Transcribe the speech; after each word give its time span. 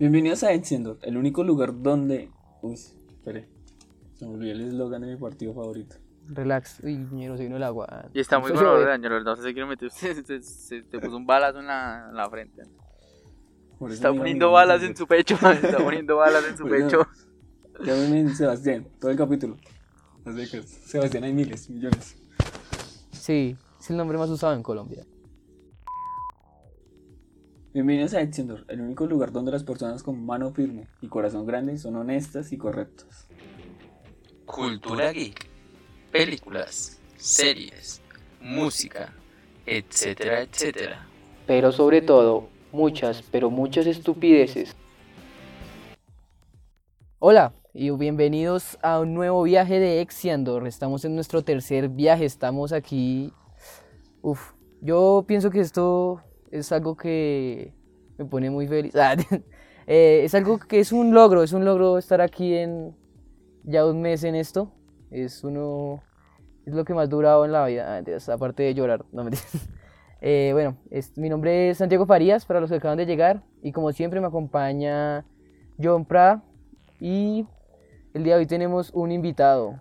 Bienvenidos 0.00 0.42
a 0.44 0.52
Enciendo, 0.54 0.98
el 1.02 1.18
único 1.18 1.44
lugar 1.44 1.82
donde. 1.82 2.30
Uy, 2.62 2.72
espere. 2.74 3.48
Se 4.14 4.24
me 4.26 4.32
olvidó 4.32 4.52
el 4.52 4.60
eslogan 4.62 5.02
de 5.02 5.08
mi 5.08 5.16
partido 5.16 5.52
favorito. 5.52 5.96
Relax. 6.26 6.80
Uy, 6.82 6.96
ñero, 7.12 7.36
se 7.36 7.42
vino 7.42 7.56
el 7.56 7.62
agua. 7.62 8.08
Y 8.14 8.20
está 8.20 8.38
muy 8.38 8.50
se. 8.56 8.78
¿verdad? 8.78 8.98
Yo 8.98 9.10
no 9.10 9.36
sé 9.36 9.42
si 9.42 9.52
quiero 9.52 9.68
meter. 9.68 9.90
Se, 9.92 10.14
se, 10.24 10.40
se- 10.40 10.82
te 10.84 10.98
puso 10.98 11.18
un 11.18 11.26
balazo 11.26 11.60
en 11.60 11.66
la, 11.66 12.06
en 12.08 12.16
la 12.16 12.30
frente. 12.30 12.62
Está 13.90 14.10
poniendo 14.10 14.50
balas 14.52 14.82
en 14.82 14.96
su 14.96 15.06
pecho. 15.06 15.34
Está 15.34 15.76
poniendo 15.78 16.16
balas 16.16 16.44
en 16.48 16.56
su 16.56 16.64
Bueno. 16.64 16.86
pecho. 16.86 17.06
Llámeme 17.84 18.34
Sebastián, 18.34 18.86
todo 18.98 19.10
el 19.10 19.18
capítulo. 19.18 19.58
Así 20.24 20.50
que 20.50 20.62
Sebastián 20.62 21.24
hay 21.24 21.34
miles, 21.34 21.68
millones. 21.68 22.16
Sí, 23.12 23.54
es 23.78 23.90
el 23.90 23.98
nombre 23.98 24.16
más 24.16 24.30
usado 24.30 24.54
en 24.54 24.62
Colombia. 24.62 25.04
Bienvenidos 27.72 28.14
a 28.14 28.20
Enciendo, 28.20 28.58
el 28.66 28.80
único 28.80 29.06
lugar 29.06 29.30
donde 29.30 29.52
las 29.52 29.62
personas 29.62 30.02
con 30.02 30.26
mano 30.26 30.50
firme 30.50 30.88
y 31.00 31.06
corazón 31.06 31.46
grande 31.46 31.78
son 31.78 31.94
honestas 31.94 32.50
y 32.50 32.58
correctas. 32.58 33.28
Cultura 34.44 35.12
geek, 35.12 35.46
películas, 36.10 37.00
series, 37.14 38.02
música, 38.40 39.14
etcétera, 39.66 40.40
etcétera. 40.40 41.06
Pero 41.46 41.70
sobre 41.70 42.02
todo, 42.02 42.48
muchas, 42.72 43.22
pero 43.30 43.50
muchas 43.50 43.86
estupideces. 43.86 44.74
Hola 47.20 47.54
y 47.72 47.90
bienvenidos 47.90 48.80
a 48.82 48.98
un 48.98 49.14
nuevo 49.14 49.44
viaje 49.44 49.78
de 49.78 50.00
Exiandor. 50.00 50.66
Estamos 50.66 51.04
en 51.04 51.14
nuestro 51.14 51.44
tercer 51.44 51.88
viaje, 51.88 52.24
estamos 52.24 52.72
aquí. 52.72 53.32
Uf, 54.22 54.54
yo 54.80 55.24
pienso 55.28 55.50
que 55.50 55.60
esto 55.60 56.24
es 56.50 56.72
algo 56.72 56.96
que 56.96 57.74
me 58.18 58.24
pone 58.26 58.50
muy 58.50 58.66
feliz. 58.68 58.94
Ah, 58.96 59.16
eh, 59.86 60.22
es 60.24 60.34
algo 60.34 60.58
que 60.60 60.78
es 60.80 60.92
un 60.92 61.14
logro, 61.14 61.42
es 61.42 61.52
un 61.52 61.64
logro 61.64 61.98
estar 61.98 62.20
aquí 62.20 62.54
en 62.54 62.94
ya 63.64 63.86
un 63.86 64.00
mes 64.02 64.24
en 64.24 64.34
esto. 64.36 64.72
Es 65.10 65.42
uno, 65.44 66.02
es 66.66 66.74
lo 66.74 66.84
que 66.84 66.94
más 66.94 67.08
durado 67.08 67.44
en 67.44 67.52
la 67.52 67.66
vida, 67.66 67.98
Ah, 67.98 68.32
aparte 68.34 68.62
de 68.62 68.74
llorar. 68.74 69.04
No 69.12 69.24
mentiras. 69.24 69.68
Eh, 70.22 70.50
bueno, 70.52 70.76
es- 70.90 71.16
mi 71.16 71.30
nombre 71.30 71.70
es 71.70 71.78
Santiago 71.78 72.04
Farías, 72.04 72.44
para 72.44 72.60
los 72.60 72.68
que 72.68 72.76
acaban 72.76 72.98
de 72.98 73.06
llegar, 73.06 73.42
y 73.62 73.72
como 73.72 73.90
siempre 73.92 74.20
me 74.20 74.26
acompaña 74.26 75.24
John 75.82 76.04
Prada, 76.04 76.44
y 77.00 77.46
el 78.12 78.24
día 78.24 78.34
de 78.34 78.40
hoy 78.40 78.46
tenemos 78.46 78.90
un 78.92 79.12
invitado. 79.12 79.80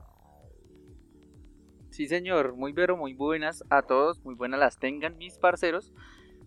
Sí, 1.90 2.08
señor. 2.08 2.56
Muy 2.56 2.74
pero 2.74 2.96
muy 2.98 3.14
buenas 3.14 3.64
a 3.70 3.82
todos. 3.82 4.24
Muy 4.24 4.36
buenas 4.36 4.60
las 4.60 4.80
tengan 4.80 5.18
mis 5.18 5.38
parceros. 5.38 5.94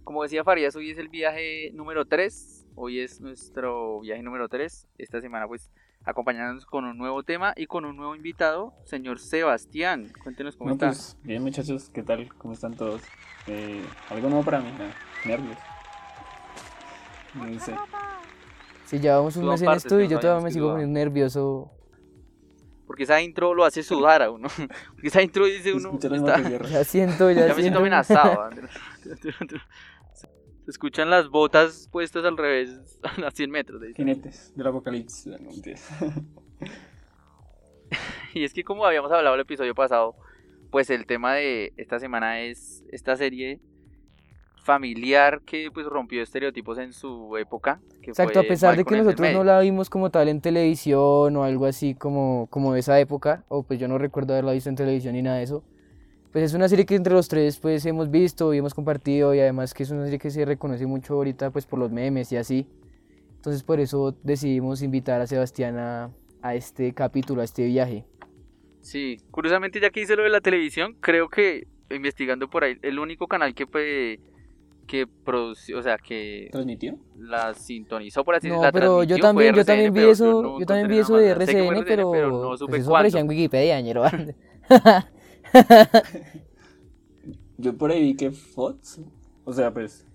Como 0.04 0.22
decía 0.22 0.44
Farías, 0.44 0.74
hoy 0.76 0.90
es 0.90 0.98
el 0.98 1.08
viaje 1.08 1.70
número 1.74 2.04
3. 2.06 2.66
Hoy 2.74 3.00
es 3.00 3.20
nuestro 3.20 4.00
viaje 4.00 4.22
número 4.22 4.48
3. 4.48 4.88
Esta 4.98 5.20
semana, 5.20 5.46
pues, 5.46 5.70
acompañándonos 6.04 6.66
con 6.66 6.84
un 6.84 6.98
nuevo 6.98 7.22
tema 7.22 7.52
y 7.56 7.66
con 7.66 7.84
un 7.84 7.96
nuevo 7.96 8.16
invitado, 8.16 8.74
señor 8.84 9.20
Sebastián. 9.20 10.12
Cuéntenos 10.24 10.56
cómo 10.56 10.70
No, 10.70 10.74
está. 10.74 10.88
pues, 10.88 11.16
bien 11.22 11.42
muchachos, 11.42 11.88
¿qué 11.90 12.02
tal? 12.02 12.28
¿Cómo 12.38 12.52
están 12.54 12.74
todos? 12.74 13.02
Eh, 13.46 13.82
algo 14.10 14.28
nuevo 14.28 14.44
para 14.44 14.60
mí, 14.60 14.70
nervios. 15.24 15.56
No 17.34 17.60
sé. 17.60 17.74
Si 18.86 18.98
llevamos 18.98 19.36
un 19.36 19.46
mes 19.48 19.62
en 19.62 19.70
esto 19.70 20.00
y 20.00 20.08
yo 20.08 20.18
todavía 20.18 20.44
me 20.44 20.50
sigo 20.50 20.72
poniendo 20.72 20.98
nervioso. 20.98 21.70
Porque 22.86 23.04
esa 23.04 23.22
intro 23.22 23.54
lo 23.54 23.64
hace 23.64 23.82
sudar 23.82 24.20
a 24.22 24.30
uno. 24.30 24.48
Porque 24.94 25.08
esa 25.08 25.22
intro 25.22 25.46
dice 25.46 25.72
uno. 25.72 25.92
Está-. 25.94 26.42
Ya 26.68 26.84
siento, 26.84 27.30
ya, 27.30 27.46
Ya 27.46 27.54
me 27.54 27.62
siento 27.62 27.62
siento. 27.62 27.78
amenazado. 27.78 28.50
Se 30.64 30.70
escuchan 30.70 31.10
las 31.10 31.28
botas 31.28 31.88
puestas 31.90 32.24
al 32.24 32.36
revés 32.36 33.00
a 33.24 33.30
100 33.30 33.50
metros. 33.50 33.80
de 33.80 33.88
distancia. 33.88 34.14
Jinetes 34.14 34.52
del 34.56 34.66
apocalipsis. 34.66 35.28
Y 38.34 38.44
es 38.44 38.54
que 38.54 38.64
como 38.64 38.86
habíamos 38.86 39.12
hablado 39.12 39.34
el 39.34 39.42
episodio 39.42 39.74
pasado, 39.74 40.16
pues 40.70 40.88
el 40.88 41.04
tema 41.04 41.34
de 41.34 41.74
esta 41.76 41.98
semana 41.98 42.40
es 42.40 42.82
esta 42.90 43.14
serie 43.16 43.60
familiar 44.62 45.42
que 45.44 45.70
pues 45.72 45.86
rompió 45.86 46.22
estereotipos 46.22 46.78
en 46.78 46.92
su 46.92 47.36
época. 47.36 47.80
que 48.00 48.10
Exacto, 48.10 48.40
a 48.40 48.44
pesar 48.44 48.76
de 48.76 48.84
que 48.84 48.96
nosotros 48.96 49.32
no 49.32 49.44
la 49.44 49.60
vimos 49.60 49.90
como 49.90 50.10
tal 50.10 50.28
en 50.28 50.40
televisión 50.40 51.36
o 51.36 51.42
algo 51.42 51.66
así 51.66 51.94
como, 51.94 52.46
como 52.48 52.72
de 52.72 52.80
esa 52.80 52.98
época, 53.00 53.44
o 53.48 53.64
pues 53.64 53.78
yo 53.78 53.88
no 53.88 53.98
recuerdo 53.98 54.32
haberla 54.32 54.52
visto 54.52 54.70
en 54.70 54.76
televisión 54.76 55.14
ni 55.14 55.22
nada 55.22 55.38
de 55.38 55.42
eso, 55.42 55.64
pues 56.32 56.44
es 56.44 56.54
una 56.54 56.68
serie 56.68 56.86
que 56.86 56.94
entre 56.94 57.12
los 57.12 57.28
tres 57.28 57.58
pues 57.58 57.84
hemos 57.86 58.10
visto 58.10 58.54
y 58.54 58.58
hemos 58.58 58.74
compartido 58.74 59.34
y 59.34 59.40
además 59.40 59.74
que 59.74 59.82
es 59.82 59.90
una 59.90 60.04
serie 60.04 60.18
que 60.18 60.30
se 60.30 60.44
reconoce 60.44 60.86
mucho 60.86 61.14
ahorita 61.14 61.50
pues 61.50 61.66
por 61.66 61.78
los 61.78 61.90
memes 61.92 62.32
y 62.32 62.36
así. 62.36 62.66
Entonces 63.36 63.62
por 63.62 63.80
eso 63.80 64.16
decidimos 64.22 64.82
invitar 64.82 65.20
a 65.20 65.26
Sebastián 65.26 65.76
a, 65.78 66.10
a 66.40 66.54
este 66.54 66.92
capítulo, 66.94 67.42
a 67.42 67.44
este 67.44 67.66
viaje. 67.66 68.04
Sí, 68.80 69.18
curiosamente 69.30 69.80
ya 69.80 69.90
que 69.90 70.00
hice 70.00 70.16
lo 70.16 70.22
de 70.22 70.30
la 70.30 70.40
televisión, 70.40 70.96
creo 71.00 71.28
que 71.28 71.66
investigando 71.90 72.48
por 72.48 72.64
ahí, 72.64 72.76
el 72.82 72.98
único 72.98 73.26
canal 73.28 73.54
que 73.54 73.66
fue 73.66 74.18
que 74.86 75.06
produció, 75.06 75.78
o 75.78 75.82
sea, 75.82 75.96
que 75.96 76.48
¿Transmitió? 76.50 76.98
la 77.16 77.54
sintonizó 77.54 78.24
por 78.24 78.34
así 78.34 78.48
No, 78.48 78.54
decirlo, 78.54 78.66
la 78.66 78.72
pero 78.72 79.04
yo 79.04 79.18
también, 79.18 79.54
yo 79.54 79.64
también 79.64 79.92
vi 79.92 80.00
eso, 80.04 80.42
no 80.42 80.60
yo 80.60 80.66
también 80.66 80.88
vi 80.88 80.98
eso 80.98 81.16
de 81.16 81.28
RCN, 81.30 81.84
pero, 81.84 82.10
pero 82.10 82.30
no 82.30 82.48
pues 82.48 82.60
supe 82.60 82.76
eso 82.78 82.90
cuándo. 82.90 82.96
aparecía 82.96 83.20
en 83.20 83.28
Wikipedia, 83.28 83.80
ñero. 83.80 84.02
Yo 87.58 87.76
por 87.76 87.90
ahí 87.90 88.02
vi 88.02 88.16
que 88.16 88.30
Fox, 88.30 89.00
o 89.44 89.52
sea, 89.52 89.72
pues, 89.72 90.06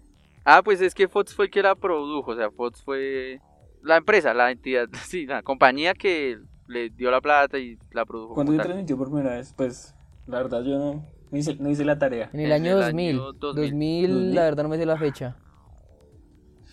Ah, 0.43 0.61
pues 0.63 0.81
es 0.81 0.93
que 0.93 1.07
Fox 1.07 1.33
fue 1.33 1.45
el 1.45 1.51
que 1.51 1.61
la 1.61 1.75
produjo, 1.75 2.31
o 2.31 2.35
sea, 2.35 2.49
Fox 2.51 2.81
fue 2.81 3.39
la 3.83 3.97
empresa, 3.97 4.33
la 4.33 4.51
entidad, 4.51 4.87
sí, 5.05 5.25
la 5.25 5.41
compañía 5.43 5.93
que 5.93 6.37
le 6.67 6.89
dio 6.89 7.11
la 7.11 7.21
plata 7.21 7.57
y 7.57 7.77
la 7.91 8.05
produjo. 8.05 8.33
cuando 8.33 8.53
tal. 8.55 8.65
transmitió 8.65 8.97
por 8.97 9.11
primera 9.11 9.35
vez, 9.35 9.53
pues, 9.55 9.93
la 10.25 10.37
verdad 10.37 10.63
yo 10.63 10.77
no, 10.77 11.05
no 11.31 11.37
hice, 11.37 11.55
no 11.55 11.69
hice 11.69 11.85
la 11.85 11.97
tarea. 11.97 12.29
En 12.33 12.39
el 12.41 12.45
En 12.47 12.51
año 12.53 12.77
el 12.77 12.83
2000, 12.85 13.09
año 13.15 13.33
2000. 13.33 13.71
2000, 13.71 14.35
la 14.35 14.43
verdad 14.43 14.63
no 14.63 14.69
me 14.69 14.77
sé 14.77 14.85
la 14.85 14.97
fecha. 14.97 15.37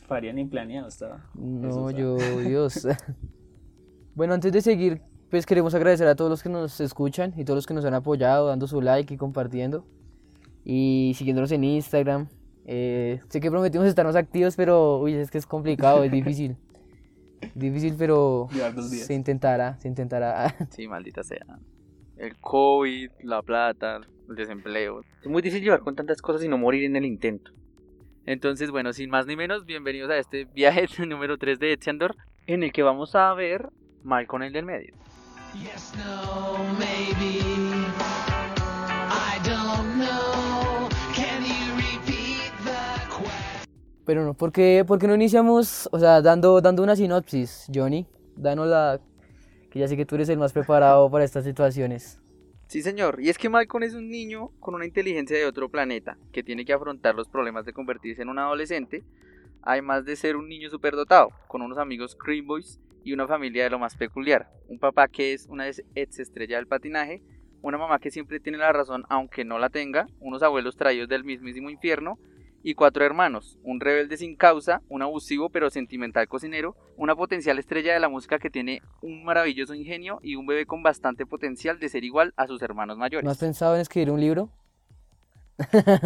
Faría 0.07 0.33
ni 0.33 0.45
planeado 0.45 0.89
estaba. 0.89 1.31
No, 1.35 1.69
Eso, 1.69 1.91
yo, 1.91 2.17
Dios. 2.41 2.87
bueno, 4.15 4.35
antes 4.35 4.53
de 4.53 4.61
seguir, 4.61 5.01
pues 5.31 5.47
queremos 5.47 5.75
agradecer 5.75 6.07
a 6.07 6.15
todos 6.15 6.31
los 6.31 6.43
que 6.43 6.49
nos 6.49 6.81
escuchan 6.81 7.33
y 7.37 7.45
todos 7.45 7.57
los 7.57 7.67
que 7.67 7.75
nos 7.75 7.85
han 7.85 7.95
apoyado, 7.95 8.49
dando 8.49 8.67
su 8.67 8.81
like 8.81 9.13
y 9.13 9.17
compartiendo. 9.17 9.85
Y 10.65 11.13
siguiéndonos 11.17 11.53
en 11.53 11.65
Instagram. 11.65 12.29
Eh, 12.67 13.21
sé 13.29 13.41
que 13.41 13.51
prometimos 13.51 13.87
estar 13.87 14.07
más 14.07 14.17
activos, 14.17 14.57
pero 14.57 14.99
uy, 14.99 15.15
es 15.15 15.31
que 15.31 15.39
es 15.39 15.47
complicado, 15.47 16.05
es 16.05 16.11
difícil. 16.11 16.57
Difícil, 17.55 17.95
pero 17.99 18.49
se 18.81 19.13
intentará, 19.13 19.77
se 19.79 19.89
intentará. 19.89 20.55
Sí, 20.71 20.89
maldita 20.89 21.23
sea. 21.23 21.45
El 22.17 22.37
COVID, 22.37 23.11
la 23.23 23.43
plata, 23.43 24.01
el 24.31 24.35
desempleo. 24.35 25.03
Es 25.21 25.29
muy 25.29 25.43
difícil 25.43 25.63
llevar 25.63 25.81
con 25.81 25.95
tantas 25.95 26.23
cosas 26.23 26.43
y 26.43 26.49
no 26.49 26.57
morir 26.57 26.85
en 26.85 26.97
el 26.97 27.05
intento. 27.05 27.53
Entonces, 28.25 28.71
bueno, 28.71 28.95
sin 28.95 29.11
más 29.11 29.27
ni 29.27 29.37
menos, 29.37 29.67
bienvenidos 29.67 30.11
a 30.11 30.17
este 30.17 30.47
viaje 30.47 30.87
número 31.07 31.37
3 31.37 31.59
de 31.59 31.73
Etziandor, 31.73 32.17
en 32.47 32.63
el 32.63 32.73
que 32.73 32.83
vamos 32.83 33.15
a 33.15 33.35
ver 33.35 33.69
Malcolm 34.05 34.43
el 34.43 34.53
del 34.53 34.67
medio. 34.67 34.95
Yes, 35.55 35.93
no, 35.97 36.59
maybe. 36.79 37.41
I 39.09 39.39
don't 39.43 39.97
know. 39.97 40.89
Can 41.15 41.43
you 41.43 41.75
repeat 41.77 42.53
the 42.65 43.09
question? 43.09 43.67
Pero 44.05 44.25
no, 44.25 44.35
¿por 44.35 44.53
qué, 44.53 44.85
por 44.87 44.99
qué 44.99 45.07
no 45.07 45.15
iniciamos, 45.15 45.89
o 45.91 45.99
sea, 45.99 46.21
dando, 46.21 46.61
dando 46.61 46.83
una 46.83 46.95
sinopsis, 46.97 47.67
Johnny? 47.75 48.07
Danos 48.37 48.69
la... 48.69 49.01
Que 49.71 49.79
ya 49.79 49.89
sé 49.89 49.97
que 49.97 50.05
tú 50.05 50.17
eres 50.17 50.29
el 50.29 50.39
más 50.39 50.53
preparado 50.53 51.11
para 51.11 51.25
estas 51.25 51.45
situaciones. 51.45 52.21
Sí, 52.69 52.83
señor. 52.83 53.21
Y 53.21 53.31
es 53.31 53.39
que 53.39 53.49
Malcolm 53.49 53.85
es 53.85 53.95
un 53.95 54.11
niño 54.11 54.51
con 54.61 54.75
una 54.75 54.85
inteligencia 54.85 55.37
de 55.37 55.47
otro 55.47 55.69
planeta 55.71 56.19
que 56.31 56.43
tiene 56.43 56.65
que 56.65 56.73
afrontar 56.73 57.15
los 57.15 57.29
problemas 57.29 57.65
de 57.65 57.73
convertirse 57.73 58.23
en 58.23 58.29
un 58.29 58.39
adolescente, 58.39 59.03
además 59.63 60.05
de 60.05 60.17
ser 60.17 60.37
un 60.37 60.49
niño 60.49 60.69
superdotado, 60.69 61.31
con 61.49 61.63
unos 61.63 61.79
amigos 61.79 62.17
Cream 62.17 62.47
Boys 62.47 62.81
y 63.05 63.13
una 63.13 63.29
familia 63.29 63.65
de 63.65 63.71
lo 63.71 63.79
más 63.79 63.97
peculiar. 63.97 64.49
Un 64.69 64.79
papá 64.79 65.09
que 65.09 65.35
es 65.35 65.47
una 65.47 65.69
ex 65.69 66.19
estrella 66.19 66.57
del 66.57 66.67
patinaje, 66.67 67.23
una 67.63 67.79
mamá 67.79 67.99
que 67.99 68.11
siempre 68.11 68.41
tiene 68.41 68.59
la 68.59 68.73
razón 68.73 69.05
aunque 69.09 69.45
no 69.45 69.59
la 69.59 69.71
tenga, 69.71 70.07
unos 70.21 70.43
abuelos 70.43 70.77
traídos 70.77 71.09
del 71.09 71.25
mismísimo 71.25 71.71
infierno 71.71 72.19
y 72.63 72.75
cuatro 72.75 73.05
hermanos, 73.05 73.59
un 73.63 73.79
rebelde 73.79 74.17
sin 74.17 74.37
causa, 74.37 74.81
un 74.89 75.03
abusivo 75.03 75.51
pero 75.51 75.69
sentimental 75.69 76.27
cocinero, 76.29 76.75
una 76.97 77.15
potencial 77.15 77.59
estrella 77.59 77.93
de 77.93 78.01
la 78.01 78.09
música 78.09 78.39
que 78.39 78.49
tiene 78.49 78.81
un 79.03 79.23
maravilloso 79.23 79.75
ingenio 79.75 80.19
y 80.23 80.37
un 80.37 80.47
bebé 80.47 80.65
con 80.65 80.83
bastante 80.83 81.27
potencial 81.27 81.79
de 81.79 81.91
ser 81.91 82.05
igual 82.05 82.33
a 82.37 82.47
sus 82.47 82.63
hermanos 82.63 82.97
mayores. 82.97 83.25
¿No 83.25 83.31
has 83.31 83.39
pensado 83.39 83.75
en 83.75 83.83
escribir 83.83 84.11
un 84.11 84.21
libro? 84.21 84.51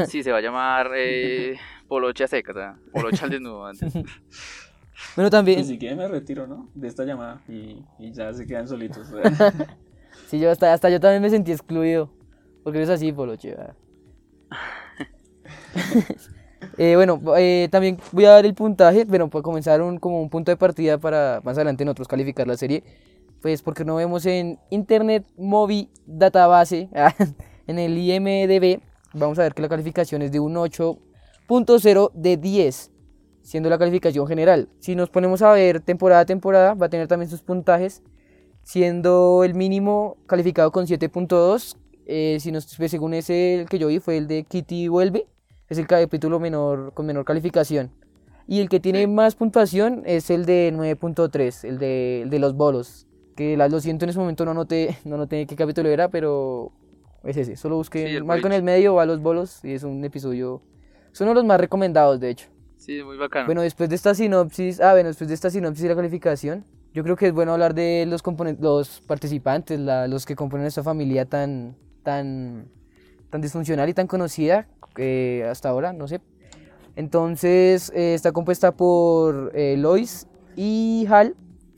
Sí, 0.08 0.22
se 0.22 0.32
va 0.32 0.38
a 0.38 0.42
llamar 0.42 0.90
eh, 0.96 1.56
Polocha 1.88 2.26
Seca, 2.26 2.78
Polocha 2.92 3.24
al 3.24 3.30
desnudo. 3.30 3.66
antes. 3.66 3.94
Bueno, 5.16 5.30
también... 5.30 5.58
Pues 5.58 5.68
si 5.68 5.78
quieren 5.78 5.98
me 5.98 6.08
retiro, 6.08 6.46
¿no? 6.46 6.68
De 6.74 6.88
esta 6.88 7.04
llamada 7.04 7.42
y, 7.48 7.84
y 7.98 8.12
ya 8.12 8.32
se 8.32 8.46
quedan 8.46 8.68
solitos. 8.68 9.08
Sí, 10.26 10.38
yo 10.38 10.50
hasta, 10.50 10.72
hasta 10.72 10.90
yo 10.90 11.00
también 11.00 11.22
me 11.22 11.30
sentí 11.30 11.52
excluido. 11.52 12.10
Porque 12.62 12.78
eres 12.78 12.90
así, 12.90 13.12
Poloche. 13.12 13.56
Eh, 16.76 16.94
bueno, 16.94 17.20
eh, 17.36 17.68
también 17.72 17.98
voy 18.12 18.24
a 18.24 18.30
dar 18.30 18.46
el 18.46 18.54
puntaje, 18.54 19.04
bueno, 19.04 19.28
para 19.30 19.42
comenzar 19.42 19.80
un, 19.82 19.98
como 19.98 20.20
un 20.20 20.28
punto 20.28 20.52
de 20.52 20.56
partida 20.56 20.98
para 20.98 21.40
más 21.42 21.56
adelante 21.56 21.84
nosotros 21.84 22.06
calificar 22.06 22.46
la 22.46 22.56
serie, 22.56 22.84
pues 23.40 23.62
porque 23.62 23.84
no 23.84 23.96
vemos 23.96 24.26
en 24.26 24.58
Internet 24.70 25.26
Movie 25.36 25.88
Database, 26.06 26.88
en 27.66 27.78
el 27.78 27.98
IMDB, 27.98 28.80
vamos 29.12 29.38
a 29.38 29.42
ver 29.42 29.54
que 29.54 29.62
la 29.62 29.68
calificación 29.68 30.22
es 30.22 30.30
de 30.30 30.38
un 30.40 30.54
8.0 30.54 32.12
de 32.14 32.36
10, 32.36 32.90
siendo 33.48 33.70
la 33.70 33.78
calificación 33.78 34.26
general. 34.26 34.68
Si 34.78 34.94
nos 34.94 35.08
ponemos 35.10 35.40
a 35.42 35.52
ver 35.52 35.80
temporada 35.80 36.20
a 36.22 36.26
temporada, 36.26 36.74
va 36.74 36.86
a 36.86 36.88
tener 36.90 37.08
también 37.08 37.30
sus 37.30 37.42
puntajes, 37.42 38.02
siendo 38.62 39.42
el 39.44 39.54
mínimo 39.54 40.16
calificado 40.26 40.70
con 40.72 40.86
7.2, 40.86 41.76
eh, 42.06 42.38
si 42.40 42.52
nos, 42.52 42.74
pues, 42.76 42.90
según 42.90 43.14
ese 43.14 43.60
el 43.60 43.68
que 43.68 43.78
yo 43.78 43.88
vi 43.88 43.98
fue 44.00 44.16
el 44.18 44.26
de 44.26 44.44
Kitty 44.44 44.88
Vuelve, 44.88 45.26
es 45.68 45.78
el 45.78 45.86
capítulo 45.86 46.38
menor, 46.40 46.92
con 46.94 47.06
menor 47.06 47.24
calificación. 47.24 47.90
Y 48.46 48.60
el 48.60 48.68
que 48.68 48.80
tiene 48.80 49.06
más 49.06 49.34
puntuación 49.34 50.02
es 50.06 50.30
el 50.30 50.46
de 50.46 50.72
9.3, 50.74 51.64
el 51.68 51.78
de, 51.78 52.22
el 52.22 52.30
de 52.30 52.38
los 52.38 52.54
bolos. 52.54 53.06
Que 53.36 53.56
la- 53.56 53.68
lo 53.68 53.78
siento 53.80 54.04
en 54.04 54.10
ese 54.10 54.18
momento 54.18 54.44
no 54.44 54.54
noté, 54.54 54.96
no 55.04 55.16
noté 55.16 55.46
qué 55.46 55.54
capítulo 55.54 55.88
era, 55.90 56.08
pero 56.08 56.72
es 57.24 57.36
ese. 57.36 57.56
Solo 57.56 57.76
busqué 57.76 58.06
Sí, 58.08 58.16
el 58.16 58.24
Marco 58.24 58.46
en 58.46 58.50
Bridge. 58.50 58.58
el 58.58 58.62
medio, 58.64 58.94
va 58.94 59.02
a 59.02 59.06
los 59.06 59.20
bolos 59.20 59.62
y 59.64 59.72
es 59.74 59.82
un 59.84 60.02
episodio... 60.04 60.62
Es 61.12 61.20
uno 61.20 61.30
de 61.30 61.34
los 61.36 61.44
más 61.44 61.60
recomendados, 61.60 62.20
de 62.20 62.30
hecho. 62.30 62.48
Sí, 62.78 63.02
muy 63.02 63.16
bacano. 63.18 63.46
Bueno, 63.46 63.60
después 63.62 63.88
de 63.90 63.96
esta 63.96 64.14
sinopsis, 64.14 64.80
ah, 64.80 64.92
bueno, 64.92 65.08
después 65.08 65.28
de 65.28 65.34
esta 65.34 65.50
sinopsis 65.50 65.84
y 65.84 65.88
la 65.88 65.96
calificación, 65.96 66.64
yo 66.94 67.02
creo 67.02 67.16
que 67.16 67.26
es 67.26 67.32
bueno 67.34 67.52
hablar 67.52 67.74
de 67.74 68.06
los 68.08 68.24
componen- 68.24 68.56
los 68.60 69.00
participantes, 69.02 69.78
la- 69.78 70.08
los 70.08 70.24
que 70.24 70.34
componen 70.34 70.66
esta 70.66 70.82
familia 70.82 71.26
tan, 71.26 71.76
tan, 72.02 72.68
tan 73.30 73.40
disfuncional 73.42 73.88
y 73.88 73.94
tan 73.94 74.06
conocida 74.06 74.68
eh, 74.96 75.46
hasta 75.50 75.68
ahora, 75.68 75.92
no 75.92 76.08
sé. 76.08 76.20
Entonces, 76.96 77.92
eh, 77.94 78.14
está 78.14 78.32
compuesta 78.32 78.72
por 78.72 79.52
eh, 79.54 79.76
Lois 79.76 80.26
y 80.56 81.06
Hal, 81.10 81.36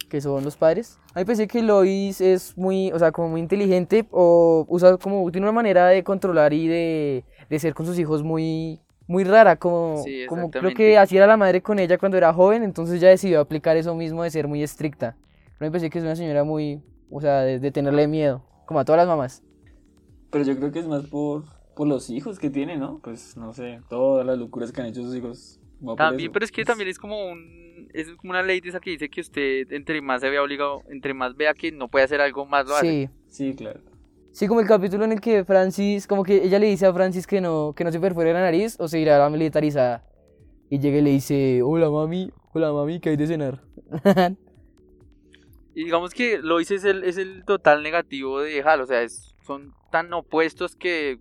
que 0.09 0.21
son 0.21 0.45
los 0.45 0.57
padres. 0.57 0.99
A 1.15 1.19
mí 1.19 1.25
parece 1.25 1.47
que 1.49 1.63
Lois 1.63 2.21
es 2.21 2.57
muy, 2.57 2.91
o 2.93 2.99
sea, 2.99 3.11
como 3.13 3.29
muy 3.29 3.41
inteligente 3.41 4.07
o 4.11 4.65
usa 4.69 4.97
como, 4.97 5.31
tiene 5.31 5.47
una 5.47 5.53
manera 5.53 5.89
de 5.89 6.03
controlar 6.05 6.53
y 6.53 6.69
de, 6.69 7.25
de 7.49 7.59
ser 7.59 7.75
con 7.75 7.85
sus 7.85 7.99
hijos 7.99 8.23
muy, 8.23 8.81
muy 9.11 9.25
rara, 9.25 9.57
como, 9.57 10.03
Sí, 10.05 10.25
como 10.29 10.53
creo 10.53 10.73
que 10.73 10.97
así 10.97 11.17
era 11.17 11.27
la 11.27 11.37
madre 11.37 11.61
con 11.63 11.81
ella 11.81 11.99
cuando 11.99 12.17
era 12.17 12.33
joven, 12.33 12.63
entonces 12.63 13.01
ya 13.01 13.09
decidió 13.09 13.41
aplicar 13.41 13.77
eso 13.77 13.93
mismo 13.97 14.23
de 14.23 14.31
ser 14.31 14.47
muy 14.47 14.63
estricta. 14.63 15.17
Mí 15.59 15.67
me 15.67 15.71
parece 15.73 15.91
que 15.91 15.99
es 15.99 16.05
una 16.05 16.15
señora 16.15 16.45
muy, 16.45 16.81
o 17.11 17.21
sea, 17.21 17.41
de, 17.41 17.59
de 17.59 17.73
tenerle 17.73 18.07
miedo, 18.07 18.45
como 18.67 18.79
a 18.79 18.85
todas 18.85 18.99
las 18.99 19.09
mamás. 19.09 19.43
Pero 20.31 20.45
yo 20.45 20.57
creo 20.57 20.71
que 20.71 20.79
es 20.79 20.87
más 20.87 21.07
por, 21.07 21.43
por 21.75 21.89
los 21.89 22.09
hijos 22.09 22.39
que 22.39 22.51
tiene, 22.51 22.77
¿no? 22.77 23.01
Pues 23.03 23.37
no 23.37 23.53
sé, 23.53 23.81
todas 23.89 24.25
las 24.25 24.39
locuras 24.39 24.71
que 24.71 24.81
han 24.81 24.87
hecho 24.87 25.03
sus 25.03 25.17
hijos. 25.17 25.59
También, 25.97 26.31
pero 26.31 26.45
es 26.45 26.53
que 26.53 26.65
también 26.65 26.89
es 26.89 26.99
como 26.99 27.31
un 27.31 27.89
es 27.93 28.13
como 28.13 28.31
una 28.31 28.43
ley 28.43 28.61
de 28.61 28.69
esa 28.69 28.79
que 28.79 28.91
dice 28.91 29.09
que 29.09 29.23
usted 29.23 29.73
entre 29.73 30.01
más 30.01 30.21
se 30.21 30.31
vea 30.31 30.41
obligado, 30.41 30.85
entre 30.89 31.15
más 31.15 31.35
vea 31.35 31.55
que 31.55 31.73
no 31.73 31.89
puede 31.89 32.05
hacer 32.05 32.21
algo 32.21 32.47
más 32.47 32.67
lo 32.69 32.77
hace. 32.77 33.11
Sí. 33.27 33.51
Sí, 33.51 33.55
claro. 33.57 33.81
Sí, 34.33 34.47
como 34.47 34.61
el 34.61 34.67
capítulo 34.67 35.05
en 35.05 35.13
el 35.13 35.21
que 35.21 35.45
Francis, 35.45 36.07
como 36.07 36.23
que 36.23 36.45
ella 36.45 36.59
le 36.59 36.67
dice 36.67 36.87
a 36.87 36.93
Francis 36.93 37.27
que 37.27 37.41
no, 37.41 37.75
que 37.77 37.85
no 37.85 37.93
se 37.93 38.01
perfore 38.01 38.33
la 38.33 38.41
nariz 38.41 38.77
o 38.79 38.89
se 38.89 39.01
irá 39.01 39.17
a 39.17 39.19
la 39.19 39.31
militarizada. 39.31 40.05
Y 40.69 40.79
llega 40.79 40.99
y 40.99 41.03
le 41.03 41.11
dice, 41.11 41.63
hola 41.63 41.91
mami, 41.91 42.31
hola 42.53 42.73
mami, 42.73 43.01
¿qué 43.01 43.11
hay 43.11 43.17
de 43.17 43.27
cenar? 43.27 43.61
Y 45.75 45.85
digamos 45.85 46.13
que 46.13 46.39
Lois 46.39 46.71
es 46.71 46.85
el, 46.85 47.05
es 47.05 47.17
el 47.17 47.45
total 47.45 47.83
negativo 47.83 48.41
de 48.41 48.63
Hal, 48.63 48.81
o 48.81 48.87
sea, 48.87 49.09
son 49.47 49.73
tan 49.91 50.13
opuestos 50.13 50.75
que 50.75 51.19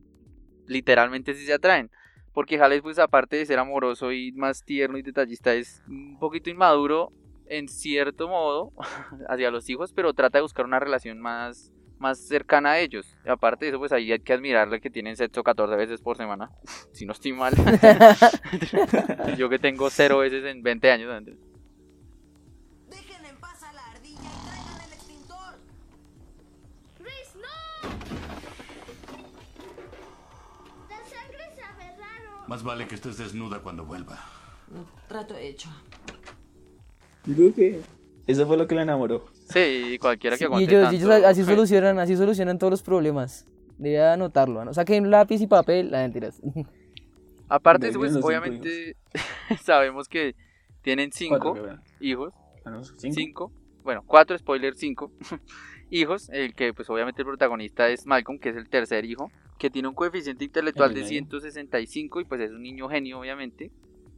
literalmente 0.67 1.33
sí 1.33 1.45
se 1.45 1.53
atraen. 1.53 1.91
Porque 2.33 2.59
Hal 2.59 2.73
es, 2.73 2.81
pues, 2.81 2.99
aparte 2.99 3.37
de 3.37 3.45
ser 3.45 3.59
amoroso 3.59 4.11
y 4.11 4.31
más 4.31 4.63
tierno 4.63 4.97
y 4.97 5.01
detallista, 5.01 5.53
es 5.53 5.83
un 5.87 6.17
poquito 6.19 6.49
inmaduro 6.49 7.11
en 7.47 7.67
cierto 7.67 8.27
modo 8.27 8.73
hacia 9.29 9.51
los 9.51 9.69
hijos, 9.69 9.93
pero 9.93 10.13
trata 10.13 10.39
de 10.39 10.43
buscar 10.43 10.65
una 10.65 10.79
relación 10.79 11.19
más, 11.19 11.71
más 11.99 12.19
cercana 12.19 12.71
a 12.71 12.79
ellos. 12.79 13.15
Y 13.25 13.29
aparte 13.29 13.65
de 13.65 13.71
eso, 13.71 13.79
pues 13.79 13.91
ahí 13.91 14.11
hay 14.11 14.19
que 14.19 14.33
admirarle 14.33 14.79
que 14.81 14.89
tienen 14.89 15.15
sexo 15.15 15.43
14 15.43 15.75
veces 15.75 16.01
por 16.01 16.17
semana, 16.17 16.51
si 16.93 17.05
no 17.05 17.13
estoy 17.13 17.33
mal. 17.33 17.53
Yo 19.37 19.49
que 19.49 19.59
tengo 19.59 19.89
cero 19.89 20.19
veces 20.19 20.43
en 20.45 20.63
20 20.63 20.91
años. 20.91 21.11
Andrés. 21.11 21.37
Dejen 22.89 23.25
en 23.25 23.37
paz 23.37 23.63
a 23.63 23.73
la 23.73 23.85
ardilla 23.87 24.19
y 24.19 24.47
traigan 24.47 24.81
el 24.87 24.93
extintor. 24.93 25.59
¡Chris, 26.97 27.35
no! 27.35 27.89
La 30.89 30.97
sangre 31.09 31.43
sabe 31.55 31.97
raro. 31.97 32.47
Más 32.47 32.63
vale 32.63 32.87
que 32.87 32.95
estés 32.95 33.17
desnuda 33.17 33.59
cuando 33.59 33.85
vuelva. 33.85 34.17
Trato 35.07 35.35
hecho. 35.35 35.69
Creo 37.23 37.53
que 37.53 37.81
eso 38.27 38.47
fue 38.47 38.57
lo 38.57 38.67
que 38.67 38.75
la 38.75 38.83
enamoró. 38.83 39.25
Sí, 39.49 39.97
cualquiera 39.99 40.37
que 40.37 40.45
aguante 40.45 40.71
ellos, 40.71 40.93
y 40.93 40.95
ellos 40.97 41.09
tanto- 41.09 41.27
así 41.27 41.43
solucionan, 41.43 41.99
así 41.99 42.15
solucionan 42.15 42.57
todos 42.59 42.71
los 42.71 42.83
problemas. 42.83 43.45
Debería 43.77 44.13
anotarlo, 44.13 44.63
¿no? 44.65 44.73
Saquen 44.73 45.09
lápiz 45.09 45.41
y 45.41 45.47
papel, 45.47 45.89
la 45.91 45.99
mentiras. 45.99 46.41
Aparte, 47.49 47.87
de 47.87 47.93
De 47.97 48.07
eso, 48.07 48.19
pues 48.21 48.23
obviamente 48.25 48.95
sabemos 49.63 50.07
que 50.07 50.35
tienen 50.81 51.11
cinco 51.11 51.57
hijos, 51.99 52.33
Ah, 52.65 52.69
no, 52.71 52.83
cinco. 52.83 53.15
cinco, 53.15 53.51
bueno, 53.83 54.03
cuatro, 54.05 54.37
spoiler, 54.37 54.75
cinco 54.75 55.11
hijos, 55.89 56.29
el 56.29 56.53
que 56.53 56.73
pues 56.73 56.89
obviamente 56.89 57.21
el 57.21 57.27
protagonista 57.27 57.89
es 57.89 58.05
Malcolm, 58.05 58.37
que 58.37 58.49
es 58.49 58.55
el 58.55 58.69
tercer 58.69 59.05
hijo, 59.05 59.31
que 59.57 59.69
tiene 59.71 59.87
un 59.87 59.95
coeficiente 59.95 60.45
intelectual 60.45 60.89
El 60.89 60.95
de 60.95 61.01
medio. 61.01 61.09
165 61.09 62.21
y 62.21 62.25
pues 62.25 62.41
es 62.41 62.51
un 62.51 62.61
niño 62.61 62.87
genio, 62.89 63.19
obviamente. 63.19 63.71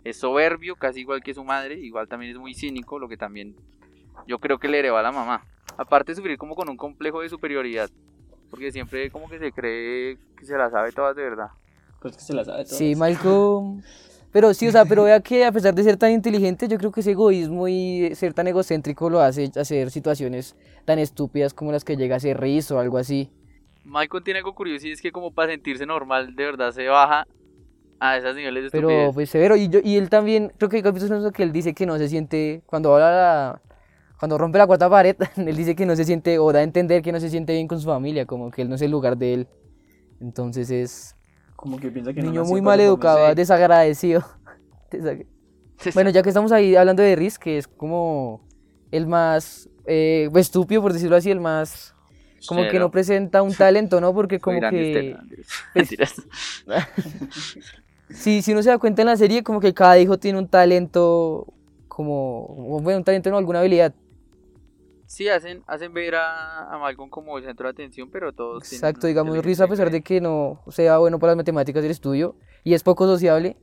Es 0.03 0.17
soberbio, 0.17 0.75
casi 0.75 1.01
igual 1.01 1.21
que 1.23 1.33
su 1.33 1.43
madre, 1.43 1.79
igual 1.79 2.07
también 2.07 2.31
es 2.33 2.37
muy 2.37 2.53
cínico, 2.55 2.99
lo 2.99 3.07
que 3.07 3.17
también 3.17 3.55
yo 4.27 4.39
creo 4.39 4.59
que 4.59 4.67
le 4.67 4.79
heredó 4.79 4.97
a 4.97 5.01
la 5.01 5.11
mamá. 5.11 5.45
Aparte 5.77 6.11
de 6.11 6.15
sufrir 6.17 6.37
como 6.37 6.55
con 6.55 6.69
un 6.69 6.77
complejo 6.77 7.21
de 7.21 7.29
superioridad, 7.29 7.89
porque 8.49 8.71
siempre 8.71 9.09
como 9.09 9.29
que 9.29 9.39
se 9.39 9.51
cree 9.51 10.17
que 10.37 10.45
se 10.45 10.57
la 10.57 10.69
sabe 10.69 10.91
todas 10.91 11.15
de 11.15 11.23
verdad. 11.23 11.47
Pues 12.01 12.15
que 12.17 12.21
se 12.23 12.33
la 12.33 12.43
sabe 12.43 12.63
todas. 12.65 12.77
Sí, 12.77 12.95
Malcolm. 12.95 13.81
Pero 14.31 14.53
sí, 14.53 14.67
o 14.67 14.71
sea, 14.71 14.85
pero 14.85 15.03
vea 15.03 15.19
que 15.19 15.43
a 15.45 15.51
pesar 15.51 15.75
de 15.75 15.83
ser 15.83 15.97
tan 15.97 16.11
inteligente, 16.11 16.67
yo 16.69 16.77
creo 16.77 16.91
que 16.91 17.01
ese 17.01 17.11
egoísmo 17.11 17.67
y 17.67 18.15
ser 18.15 18.33
tan 18.33 18.47
egocéntrico 18.47 19.09
lo 19.09 19.19
hace 19.19 19.51
hacer 19.59 19.91
situaciones 19.91 20.55
tan 20.85 20.99
estúpidas 20.99 21.53
como 21.53 21.71
las 21.73 21.83
que 21.83 21.97
llega 21.97 22.15
a 22.15 22.19
ser 22.19 22.39
Riz 22.39 22.71
o 22.71 22.79
algo 22.79 22.97
así. 22.97 23.29
Malcolm 23.83 24.23
tiene 24.23 24.37
algo 24.39 24.55
curioso 24.55 24.87
y 24.87 24.91
es 24.91 25.01
que 25.01 25.11
como 25.11 25.31
para 25.33 25.51
sentirse 25.51 25.85
normal, 25.85 26.33
de 26.35 26.45
verdad 26.45 26.71
se 26.71 26.87
baja 26.87 27.27
a 27.99 28.17
esos 28.17 28.35
niveles 28.35 28.63
de 28.65 28.69
Pero 28.71 28.87
estupidez. 28.89 29.13
pues 29.13 29.29
severo. 29.29 29.55
Y, 29.57 29.67
yo, 29.67 29.79
y 29.83 29.97
él 29.97 30.09
también, 30.09 30.53
creo 30.57 30.69
que 30.69 30.77
hay 30.77 30.83
capítulos 30.83 31.11
en 31.11 31.23
los 31.23 31.31
que 31.33 31.43
él 31.43 31.51
dice 31.51 31.73
que 31.73 31.85
no 31.85 31.97
se 31.97 32.07
siente, 32.07 32.61
cuando 32.67 32.93
habla 32.93 33.11
la- 33.11 33.61
cuando 34.21 34.37
rompe 34.37 34.59
la 34.59 34.67
cuarta 34.67 34.87
pared, 34.87 35.15
él 35.35 35.57
dice 35.57 35.75
que 35.75 35.83
no 35.87 35.95
se 35.95 36.05
siente, 36.05 36.37
o 36.37 36.53
da 36.53 36.59
a 36.59 36.61
entender 36.61 37.01
que 37.01 37.11
no 37.11 37.19
se 37.19 37.27
siente 37.27 37.53
bien 37.53 37.67
con 37.67 37.81
su 37.81 37.87
familia, 37.87 38.27
como 38.27 38.51
que 38.51 38.61
él 38.61 38.69
no 38.69 38.75
es 38.75 38.81
el 38.83 38.91
lugar 38.91 39.17
de 39.17 39.33
él. 39.33 39.47
Entonces 40.19 40.69
es 40.69 41.15
Como 41.55 41.79
que 41.79 41.89
piensa 41.89 42.13
que 42.13 42.19
un 42.19 42.25
no 42.27 42.31
niño 42.31 42.41
nació 42.41 42.53
muy 42.53 42.61
mal 42.61 42.79
educado, 42.79 43.33
desagradecido. 43.33 44.23
Desag- 44.91 45.25
Bueno, 45.95 46.11
ya 46.11 46.21
que 46.21 46.29
estamos 46.29 46.51
ahí 46.51 46.75
hablando 46.75 47.01
de 47.01 47.15
Riz, 47.15 47.39
que 47.39 47.57
es 47.57 47.67
como 47.67 48.47
el 48.91 49.07
más 49.07 49.67
eh, 49.87 50.29
estúpido, 50.35 50.83
por 50.83 50.93
decirlo 50.93 51.15
así, 51.15 51.31
el 51.31 51.39
más... 51.39 51.95
Como 52.47 52.61
que 52.61 52.69
Cero. 52.73 52.85
no 52.85 52.91
presenta 52.91 53.41
un 53.41 53.53
talento, 53.55 53.99
¿no? 54.01 54.13
Porque 54.13 54.39
como 54.39 54.59
que... 54.59 55.15
Andrés. 55.17 55.47
pues, 55.73 55.89
si 58.43 58.51
uno 58.51 58.61
se 58.61 58.69
da 58.69 58.77
cuenta 58.77 59.01
en 59.01 59.07
la 59.07 59.17
serie, 59.17 59.41
como 59.41 59.59
que 59.59 59.73
cada 59.73 59.97
hijo 59.97 60.19
tiene 60.19 60.37
un 60.37 60.47
talento, 60.47 61.47
como, 61.87 62.79
bueno, 62.81 62.99
un 62.99 63.03
talento, 63.03 63.31
no, 63.31 63.37
alguna 63.39 63.61
habilidad. 63.61 63.95
Sí, 65.11 65.27
hacen, 65.27 65.61
hacen 65.67 65.93
ver 65.93 66.15
a, 66.15 66.73
a 66.73 66.77
Malcolm 66.77 67.09
como 67.09 67.37
el 67.37 67.43
centro 67.43 67.67
de 67.67 67.71
atención, 67.71 68.09
pero 68.09 68.31
todos 68.31 68.63
tienen 68.63 68.77
Exacto, 68.77 69.07
digamos, 69.07 69.43
Riz, 69.43 69.59
a 69.59 69.67
pesar 69.67 69.91
de 69.91 70.01
que 70.01 70.21
no 70.21 70.63
sea 70.69 70.99
bueno 70.99 71.19
para 71.19 71.31
las 71.31 71.37
matemáticas 71.37 71.83
del 71.83 71.91
estudio 71.91 72.37
y 72.63 72.73
es 72.75 72.81
poco 72.81 73.05
sociable, 73.05 73.57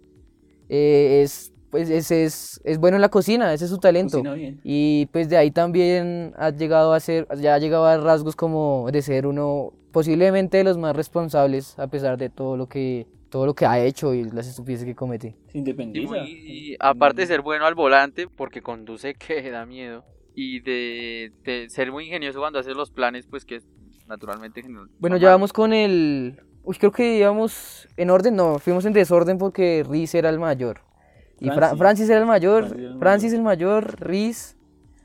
eh, 0.69 1.23
es, 1.23 1.50
pues, 1.71 1.88
es, 1.88 2.11
es, 2.11 2.61
es 2.64 2.76
bueno 2.76 2.97
en 2.97 3.00
la 3.00 3.09
cocina, 3.09 3.55
ese 3.55 3.64
es 3.64 3.71
su 3.71 3.78
talento. 3.78 4.23
Y 4.62 5.07
pues 5.07 5.31
de 5.31 5.38
ahí 5.38 5.50
también 5.50 6.35
ha 6.37 6.50
llegado 6.50 6.93
a 6.93 7.00
ser, 7.00 7.26
ya 7.38 7.55
ha 7.55 7.59
llegado 7.59 7.87
a 7.87 7.97
rasgos 7.97 8.37
como 8.37 8.90
de 8.93 9.00
ser 9.00 9.26
uno 9.26 9.73
posiblemente 9.90 10.59
de 10.59 10.64
los 10.64 10.76
más 10.76 10.95
responsables 10.95 11.78
a 11.78 11.87
pesar 11.87 12.19
de 12.19 12.28
todo 12.28 12.59
lo 12.59 12.69
que, 12.69 13.07
todo 13.31 13.47
lo 13.47 13.55
que 13.55 13.64
ha 13.64 13.81
hecho 13.81 14.12
y 14.12 14.25
las 14.25 14.47
estupideces 14.47 14.85
que 14.85 14.95
comete. 14.95 15.35
Se 15.50 15.57
Y 15.57 15.61
independiza. 15.61 16.09
muy- 16.09 16.28
y 16.28 16.76
aparte 16.78 17.23
de 17.23 17.26
ser 17.26 17.40
bueno 17.40 17.64
al 17.64 17.75
volante, 17.75 18.28
porque 18.28 18.61
conduce 18.61 19.14
que 19.19 19.50
da 19.50 19.64
miedo, 19.64 20.05
y 20.40 20.61
de, 20.61 21.33
de 21.45 21.68
ser 21.68 21.90
muy 21.90 22.04
ingenioso 22.04 22.38
cuando 22.38 22.61
hace 22.61 22.73
los 22.73 22.92
planes, 22.92 23.26
pues 23.26 23.45
que 23.45 23.57
es 23.57 23.66
naturalmente 24.07 24.62
genial. 24.62 24.88
Bueno, 25.00 25.16
ya 25.16 25.30
vamos 25.30 25.52
con 25.52 25.73
el... 25.73 26.40
Uy, 26.62 26.76
creo 26.76 26.92
que 26.92 27.18
íbamos 27.18 27.88
en 27.97 28.11
orden, 28.11 28.37
no, 28.37 28.59
fuimos 28.61 28.85
en 28.85 28.92
desorden 28.92 29.37
porque 29.38 29.85
Riz 29.88 30.14
era 30.14 30.28
el 30.30 30.38
mayor. 30.38 30.83
Y 31.40 31.47
Fra- 31.49 31.57
Francis. 31.57 31.78
Francis 31.78 32.11
era 32.11 32.21
el 32.21 32.26
mayor, 32.26 32.68
Francis 32.68 32.85
el 32.92 32.99
Francis 32.99 33.33
el 33.33 33.42
mayor, 33.42 34.00
Riz, 34.00 34.57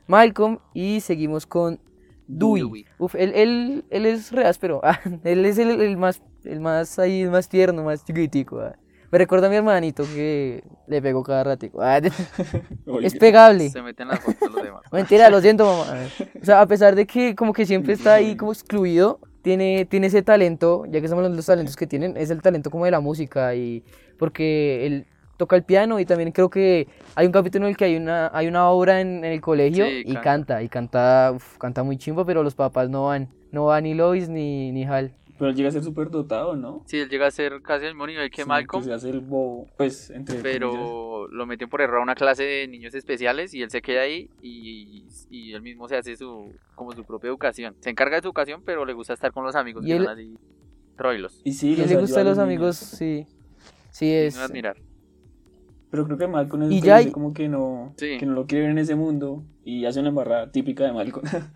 Malcolm 0.06 0.58
y 0.72 1.00
seguimos 1.00 1.46
con 1.46 1.80
Dewey. 2.28 2.62
Dewey. 2.62 2.84
Uf, 2.98 3.14
él, 3.16 3.32
él, 3.34 3.84
él 3.90 4.06
es 4.06 4.30
re 4.30 4.44
áspero, 4.44 4.80
ah, 4.84 5.00
él 5.24 5.44
es 5.46 5.58
el, 5.58 5.80
el 5.80 5.96
más, 5.96 6.22
el 6.44 6.60
más 6.60 6.98
ahí, 7.00 7.22
el 7.22 7.30
más 7.30 7.48
tierno, 7.48 7.82
más 7.82 8.04
chiquitico. 8.04 8.60
ah. 8.60 8.76
Me 9.14 9.18
recuerda 9.18 9.46
a 9.46 9.50
mi 9.50 9.54
hermanito 9.54 10.02
que 10.12 10.64
le 10.88 11.00
pegó 11.00 11.22
cada 11.22 11.44
ratico. 11.44 11.80
Ah, 11.80 12.00
Oye, 12.88 13.06
es 13.06 13.14
pegable. 13.14 13.70
Se 13.70 13.80
meten 13.80 14.08
las 14.08 14.18
fotos 14.18 14.50
los 14.50 14.60
demás. 14.60 14.82
Mentira, 14.90 15.30
lo 15.30 15.40
siento, 15.40 15.64
mamá. 15.66 16.00
O 16.42 16.44
sea, 16.44 16.60
a 16.60 16.66
pesar 16.66 16.96
de 16.96 17.06
que 17.06 17.36
como 17.36 17.52
que 17.52 17.64
siempre 17.64 17.92
está 17.92 18.14
ahí 18.14 18.36
como 18.36 18.50
excluido, 18.50 19.20
tiene, 19.42 19.84
tiene 19.84 20.08
ese 20.08 20.22
talento, 20.22 20.84
ya 20.86 20.98
que 20.98 21.06
estamos 21.06 21.20
hablando 21.20 21.36
de 21.36 21.38
los 21.38 21.46
talentos 21.46 21.76
que 21.76 21.86
tienen, 21.86 22.16
es 22.16 22.30
el 22.30 22.42
talento 22.42 22.70
como 22.72 22.86
de 22.86 22.90
la 22.90 22.98
música 22.98 23.54
y 23.54 23.84
porque 24.18 24.84
él 24.84 25.06
toca 25.36 25.54
el 25.54 25.62
piano 25.62 26.00
y 26.00 26.06
también 26.06 26.32
creo 26.32 26.50
que 26.50 26.88
hay 27.14 27.26
un 27.26 27.32
capítulo 27.32 27.66
en 27.66 27.70
el 27.70 27.76
que 27.76 27.84
hay 27.84 27.94
una, 27.94 28.32
hay 28.34 28.48
una 28.48 28.68
obra 28.68 29.00
en, 29.00 29.18
en 29.18 29.30
el 29.30 29.40
colegio 29.40 29.86
Sí, 29.86 30.02
y 30.06 30.14
canta. 30.14 30.22
canta, 30.22 30.62
y 30.64 30.68
canta, 30.68 31.32
uf, 31.36 31.56
canta 31.58 31.84
muy 31.84 31.98
chimbo, 31.98 32.26
pero 32.26 32.42
los 32.42 32.56
papás 32.56 32.90
no 32.90 33.04
van, 33.04 33.28
no 33.52 33.66
van 33.66 33.84
ni 33.84 33.94
Lois 33.94 34.28
ni, 34.28 34.72
ni 34.72 34.84
Hal. 34.84 35.12
Pero 35.38 35.50
él 35.50 35.56
llega 35.56 35.68
a 35.68 35.72
ser 35.72 35.82
súper 35.82 36.10
dotado, 36.10 36.54
¿no? 36.54 36.82
Sí, 36.86 36.98
él 36.98 37.08
llega 37.08 37.26
a 37.26 37.30
ser 37.30 37.60
casi 37.62 37.86
al 37.86 37.92
mismo 37.94 38.06
nivel 38.06 38.30
que 38.30 38.42
Sí, 38.42 38.48
Malcolm, 38.48 38.84
se 38.84 38.92
hace 38.92 39.10
el 39.10 39.20
bobo, 39.20 39.66
pues, 39.76 40.10
entre 40.10 40.36
comillas. 40.36 40.58
pero 40.58 41.26
lo 41.28 41.46
meten 41.46 41.68
por 41.68 41.80
error 41.80 41.98
a 41.98 42.02
una 42.02 42.14
clase 42.14 42.44
de 42.44 42.68
niños 42.68 42.94
especiales 42.94 43.52
y 43.52 43.62
él 43.62 43.70
se 43.70 43.82
queda 43.82 44.02
ahí 44.02 44.30
y, 44.42 45.04
y 45.30 45.52
él 45.52 45.62
mismo 45.62 45.88
se 45.88 45.96
hace 45.96 46.16
su 46.16 46.52
como 46.76 46.92
su 46.92 47.04
propia 47.04 47.28
educación. 47.28 47.74
Se 47.80 47.90
encarga 47.90 48.16
de 48.16 48.22
su 48.22 48.28
educación, 48.28 48.62
pero 48.64 48.84
le 48.84 48.92
gusta 48.92 49.12
estar 49.14 49.32
con 49.32 49.44
los 49.44 49.56
amigos 49.56 49.84
Y 49.84 49.88
que 49.88 49.96
él- 49.96 50.38
troilos. 50.96 51.40
Y 51.44 51.52
sí, 51.54 51.74
le 51.74 51.82
gustan 51.96 52.20
a 52.26 52.30
los 52.30 52.38
niños. 52.38 52.38
amigos, 52.38 52.76
sí. 52.76 53.26
Sí, 53.90 54.12
es. 54.12 54.36
de 54.36 54.42
admirar. 54.42 54.76
Pero 55.90 56.04
creo 56.06 56.18
que 56.18 56.26
Malcolm 56.28 56.62
es 56.64 56.70
Y 56.72 56.76
el 56.76 56.80
que 56.82 56.86
ya 56.86 56.96
hay- 56.96 57.10
como 57.10 57.32
que 57.34 57.48
no, 57.48 57.92
Sí. 57.96 58.18
que 58.18 58.26
no 58.26 58.34
lo 58.34 58.46
quiere 58.46 58.62
ver 58.62 58.70
en 58.72 58.78
ese 58.78 58.94
mundo 58.94 59.42
y 59.64 59.84
hace 59.86 59.98
una 60.00 60.08
embarrada 60.10 60.50
típica 60.52 60.84
de 60.84 60.92
Malcolm. 60.92 61.24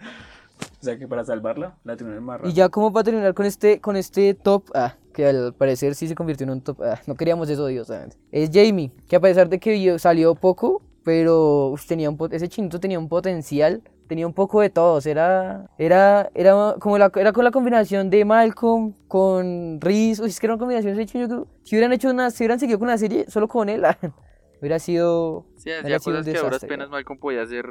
o 0.81 0.83
sea 0.85 0.99
que 0.99 1.09
para 1.09 1.25
salvarla, 1.25 1.79
la 1.85 1.97
tiene 1.97 2.11
una 2.13 2.19
embarrada. 2.19 2.49
Y 2.49 2.53
ya 2.53 2.69
como 2.69 2.93
para 2.93 3.05
terminar 3.05 3.35
con 3.35 3.47
este, 3.47 3.81
con 3.81 3.97
este 3.97 4.35
top, 4.35 4.65
ah, 4.75 4.95
que 5.13 5.27
al 5.27 5.55
parecer 5.55 5.95
sí 5.95 6.07
se 6.09 6.15
convirtió 6.15 6.45
en 6.45 6.51
un 6.51 6.61
top, 6.61 6.81
ah, 6.83 7.01
no 7.07 7.15
queríamos 7.15 7.49
eso, 7.51 7.67
Dios, 7.67 7.91
ah, 7.91 8.07
es 8.31 8.51
Jamie, 8.53 8.93
que 9.09 9.17
a 9.17 9.21
pesar 9.21 9.49
de 9.49 9.59
que 9.59 9.99
salió 9.99 10.35
poco, 10.35 10.83
pero 11.05 11.69
uf, 11.69 11.87
tenía 11.87 12.11
un, 12.11 12.19
ese 12.31 12.49
chinito 12.49 12.79
tenía 12.79 12.99
un 12.99 13.09
potencial, 13.09 13.83
tenía 14.07 14.27
un 14.27 14.33
poco 14.35 14.61
de 14.61 14.71
todos, 14.71 15.05
era, 15.07 15.69
era, 15.79 16.31
era 16.35 16.77
como 16.79 16.97
la, 16.99 17.11
era 17.17 17.33
con 17.33 17.45
la 17.45 17.51
combinación 17.51 18.09
de 18.11 18.25
Malcolm 18.25 18.95
con 19.09 19.81
Reese, 19.81 20.23
uy, 20.23 20.29
es 20.29 20.39
que 20.39 20.47
era 20.47 20.55
una 20.55 20.61
combinación, 20.61 20.97
de 20.97 21.03
hecho, 21.03 21.19
yo 21.19 21.27
creo- 21.29 21.47
si 21.65 21.75
hubieran 21.77 21.93
hecho 21.93 22.09
una, 22.11 22.31
si 22.31 22.45
hubieran 22.45 22.61
seguido 22.61 22.79
con 22.79 22.89
la 22.89 22.99
serie 22.99 23.25
solo 23.29 23.49
con 23.49 23.69
él, 23.69 23.85
ah, 23.85 23.99
hubiera 24.61 24.79
sido, 24.79 25.47
Sí, 25.57 25.71
hacía 25.71 25.99
sido 25.99 26.19
un 26.19 26.21
cosas 26.21 26.33
que 26.33 26.39
a 26.39 26.43
duras 26.43 26.51
desastre, 26.61 26.69
penas 26.69 26.91
Malcolm 26.91 27.19
podía 27.19 27.43
hacer 27.43 27.67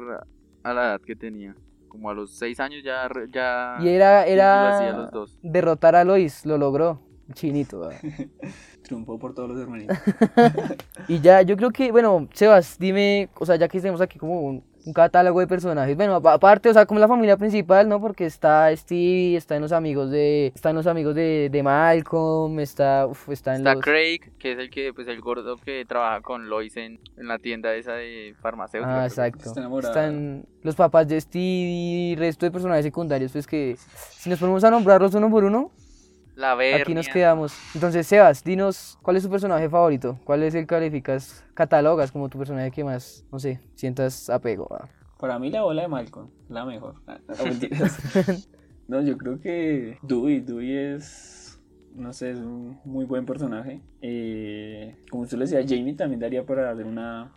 a 0.62 0.74
la 0.74 0.84
edad 0.84 1.00
que 1.00 1.16
tenía. 1.16 1.56
Como 1.88 2.10
a 2.10 2.14
los 2.14 2.36
6 2.38 2.60
años 2.60 2.82
ya... 2.84 3.08
ya 3.32 3.76
y 3.80 3.88
era, 3.88 4.24
sí, 4.24 4.60
lo 4.60 4.68
hacía 4.68 4.90
a 4.90 4.92
era 4.92 4.92
los 4.92 5.10
dos. 5.10 5.38
derrotar 5.42 5.96
a 5.96 6.04
Lois, 6.04 6.44
lo 6.46 6.58
logró, 6.58 7.00
chinito. 7.32 7.90
Triunfó 8.88 9.18
por 9.18 9.34
todos 9.34 9.48
los 9.50 9.60
hermanitos. 9.60 9.96
Y 11.08 11.20
ya, 11.20 11.42
yo 11.42 11.56
creo 11.56 11.70
que, 11.70 11.90
bueno, 11.92 12.28
Sebas, 12.34 12.78
dime, 12.78 13.28
o 13.38 13.46
sea, 13.46 13.56
ya 13.56 13.68
que 13.68 13.78
tenemos 13.80 14.00
aquí 14.00 14.18
como 14.18 14.40
un, 14.42 14.62
un 14.84 14.92
catálogo 14.92 15.40
de 15.40 15.46
personajes, 15.46 15.96
bueno, 15.96 16.16
apa- 16.16 16.34
aparte, 16.34 16.68
o 16.68 16.72
sea, 16.74 16.84
como 16.86 17.00
la 17.00 17.08
familia 17.08 17.36
principal, 17.38 17.88
¿no? 17.88 17.98
Porque 18.00 18.26
está 18.26 18.74
Stevie, 18.76 19.36
están 19.36 19.62
los 19.62 19.72
amigos 19.72 20.10
de, 20.10 20.52
están 20.54 20.74
los 20.74 20.86
amigos 20.86 21.14
de, 21.14 21.48
de 21.50 21.62
Malcolm, 21.62 22.60
está, 22.60 23.06
uf, 23.06 23.28
están 23.30 23.56
Está 23.56 23.74
los... 23.74 23.82
Craig, 23.84 24.20
que 24.38 24.52
es 24.52 24.58
el 24.58 24.68
que, 24.70 24.92
pues 24.92 25.08
el 25.08 25.20
gordo 25.20 25.56
que 25.56 25.84
trabaja 25.86 26.20
con 26.20 26.48
Lois 26.50 26.76
en, 26.76 26.98
en 27.16 27.28
la 27.28 27.38
tienda 27.38 27.74
esa 27.74 27.92
de 27.92 28.34
farmacéutica. 28.40 29.02
Ah, 29.02 29.06
exacto. 29.06 29.50
Está. 29.50 29.78
Están 29.88 30.44
los 30.62 30.74
papás 30.74 31.08
de 31.08 31.20
Stevie 31.20 32.12
y 32.12 32.16
resto 32.16 32.44
de 32.44 32.52
personajes 32.52 32.84
secundarios, 32.84 33.32
pues 33.32 33.46
que 33.46 33.76
si 34.10 34.28
nos 34.28 34.38
ponemos 34.38 34.62
a 34.64 34.70
nombrarlos 34.70 35.14
uno 35.14 35.30
por 35.30 35.44
uno, 35.44 35.70
La 36.38 36.54
Vernia. 36.54 36.82
aquí 36.82 36.94
nos 36.94 37.08
quedamos. 37.08 37.52
Entonces, 37.74 38.06
Sebas, 38.06 38.44
dinos, 38.44 38.96
¿cuál 39.02 39.16
es 39.16 39.24
tu 39.24 39.28
personaje 39.28 39.68
favorito? 39.68 40.20
¿Cuál 40.22 40.44
es 40.44 40.54
el 40.54 40.62
que 40.62 40.66
calificas, 40.68 41.44
catalogas 41.52 42.12
como 42.12 42.28
tu 42.28 42.38
personaje 42.38 42.70
que 42.70 42.84
más, 42.84 43.26
no 43.32 43.40
sé, 43.40 43.58
sientas 43.74 44.30
apego? 44.30 44.68
Para 45.18 45.40
mí 45.40 45.50
la 45.50 45.62
bola 45.62 45.82
de 45.82 45.88
Malcolm, 45.88 46.30
la 46.48 46.64
mejor. 46.64 46.94
Ah, 47.08 47.18
no, 48.86 49.02
yo 49.02 49.18
creo 49.18 49.40
que 49.40 49.98
Dewey, 50.02 50.38
Dewey 50.38 50.76
es, 50.76 51.60
no 51.96 52.12
sé, 52.12 52.30
es 52.30 52.38
un 52.38 52.78
muy 52.84 53.04
buen 53.04 53.26
personaje. 53.26 53.82
Eh, 54.00 54.96
como 55.10 55.24
usted 55.24 55.38
le 55.38 55.46
decía, 55.46 55.64
Jamie 55.66 55.94
también 55.94 56.20
daría 56.20 56.46
para 56.46 56.70
hacer 56.70 56.86
una, 56.86 57.32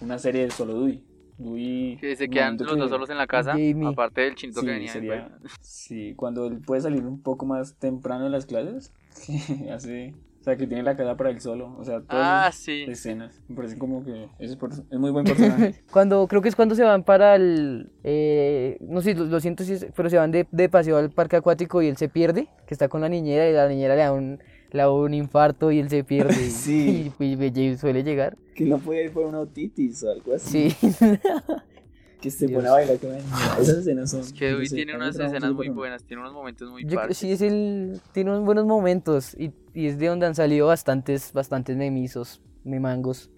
una 0.00 0.16
serie 0.16 0.42
de 0.42 0.52
solo 0.52 0.74
Dewey. 0.74 1.02
Dewey... 1.38 1.96
Que 2.00 2.16
se 2.16 2.28
quedan 2.28 2.56
los 2.58 2.66
dos 2.66 2.76
que- 2.86 2.88
solos 2.88 3.10
en 3.10 3.16
la 3.18 3.26
casa, 3.26 3.52
Jamie. 3.52 3.88
aparte 3.88 4.20
del 4.22 4.34
chinto 4.34 4.60
que 4.60 4.66
Sí, 4.66 4.72
venía 4.72 4.92
sería, 4.92 5.28
después. 5.40 5.52
sí, 5.62 6.14
cuando 6.16 6.46
él 6.46 6.60
puede 6.60 6.80
salir 6.82 7.04
un 7.06 7.22
poco 7.22 7.46
más 7.46 7.74
temprano 7.78 8.24
de 8.24 8.30
las 8.30 8.44
clases, 8.46 8.92
que 9.26 9.70
hace, 9.72 10.14
o 10.40 10.44
sea, 10.44 10.56
que 10.56 10.66
tiene 10.66 10.82
la 10.82 10.96
casa 10.96 11.16
para 11.16 11.30
él 11.30 11.40
solo, 11.40 11.76
o 11.78 11.84
sea, 11.84 12.00
todas 12.00 12.08
Ah, 12.48 12.50
sí. 12.52 12.84
escenas, 12.88 13.40
me 13.48 13.56
parece 13.56 13.78
como 13.78 14.04
que 14.04 14.28
es, 14.38 14.56
es 14.90 14.98
muy 14.98 15.10
buen 15.10 15.24
personaje. 15.24 15.74
Cuando, 15.92 16.26
creo 16.26 16.42
que 16.42 16.48
es 16.48 16.56
cuando 16.56 16.74
se 16.74 16.82
van 16.84 17.04
para 17.04 17.34
el, 17.36 17.90
eh, 18.04 18.76
no 18.80 19.00
sé, 19.00 19.14
lo, 19.14 19.24
lo 19.24 19.40
siento 19.40 19.64
si 19.64 19.74
es- 19.74 19.86
pero 19.94 20.10
se 20.10 20.16
van 20.18 20.30
de, 20.30 20.46
de 20.50 20.68
paseo 20.68 20.96
al 20.96 21.10
parque 21.10 21.36
acuático 21.36 21.82
y 21.82 21.88
él 21.88 21.96
se 21.96 22.08
pierde, 22.08 22.48
que 22.66 22.74
está 22.74 22.88
con 22.88 23.00
la 23.00 23.08
niñera 23.08 23.48
y 23.48 23.52
la 23.52 23.68
niñera 23.68 23.94
le 23.94 24.02
da 24.02 24.12
un, 24.12 24.40
le 24.70 24.78
da 24.82 24.90
un 24.90 25.14
infarto 25.14 25.70
y 25.72 25.78
él 25.78 25.88
se 25.88 26.04
pierde 26.04 26.34
y, 26.34 26.50
Sí. 26.50 27.12
y, 27.18 27.24
y 27.24 27.36
James 27.54 27.80
suele 27.80 28.02
llegar. 28.02 28.36
que 28.54 28.64
no 28.64 28.78
podía 28.78 29.02
ir 29.04 29.12
por 29.12 29.26
una 29.26 29.40
otitis 29.40 30.02
o 30.02 30.10
algo 30.10 30.38
Sí, 30.38 30.74
que 32.20 32.30
se 32.30 32.48
pone 32.48 32.66
a 32.68 32.72
bailar 32.72 32.98
niña. 33.02 33.18
Esas 33.60 33.78
escenas 33.78 34.10
son... 34.10 34.20
Es 34.20 34.32
que 34.32 34.46
Dewey 34.46 34.64
no 34.64 34.68
sé, 34.68 34.74
tiene 34.76 34.96
unas 34.96 35.14
escenas 35.18 35.52
muy 35.52 35.68
buenas, 35.68 36.04
tiene 36.04 36.20
unos 36.22 36.32
momentos 36.34 36.70
muy 36.70 36.84
yo 36.84 36.98
sí 37.10 37.30
es 37.32 37.40
el, 37.40 38.00
tiene 38.12 38.30
unos 38.30 38.44
buenos 38.44 38.66
momentos 38.66 39.34
y, 39.38 39.52
y 39.72 39.86
es 39.86 39.98
de 39.98 40.06
donde 40.08 40.26
han 40.26 40.34
salido 40.34 40.66
bastantes, 40.66 41.32
bastantes 41.32 41.76
memizos, 41.76 42.42
memangos. 42.64 43.30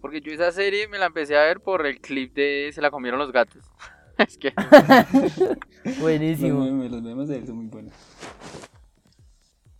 Porque 0.00 0.20
yo 0.20 0.32
esa 0.32 0.52
serie 0.52 0.88
me 0.88 0.98
la 0.98 1.06
empecé 1.06 1.36
a 1.36 1.42
ver 1.42 1.60
por 1.60 1.84
el 1.86 2.00
clip 2.00 2.32
de 2.34 2.70
Se 2.72 2.80
la 2.80 2.90
comieron 2.90 3.18
los 3.18 3.32
gatos. 3.32 3.64
es 4.18 4.36
que 4.38 4.52
Los 5.84 5.98
Buenísimo. 6.00 6.64
memes, 6.64 6.90
los 6.90 7.02
memes 7.02 7.28
de 7.28 7.36
él 7.38 7.46
son 7.46 7.56
muy 7.56 7.66
buenos. 7.66 7.92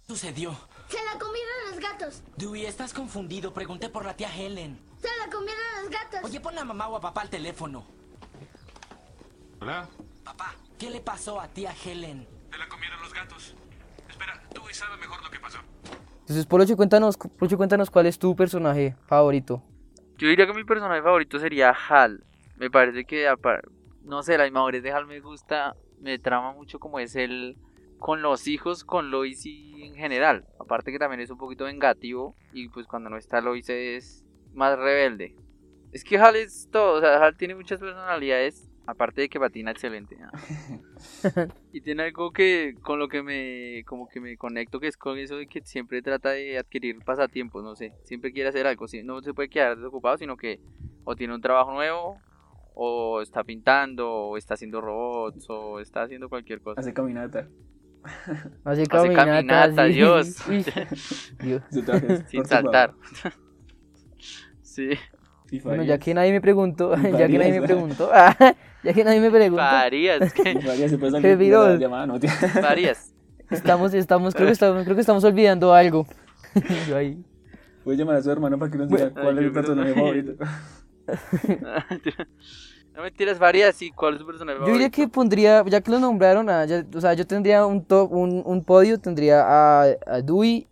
Sucedió? 0.09 0.57
Se 0.89 0.97
la 1.05 1.19
comieron 1.19 1.71
los 1.71 1.81
gatos. 1.81 2.23
Dewey, 2.37 2.65
estás 2.65 2.95
confundido. 2.95 3.53
Pregunté 3.53 3.91
por 3.91 4.07
la 4.07 4.17
tía 4.17 4.35
Helen. 4.35 4.81
Se 4.97 5.09
la 5.19 5.31
comieron 5.31 5.63
los 5.83 5.91
gatos. 5.91 6.21
Oye, 6.25 6.41
pon 6.41 6.59
a 6.59 6.65
mamá 6.65 6.89
o 6.89 6.97
a 6.97 7.01
papá 7.01 7.21
al 7.21 7.31
teléfono. 7.31 7.85
¿Hola? 9.61 9.87
Papá, 10.25 10.55
¿qué 10.79 10.89
le 10.89 11.01
pasó 11.01 11.39
a 11.39 11.49
tía 11.49 11.75
Helen? 11.85 12.27
Te 12.51 12.57
la 12.57 12.67
comieron 12.69 13.01
los 13.03 13.13
gatos. 13.13 13.55
Espera, 14.09 14.43
tú 14.55 14.63
sabe 14.73 14.97
mejor 14.97 15.23
lo 15.23 15.31
que 15.31 15.39
pasó. 15.41 15.59
Entonces, 16.21 16.47
Poloche, 16.47 16.75
cuéntanos, 16.75 17.19
Poloche, 17.19 17.57
cuéntanos 17.59 17.91
cuál 17.91 18.07
es 18.07 18.19
tu 18.19 18.35
personaje 18.35 18.97
favorito. 19.07 19.63
yo 20.17 20.29
diría 20.29 20.47
que 20.47 20.55
mi 20.55 20.65
personaje 20.65 21.03
favorito 21.03 21.39
sería 21.39 21.71
Hal. 21.89 22.25
Me 22.57 22.71
parece 22.71 23.05
que, 23.05 23.31
no 24.05 24.23
sé, 24.23 24.39
la 24.39 24.47
inmadurez 24.47 24.83
de 24.83 24.91
Hal 24.91 25.07
me 25.07 25.21
gusta, 25.21 25.77
me 26.01 26.19
trama 26.19 26.53
mucho 26.53 26.79
como 26.81 26.99
es 26.99 27.15
él 27.15 27.59
con 27.99 28.23
los 28.23 28.47
hijos, 28.47 28.85
con 28.85 29.11
Lois 29.11 29.45
y 29.45 29.83
en 29.83 29.95
general. 29.95 30.47
Aparte 30.59 30.93
que 30.93 30.99
también 30.99 31.21
es 31.21 31.31
un 31.31 31.39
poquito 31.39 31.65
vengativo 31.65 32.35
y 32.53 32.69
pues 32.69 32.87
cuando 32.87 33.11
no 33.11 33.17
está 33.17 33.41
Lois 33.41 33.69
es 33.69 34.25
más 34.55 34.79
rebelde. 34.79 35.37
Es 35.93 36.05
que 36.05 36.19
Hal 36.19 36.37
es 36.37 36.69
todo, 36.71 36.99
o 36.99 37.01
sea, 37.01 37.25
Hal 37.25 37.37
tiene 37.37 37.55
muchas 37.55 37.81
personalidades, 37.81 38.71
aparte 38.87 39.23
de 39.23 39.29
que 39.29 39.41
patina 39.41 39.71
excelente. 39.71 40.17
¿no? 40.17 40.31
y 41.73 41.81
tiene 41.81 42.05
algo 42.05 42.31
que 42.31 42.75
con 42.83 42.99
lo 42.99 43.09
que 43.09 43.23
me 43.23 43.85
como 43.87 44.09
que 44.09 44.21
me 44.21 44.37
conecto 44.37 44.81
que 44.81 44.89
es 44.89 44.97
con 44.97 45.19
eso 45.19 45.37
de 45.37 45.47
que 45.47 45.63
siempre 45.63 46.03
trata 46.03 46.31
de 46.31 46.59
adquirir 46.59 46.99
pasatiempos, 47.05 47.65
no 47.65 47.75
sé, 47.75 47.95
siempre 48.05 48.33
quiere 48.33 48.51
hacer 48.51 48.67
algo, 48.67 48.87
no 49.05 49.23
se 49.23 49.35
puede 49.35 49.49
quedar 49.49 49.77
desocupado, 49.77 50.19
sino 50.19 50.37
que 50.37 50.61
o 51.05 51.17
tiene 51.17 51.35
un 51.35 51.41
trabajo 51.41 51.73
nuevo 51.73 52.19
o 52.75 53.23
está 53.23 53.43
pintando 53.43 54.09
o 54.09 54.37
está 54.37 54.55
haciendo 54.55 54.81
robots 54.81 55.47
o 55.49 55.81
está 55.81 56.03
haciendo 56.03 56.29
cualquier 56.29 56.61
cosa. 56.61 56.81
Hace 56.81 56.93
caminata. 56.93 57.49
Hace 58.65 58.87
caminata, 58.87 59.25
caminata, 59.25 59.87
sí. 59.89 59.93
Dios. 59.95 61.63
Sin 62.29 62.45
saltar. 62.45 62.95
sí, 64.63 64.91
Bueno, 65.63 65.83
ya 65.83 65.99
que 65.99 66.15
nadie 66.15 66.33
me 66.33 66.41
preguntó, 66.41 66.95
ya 67.03 67.27
que 67.27 67.39
nadie 67.39 67.61
me 67.61 67.67
preguntó, 67.67 68.11
ah, 68.15 68.37
ya 68.83 68.93
que 68.93 69.05
nadie 69.05 69.21
me 69.21 69.31
preguntó, 69.31 69.63
Farías, 69.63 70.33
que 70.33 70.61
Farías 70.61 70.91
se 70.91 70.99
puede 70.99 71.13
Qué 71.13 71.21
salir 71.21 71.23
de 71.23 71.37
viró. 71.37 71.69
la 71.69 71.77
llamada, 71.77 72.07
no, 72.07 72.21
tía. 72.21 72.31
Farías. 72.33 73.15
estamos, 73.51 73.95
estamos, 73.95 74.35
creo 74.35 74.47
que 74.47 74.53
estamos, 74.53 74.85
creo 74.85 74.95
que 74.95 75.01
estamos 75.01 75.25
olvidando 75.25 75.73
algo. 75.73 76.07
Yo 76.89 76.97
ahí. 76.97 77.25
Puede 77.85 77.97
llamar 77.99 78.17
a 78.17 78.23
su 78.23 78.31
hermano 78.31 78.59
para 78.59 78.71
que 78.71 78.79
nos 78.79 78.89
diga 78.89 79.11
cuál 79.11 79.39
es 79.39 79.45
el 79.45 79.53
personaje 79.53 79.95
favorito. 79.95 80.33
No 82.99 83.05
mentiras, 83.05 83.39
Farías, 83.39 83.77
sí, 83.77 83.93
¿cuál 83.93 84.15
es 84.15 84.21
tu 84.21 84.27
personaje 84.27 84.59
Yo 84.59 84.73
diría 84.73 84.91
que 84.91 85.07
pondría, 85.07 85.65
ya 85.67 85.81
que 85.81 85.91
lo 85.91 86.01
nombraron, 86.01 86.47
ya- 86.67 86.85
o 86.95 87.01
sea, 87.01 87.15
yo 87.15 87.25
tendría 87.27 87.65
un 87.65 87.85
top, 87.85 88.13
un, 88.13 88.43
un 88.45 88.65
podio, 88.65 88.99
tendría 88.99 89.43
a, 89.47 89.83
a 90.07 90.21
Dewey 90.21 90.67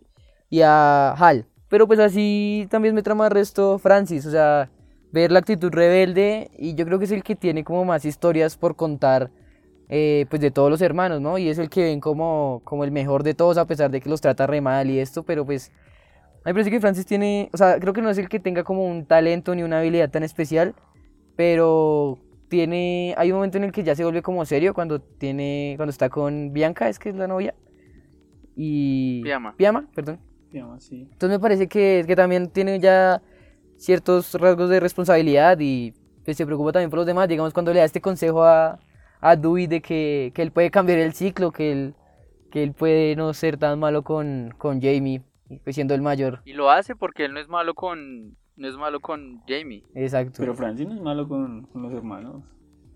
y 0.49 0.61
a 0.61 1.13
Hal. 1.13 1.45
Pero 1.69 1.87
pues 1.87 1.99
así 1.99 2.67
también 2.69 2.93
me 2.95 3.01
trama 3.01 3.25
el 3.27 3.31
resto 3.31 3.79
Francis, 3.79 4.25
o 4.25 4.31
sea, 4.31 4.69
ver 5.11 5.31
la 5.31 5.39
actitud 5.39 5.71
rebelde 5.71 6.49
y 6.57 6.75
yo 6.75 6.85
creo 6.85 6.99
que 6.99 7.05
es 7.05 7.11
el 7.11 7.23
que 7.23 7.35
tiene 7.35 7.63
como 7.63 7.85
más 7.85 8.03
historias 8.05 8.57
por 8.57 8.75
contar, 8.75 9.31
eh, 9.89 10.25
pues 10.29 10.41
de 10.41 10.51
todos 10.51 10.69
los 10.69 10.81
hermanos, 10.81 11.21
¿no? 11.21 11.37
Y 11.37 11.49
es 11.49 11.57
el 11.57 11.69
que 11.69 11.83
ven 11.83 12.01
como, 12.01 12.61
como 12.65 12.83
el 12.83 12.91
mejor 12.91 13.23
de 13.23 13.33
todos 13.35 13.57
a 13.57 13.65
pesar 13.67 13.89
de 13.91 14.01
que 14.01 14.09
los 14.09 14.21
trata 14.21 14.47
re 14.47 14.61
mal 14.61 14.89
y 14.89 14.99
esto, 14.99 15.23
pero 15.23 15.45
pues 15.45 15.71
A 16.43 16.49
mí 16.49 16.51
me 16.51 16.53
parece 16.53 16.71
que 16.71 16.79
Francis 16.79 17.05
tiene, 17.05 17.49
o 17.53 17.57
sea, 17.57 17.79
creo 17.79 17.93
que 17.93 18.01
no 18.01 18.09
es 18.09 18.17
el 18.17 18.29
que 18.29 18.39
tenga 18.39 18.63
como 18.63 18.85
un 18.85 19.05
talento 19.05 19.53
ni 19.55 19.63
una 19.63 19.79
habilidad 19.79 20.09
tan 20.09 20.23
especial, 20.23 20.75
pero 21.37 22.19
tiene, 22.49 23.15
hay 23.17 23.31
un 23.31 23.37
momento 23.37 23.57
en 23.57 23.63
el 23.63 23.71
que 23.71 23.83
ya 23.83 23.95
se 23.95 24.03
vuelve 24.03 24.21
como 24.21 24.43
serio 24.43 24.73
cuando 24.73 24.99
tiene, 24.99 25.75
cuando 25.77 25.91
está 25.91 26.09
con 26.09 26.51
Bianca, 26.51 26.89
es 26.89 26.99
que 26.99 27.09
es 27.09 27.15
la 27.15 27.27
novia, 27.27 27.55
y... 28.57 29.21
Piama. 29.23 29.55
Piama, 29.55 29.87
perdón. 29.95 30.19
Digamos, 30.51 30.83
sí. 30.83 31.07
Entonces 31.11 31.37
me 31.37 31.39
parece 31.39 31.67
que, 31.67 32.03
que 32.07 32.15
también 32.15 32.49
tiene 32.49 32.79
ya 32.79 33.21
ciertos 33.77 34.33
rasgos 34.33 34.69
de 34.69 34.79
responsabilidad 34.79 35.57
y 35.59 35.93
pues, 36.25 36.37
se 36.37 36.45
preocupa 36.45 36.71
también 36.71 36.89
por 36.89 36.97
los 36.97 37.05
demás. 37.05 37.27
Digamos, 37.27 37.53
cuando 37.53 37.71
le 37.71 37.79
da 37.79 37.85
este 37.85 38.01
consejo 38.01 38.43
a, 38.43 38.79
a 39.21 39.35
Dewey 39.35 39.67
de 39.67 39.81
que, 39.81 40.31
que 40.33 40.41
él 40.41 40.51
puede 40.51 40.71
cambiar 40.71 40.97
el 40.99 41.13
ciclo, 41.13 41.51
que 41.51 41.71
él, 41.71 41.95
que 42.49 42.63
él 42.63 42.73
puede 42.73 43.15
no 43.15 43.33
ser 43.33 43.57
tan 43.57 43.77
malo 43.77 44.03
con, 44.03 44.53
con 44.57 44.81
Jamie, 44.81 45.21
pues, 45.63 45.75
siendo 45.75 45.93
el 45.93 46.01
mayor. 46.01 46.41
Y 46.45 46.53
lo 46.53 46.71
hace 46.71 46.95
porque 46.95 47.25
él 47.25 47.33
no 47.33 47.39
es 47.39 47.47
malo 47.47 47.75
con. 47.75 48.35
No 48.57 48.67
es 48.67 48.75
malo 48.75 48.99
con 48.99 49.41
Jamie. 49.47 49.83
Exacto. 49.95 50.37
Pero 50.39 50.53
Francis 50.55 50.87
no 50.87 50.95
es 50.95 51.01
malo 51.01 51.27
con, 51.27 51.63
con 51.67 51.83
los 51.83 51.93
hermanos. 51.93 52.43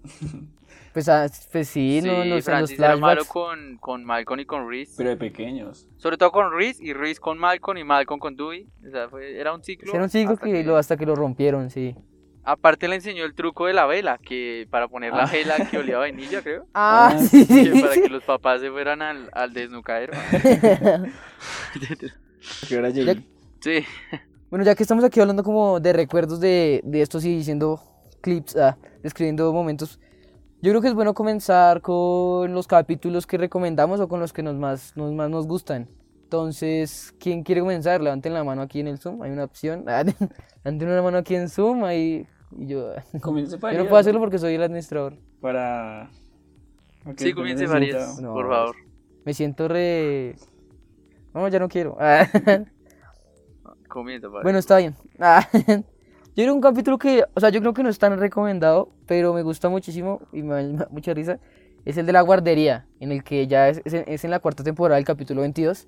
pues, 0.93 1.07
ah, 1.07 1.27
pues 1.51 1.67
sí, 1.69 2.01
no, 2.03 2.23
en 2.23 2.29
los 2.31 2.43
Francis 2.43 2.79
era 2.79 2.97
malo 2.97 3.23
con, 3.25 3.77
con 3.77 4.03
Malcolm 4.03 4.39
y 4.39 4.45
con 4.45 4.67
Reese. 4.67 4.95
Pero 4.97 5.11
de 5.11 5.17
pequeños. 5.17 5.87
Sobre 5.97 6.17
todo 6.17 6.31
con 6.31 6.51
Reese 6.51 6.83
y 6.83 6.93
Reese 6.93 7.21
con 7.21 7.37
Malcolm 7.37 7.77
y 7.77 7.83
Malcolm 7.83 8.19
con 8.19 8.35
Dewey. 8.35 8.67
O 8.87 8.89
sea, 8.89 9.07
fue- 9.09 9.39
era 9.39 9.53
un 9.53 9.63
ciclo. 9.63 9.93
Era 9.93 10.03
un 10.03 10.09
ciclo 10.09 10.33
hasta 10.33 10.45
que, 10.47 10.63
lo, 10.63 10.77
hasta 10.77 10.97
que 10.97 11.05
lo 11.05 11.15
rompieron, 11.15 11.69
sí. 11.69 11.95
Aparte 12.43 12.87
le 12.87 12.95
enseñó 12.95 13.23
el 13.23 13.35
truco 13.35 13.67
de 13.67 13.73
la 13.73 13.85
vela, 13.85 14.17
que 14.17 14.67
para 14.71 14.87
poner 14.87 15.13
la 15.13 15.25
Ah. 15.25 15.29
vela 15.31 15.57
que 15.69 15.77
olía 15.77 15.97
a 15.97 15.99
vainilla, 16.09 16.41
creo. 16.41 16.65
Ah, 16.73 17.11
Ah, 17.13 17.19
sí, 17.19 17.45
sí, 17.45 17.71
Que 17.71 17.79
para 17.81 17.93
que 17.93 18.09
los 18.09 18.23
papás 18.23 18.61
se 18.61 18.71
fueran 18.71 19.03
al, 19.03 19.29
al 19.33 19.53
desnucadero. 19.53 20.13
Era 22.71 22.89
Jamie. 22.91 23.23
Sí. 23.59 23.85
Bueno, 24.51 24.65
ya 24.65 24.75
que 24.75 24.83
estamos 24.83 25.05
aquí 25.05 25.21
hablando 25.21 25.43
como 25.43 25.79
de 25.79 25.93
recuerdos 25.93 26.41
de, 26.41 26.81
de 26.83 27.01
estos 27.01 27.23
y 27.23 27.37
diciendo 27.37 27.79
clips, 28.19 28.57
ah, 28.57 28.77
describiendo 29.01 29.51
momentos, 29.53 29.97
yo 30.61 30.71
creo 30.71 30.81
que 30.81 30.89
es 30.89 30.93
bueno 30.93 31.13
comenzar 31.13 31.81
con 31.81 32.53
los 32.53 32.67
capítulos 32.67 33.25
que 33.25 33.37
recomendamos 33.37 34.01
o 34.01 34.09
con 34.09 34.19
los 34.19 34.33
que 34.33 34.43
nos 34.43 34.57
más 34.57 34.91
nos, 34.97 35.13
más 35.13 35.29
nos 35.29 35.47
gustan. 35.47 35.87
Entonces, 36.23 37.13
¿quién 37.17 37.43
quiere 37.43 37.61
comenzar? 37.61 38.01
Levanten 38.01 38.33
la 38.33 38.43
mano 38.43 38.61
aquí 38.61 38.81
en 38.81 38.87
el 38.87 38.99
Zoom, 38.99 39.21
hay 39.23 39.31
una 39.31 39.45
opción. 39.45 39.85
Ah, 39.87 40.03
Levanten 40.03 40.89
una 40.89 41.01
mano 41.01 41.17
aquí 41.17 41.35
en 41.35 41.47
Zoom 41.47 41.85
ahí, 41.85 42.27
y 42.57 42.67
yo, 42.67 42.91
Comience 43.21 43.57
para 43.57 43.73
yo 43.73 43.83
no 43.83 43.89
puedo 43.89 44.01
hacerlo 44.01 44.19
porque 44.19 44.37
soy 44.37 44.55
el 44.55 44.63
administrador. 44.63 45.17
Para... 45.39 46.09
Ok, 47.05 47.17
Sí, 47.19 47.31
comience 47.33 47.65
varias, 47.67 48.19
No. 48.19 48.33
por 48.33 48.49
favor. 48.49 48.75
Me 49.23 49.33
siento 49.33 49.69
re... 49.69 50.35
No, 51.33 51.47
ya 51.47 51.59
no 51.59 51.69
quiero. 51.69 51.97
Bueno, 54.41 54.59
está 54.59 54.77
bien. 54.77 54.95
Ah, 55.19 55.47
Yo 56.35 56.43
creo 56.45 56.53
un 56.55 56.61
capítulo 56.61 56.97
que, 56.97 57.25
o 57.35 57.39
sea, 57.39 57.49
yo 57.49 57.59
creo 57.59 57.73
que 57.73 57.83
no 57.83 57.89
es 57.89 57.99
tan 57.99 58.17
recomendado, 58.19 58.89
pero 59.05 59.33
me 59.33 59.43
gusta 59.43 59.69
muchísimo 59.69 60.21
y 60.31 60.43
me 60.43 60.63
da 60.73 60.87
mucha 60.91 61.13
risa. 61.13 61.39
Es 61.85 61.97
el 61.97 62.05
de 62.05 62.13
la 62.13 62.21
guardería, 62.21 62.87
en 62.99 63.11
el 63.11 63.23
que 63.23 63.47
ya 63.47 63.69
es, 63.69 63.81
es 63.85 63.93
en- 63.93 64.05
es 64.07 64.23
en 64.23 64.31
la 64.31 64.39
cuarta 64.39 64.63
temporada, 64.63 64.97
el 64.99 65.05
capítulo 65.05 65.41
22, 65.41 65.87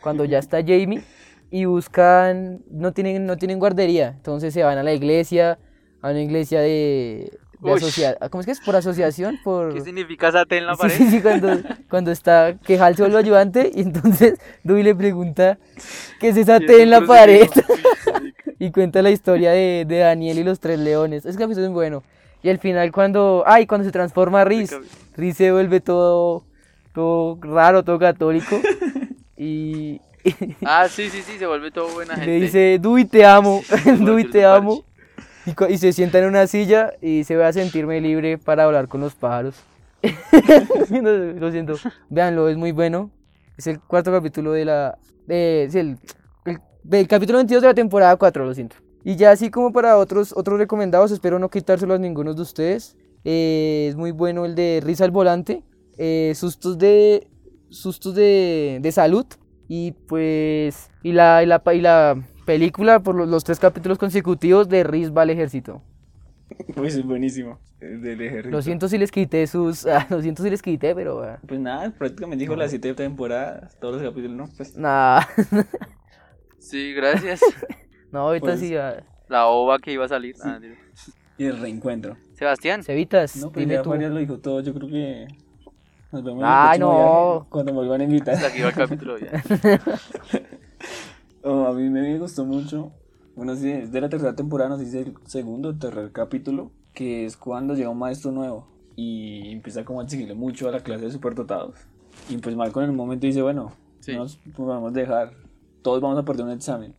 cuando 0.00 0.24
ya 0.24 0.38
está 0.38 0.58
Jamie 0.62 1.04
y 1.50 1.66
buscan, 1.66 2.62
no 2.70 2.92
tienen, 2.92 3.26
no 3.26 3.36
tienen 3.36 3.58
guardería, 3.58 4.08
entonces 4.16 4.52
se 4.54 4.62
van 4.64 4.78
a 4.78 4.82
la 4.82 4.92
iglesia, 4.94 5.58
a 6.02 6.10
una 6.10 6.22
iglesia 6.22 6.60
de, 6.60 7.38
de 7.60 7.72
asocia- 7.72 8.16
¿cómo 8.30 8.40
es 8.40 8.46
que 8.46 8.52
es? 8.52 8.60
Por 8.60 8.76
asociación, 8.76 9.38
por... 9.42 9.72
¿Qué 9.74 9.80
significa 9.80 10.28
esa 10.28 10.44
T 10.44 10.58
en 10.58 10.66
la 10.66 10.74
Sí, 10.74 10.80
pared? 10.82 10.96
sí, 10.96 11.10
sí, 11.10 11.20
cuando, 11.20 11.58
cuando 11.88 12.10
está 12.10 12.56
que 12.58 12.78
Hal 12.78 12.96
se 12.96 13.02
vuelve 13.02 13.18
ayudante 13.18 13.70
y 13.74 13.80
entonces 13.82 14.38
Dewey 14.62 14.82
le 14.82 14.94
pregunta 14.94 15.58
es 16.60 16.66
T 16.66 16.74
un 16.76 16.80
en 16.82 16.90
la 16.90 17.00
pared 17.06 17.48
y 18.58 18.70
cuenta 18.70 19.02
la 19.02 19.10
historia 19.10 19.50
de, 19.52 19.84
de 19.86 19.98
Daniel 19.98 20.38
y 20.38 20.44
los 20.44 20.60
tres 20.60 20.78
leones. 20.78 21.26
Es 21.26 21.36
que 21.36 21.44
es 21.44 21.58
muy 21.58 21.68
bueno. 21.68 22.02
Y 22.42 22.50
al 22.50 22.58
final 22.58 22.92
cuando, 22.92 23.42
ay, 23.46 23.66
cuando 23.66 23.84
se 23.86 23.92
transforma 23.92 24.44
Riz, 24.44 24.70
Riz 25.16 25.36
se 25.36 25.50
vuelve 25.50 25.80
todo, 25.80 26.44
todo 26.94 27.38
raro, 27.40 27.82
todo 27.84 27.98
católico 27.98 28.60
y, 29.36 30.00
Ah, 30.64 30.86
sí, 30.88 31.10
sí, 31.10 31.20
sí, 31.22 31.36
se 31.38 31.46
vuelve 31.46 31.70
todo 31.70 31.88
buena 31.88 32.14
gente. 32.14 32.26
le 32.26 32.40
dice, 32.40 32.78
Dewey 32.80 33.04
te 33.04 33.26
amo, 33.26 33.62
vuelve 33.84 34.04
Dewey 34.04 34.24
el 34.24 34.30
te 34.30 34.44
amo. 34.44 34.84
Y, 35.46 35.72
y 35.74 35.78
se 35.78 35.92
sienta 35.92 36.18
en 36.18 36.26
una 36.26 36.46
silla 36.46 36.92
y 37.02 37.24
se 37.24 37.36
va 37.36 37.48
a 37.48 37.52
sentirme 37.52 38.00
libre 38.00 38.38
para 38.38 38.64
hablar 38.64 38.88
con 38.88 39.00
los 39.00 39.14
pájaros. 39.14 39.56
Lo 40.90 41.50
siento. 41.50 41.74
Véanlo, 42.08 42.48
es 42.48 42.56
muy 42.56 42.72
bueno. 42.72 43.10
Es 43.56 43.66
el 43.66 43.80
cuarto 43.80 44.12
capítulo 44.12 44.52
de 44.52 44.64
la. 44.64 44.98
De, 45.26 45.68
sí, 45.70 45.78
el, 45.78 45.98
el- 46.90 47.08
capítulo 47.08 47.38
22 47.38 47.62
de 47.62 47.68
la 47.68 47.74
temporada 47.74 48.16
4, 48.16 48.44
lo 48.44 48.54
siento. 48.54 48.76
Y 49.04 49.16
ya 49.16 49.30
así 49.30 49.50
como 49.50 49.72
para 49.72 49.96
otros, 49.98 50.32
otros 50.36 50.58
recomendados, 50.58 51.10
espero 51.10 51.38
no 51.38 51.48
quitárselos 51.50 51.96
a 51.96 51.98
ninguno 51.98 52.34
de 52.34 52.42
ustedes. 52.42 52.96
eh, 53.24 53.86
es 53.88 53.96
muy 53.96 54.10
bueno 54.12 54.44
el 54.44 54.54
de 54.54 54.80
Risa 54.84 55.04
al 55.04 55.10
Volante. 55.10 55.62
eh, 55.98 56.32
sustos 56.34 56.78
de. 56.78 57.28
Sustos 57.70 58.14
de, 58.14 58.78
de 58.82 58.92
salud. 58.92 59.26
Y 59.68 59.92
pues. 59.92 60.90
Y 61.02 61.12
la, 61.12 61.42
y 61.42 61.46
la, 61.46 61.62
y 61.72 61.80
la 61.80 62.22
película 62.44 63.00
por 63.00 63.14
los, 63.14 63.28
los 63.28 63.44
tres 63.44 63.58
capítulos 63.58 63.98
consecutivos 63.98 64.68
de 64.68 64.84
Riz 64.84 65.12
va 65.12 65.22
al 65.22 65.30
ejército. 65.30 65.82
Pues 66.76 66.94
es 66.94 67.04
buenísimo. 67.04 67.58
el 67.80 68.00
Del 68.02 68.20
ejército. 68.20 68.50
Lo 68.54 68.62
siento 68.62 68.86
si 68.88 68.98
les 68.98 69.10
quité 69.10 69.46
sus. 69.46 69.86
ah, 69.86 70.06
lo 70.10 70.20
siento 70.22 70.42
si 70.42 70.50
les 70.50 70.60
quité, 70.62 70.94
pero. 70.94 71.22
ah, 71.24 71.38
Pues 71.48 71.58
nada, 71.58 71.90
prácticamente 71.90 72.42
dijo 72.42 72.54
las 72.54 72.70
siete 72.70 72.92
temporadas, 72.94 73.76
todos 73.80 74.00
los 74.00 74.10
capítulos, 74.10 74.36
¿no? 74.36 74.48
Pues 74.56 74.76
Nah. 74.76 75.22
Sí, 76.58 76.92
gracias. 76.94 77.40
no, 78.12 78.20
ahorita 78.20 78.46
Pues- 78.46 78.60
sí. 78.60 78.76
ah, 78.76 79.02
La 79.28 79.46
ova 79.46 79.78
que 79.78 79.92
iba 79.92 80.04
a 80.04 80.08
salir. 80.08 80.34
Ah, 80.44 80.58
digo. 80.60 80.74
y 81.38 81.44
el 81.46 81.58
reencuentro. 81.60 82.16
Sebastián. 82.34 82.82
Cevitas, 82.82 83.36
No, 83.36 83.50
pues 83.50 83.64
dime 83.66 83.74
ya 83.74 83.82
tú. 83.82 83.94
Lo 83.94 84.16
dijo 84.18 84.38
todo, 84.38 84.60
yo 84.60 84.72
creo 84.74 84.88
que 84.88 85.26
nos 86.12 86.22
vemos 86.24 86.40
en 86.42 86.46
Ay, 86.48 86.74
el 86.76 86.80
próximo 86.80 86.92
no. 86.92 87.32
viaje, 87.34 87.46
cuando 87.50 87.72
me 87.72 87.78
vuelvan 87.78 88.00
a 88.00 88.04
invitar. 88.04 88.34
Hasta 88.34 88.46
aquí 88.48 88.60
va 88.62 88.68
el 88.68 88.74
capítulo 88.74 89.18
ya. 89.18 89.42
Oh, 91.44 91.66
a 91.66 91.72
mí 91.74 91.88
me 91.90 92.18
gustó 92.18 92.44
mucho. 92.44 92.92
Bueno, 93.36 93.54
sí, 93.54 93.70
es 93.70 93.92
de 93.92 94.00
la 94.00 94.08
tercera 94.08 94.34
temporada, 94.34 94.70
nos 94.70 94.80
dice 94.80 95.00
el 95.02 95.14
segundo 95.26 95.70
o 95.70 95.74
tercer 95.74 96.10
capítulo, 96.12 96.70
que 96.94 97.26
es 97.26 97.36
cuando 97.36 97.74
llega 97.74 97.90
un 97.90 97.98
maestro 97.98 98.30
nuevo 98.32 98.66
y 98.96 99.50
empieza 99.52 99.84
como 99.84 100.00
a 100.00 100.04
exigirle 100.04 100.34
mucho 100.34 100.68
a 100.68 100.72
la 100.72 100.80
clase 100.80 101.04
de 101.06 101.10
superdotados. 101.10 101.74
Y 102.30 102.38
pues 102.38 102.56
Malcolm 102.56 102.84
en 102.84 102.90
un 102.90 102.96
momento 102.96 103.26
dice, 103.26 103.42
bueno, 103.42 103.72
Sí. 104.00 104.12
no 104.12 104.18
nos 104.20 104.36
podemos 104.56 104.92
dejar, 104.92 105.32
todos 105.82 106.00
vamos 106.00 106.18
a 106.18 106.24
perder 106.24 106.46
un 106.46 106.52
examen. 106.52 106.94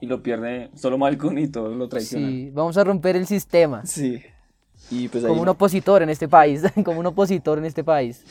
Y 0.00 0.06
lo 0.06 0.22
pierde 0.22 0.70
solo 0.74 0.98
Malcolm 0.98 1.38
y 1.38 1.48
todos 1.48 1.76
lo 1.76 1.88
traicionan. 1.88 2.30
Sí, 2.30 2.50
vamos 2.50 2.76
a 2.76 2.84
romper 2.84 3.16
el 3.16 3.26
sistema. 3.26 3.84
Sí. 3.86 4.20
Y 4.90 5.08
pues 5.08 5.24
ahí, 5.24 5.30
Como 5.30 5.42
un 5.42 5.48
opositor 5.48 6.02
en 6.02 6.10
este 6.10 6.28
país. 6.28 6.62
Como 6.84 7.00
un 7.00 7.06
opositor 7.06 7.58
en 7.58 7.64
este 7.64 7.82
país. 7.84 8.24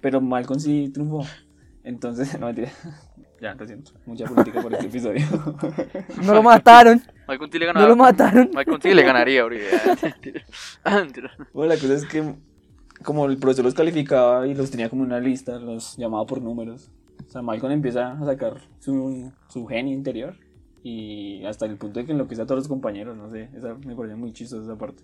Pero 0.00 0.20
Malcolm 0.20 0.58
sí 0.60 0.90
triunfó. 0.92 1.24
Entonces, 1.90 2.32
no 2.40 2.46
mentira. 2.46 2.70
Ya, 3.40 3.54
lo 3.54 3.66
siento. 3.66 3.92
Mucha 4.06 4.26
política 4.26 4.60
por 4.62 4.72
este 4.74 4.86
episodio. 4.86 5.26
No 6.24 6.34
lo 6.34 6.42
mataron. 6.42 7.02
Michael 7.26 7.50
T 7.50 7.58
le 7.58 7.66
No 7.66 7.72
ganaba. 7.72 7.88
lo 7.88 7.96
mataron. 7.96 8.50
Michael 8.54 8.78
T 8.78 8.94
le 8.94 9.02
ganaría 9.02 9.42
ahorita. 9.42 9.64
Ah. 10.84 11.04
Bueno, 11.52 11.74
la 11.74 11.80
cosa 11.80 11.94
es 11.94 12.04
que 12.06 12.34
como 13.02 13.26
el 13.26 13.38
profesor 13.38 13.64
los 13.64 13.74
calificaba 13.74 14.46
y 14.46 14.54
los 14.54 14.70
tenía 14.70 14.88
como 14.90 15.02
en 15.04 15.08
una 15.08 15.20
lista, 15.20 15.58
los 15.58 15.96
llamaba 15.96 16.26
por 16.26 16.40
números. 16.42 16.90
O 17.26 17.30
sea, 17.30 17.42
Malcolm 17.42 17.72
empieza 17.72 18.12
a 18.12 18.24
sacar 18.24 18.60
su, 18.78 19.32
su 19.48 19.66
genio 19.66 19.94
interior 19.94 20.34
y 20.82 21.44
hasta 21.46 21.64
el 21.66 21.76
punto 21.76 22.00
de 22.00 22.06
que 22.06 22.12
enloquece 22.12 22.42
a 22.42 22.46
todos 22.46 22.58
los 22.60 22.68
compañeros, 22.68 23.16
no 23.16 23.30
sé, 23.30 23.48
esa 23.56 23.74
me 23.74 23.94
pareció 23.96 24.16
muy 24.16 24.32
chistosa 24.32 24.64
esa 24.64 24.76
parte. 24.78 25.02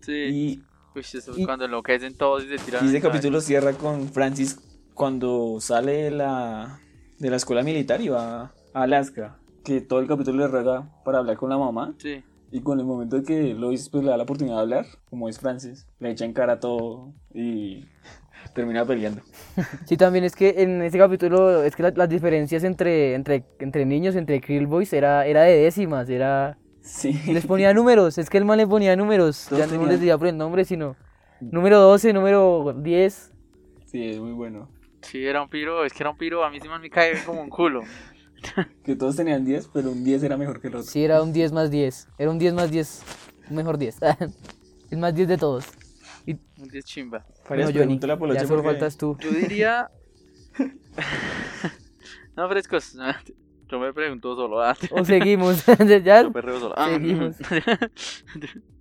Sí. 0.00 0.12
Y, 0.12 0.62
Uy, 0.94 1.00
eso 1.02 1.18
es 1.32 1.38
y- 1.38 1.44
cuando 1.44 1.64
enloquecen 1.64 2.14
todos 2.16 2.44
y 2.44 2.48
se 2.48 2.58
tiran. 2.64 2.84
y 2.84 2.88
ese 2.88 2.96
al 2.96 3.02
caballo. 3.02 3.18
capítulo 3.18 3.40
cierra 3.40 3.72
con 3.72 4.08
Francis 4.08 4.58
cuando 4.94 5.58
sale 5.60 6.04
de 6.04 6.10
la, 6.10 6.80
de 7.18 7.30
la 7.30 7.36
escuela 7.36 7.62
militar 7.62 8.00
y 8.00 8.08
va 8.08 8.52
a 8.72 8.82
Alaska, 8.82 9.38
que 9.64 9.80
todo 9.80 10.00
el 10.00 10.06
capítulo 10.08 10.38
le 10.38 10.48
ruega 10.48 10.88
para 11.04 11.18
hablar 11.18 11.36
con 11.36 11.50
la 11.50 11.58
mamá. 11.58 11.94
Sí. 11.98 12.22
Y 12.50 12.60
con 12.60 12.78
el 12.78 12.86
momento 12.86 13.16
de 13.16 13.24
que 13.24 13.54
Lois 13.54 13.88
pues, 13.88 14.04
le 14.04 14.10
da 14.10 14.16
la 14.16 14.22
oportunidad 14.22 14.56
de 14.56 14.62
hablar, 14.62 14.86
como 15.10 15.28
es 15.28 15.40
Francis, 15.40 15.88
le 15.98 16.10
echa 16.10 16.24
en 16.24 16.32
cara 16.32 16.60
todo 16.60 17.12
y 17.32 17.84
termina 18.54 18.84
peleando. 18.84 19.22
Sí, 19.86 19.96
también 19.96 20.24
es 20.24 20.36
que 20.36 20.54
en 20.62 20.80
ese 20.82 20.98
capítulo 20.98 21.64
es 21.64 21.74
que 21.74 21.82
la- 21.82 21.90
las 21.90 22.08
diferencias 22.08 22.62
entre, 22.62 23.14
entre, 23.14 23.44
entre 23.58 23.84
niños, 23.86 24.14
entre 24.14 24.40
Krill 24.40 24.66
Boys, 24.68 24.92
era, 24.92 25.26
era 25.26 25.42
de 25.42 25.56
décimas, 25.58 26.08
era... 26.08 26.56
Sí. 26.80 27.18
Les 27.32 27.46
ponía 27.46 27.72
números, 27.72 28.18
es 28.18 28.28
que 28.28 28.36
el 28.38 28.44
man 28.44 28.58
le 28.58 28.66
ponía 28.66 28.94
números, 28.94 29.46
Todos 29.48 29.58
ya 29.58 29.66
no 29.74 29.86
les 29.86 29.98
decía 29.98 30.18
por 30.18 30.26
el 30.28 30.36
nombre, 30.36 30.64
sino 30.66 30.96
número 31.40 31.80
12, 31.80 32.12
número 32.12 32.74
10. 32.78 33.32
Sí, 33.86 34.10
es 34.10 34.20
muy 34.20 34.32
bueno. 34.32 34.68
Sí, 35.04 35.24
era 35.24 35.42
un 35.42 35.48
piro. 35.48 35.84
Es 35.84 35.92
que 35.92 36.02
era 36.02 36.10
un 36.10 36.16
piro. 36.18 36.44
A 36.44 36.50
mí 36.50 36.58
sí 36.60 36.68
me 36.68 36.90
cae 36.90 37.22
como 37.24 37.40
un 37.42 37.50
culo. 37.50 37.82
Que 38.84 38.94
todos 38.96 39.16
tenían 39.16 39.44
10, 39.44 39.68
pero 39.72 39.90
un 39.90 40.04
10 40.04 40.22
era 40.22 40.36
mejor 40.36 40.60
que 40.60 40.68
el 40.68 40.74
otro. 40.76 40.90
Sí, 40.90 41.02
era 41.04 41.22
un 41.22 41.32
10 41.32 41.52
más 41.52 41.70
10, 41.70 42.08
era 42.18 42.30
un 42.30 42.38
10 42.38 42.52
más 42.52 42.70
10, 42.70 43.02
un 43.48 43.56
mejor 43.56 43.78
10, 43.78 43.96
el 44.90 44.98
más 44.98 45.14
10 45.14 45.28
de 45.28 45.38
todos. 45.38 45.64
Un 46.26 46.68
10 46.68 46.84
chimba. 46.84 47.24
Bueno, 47.48 47.64
Johnny, 47.64 47.74
pregúntale 47.78 48.12
a 48.12 48.18
Poloche 48.18 48.40
ya 48.40 48.46
solo 48.46 48.62
porque- 48.62 48.78
faltas 48.78 48.96
tú. 48.98 49.16
Yo 49.20 49.30
diría. 49.30 49.88
no, 52.36 52.48
frescos. 52.48 52.96
Yo 53.68 53.78
me 53.80 53.92
pregunto 53.94 54.36
solo. 54.36 54.62
ah, 54.62 54.76
O 54.90 55.04
seguimos. 55.04 55.64
ya 55.66 55.98
yo 55.98 56.30
solo. 56.60 56.74
Ah, 56.76 56.90
seguimos. 56.90 57.36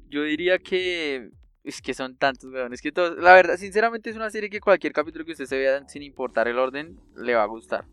Yo 0.09 0.23
diría 0.23 0.59
que. 0.59 1.29
Es 1.63 1.81
que 1.81 1.93
son 1.93 2.15
tantos, 2.17 2.51
weón. 2.51 2.73
Es 2.73 2.81
que 2.81 2.91
todos. 2.91 3.17
La 3.17 3.33
verdad, 3.33 3.55
sinceramente, 3.57 4.09
es 4.09 4.15
una 4.15 4.29
serie 4.29 4.49
que 4.49 4.59
cualquier 4.59 4.91
capítulo 4.93 5.23
que 5.25 5.31
usted 5.31 5.45
se 5.45 5.57
vea, 5.57 5.87
sin 5.87 6.03
importar 6.03 6.47
el 6.47 6.59
orden, 6.59 6.99
le 7.15 7.35
va 7.35 7.43
a 7.43 7.47
gustar. 7.47 7.85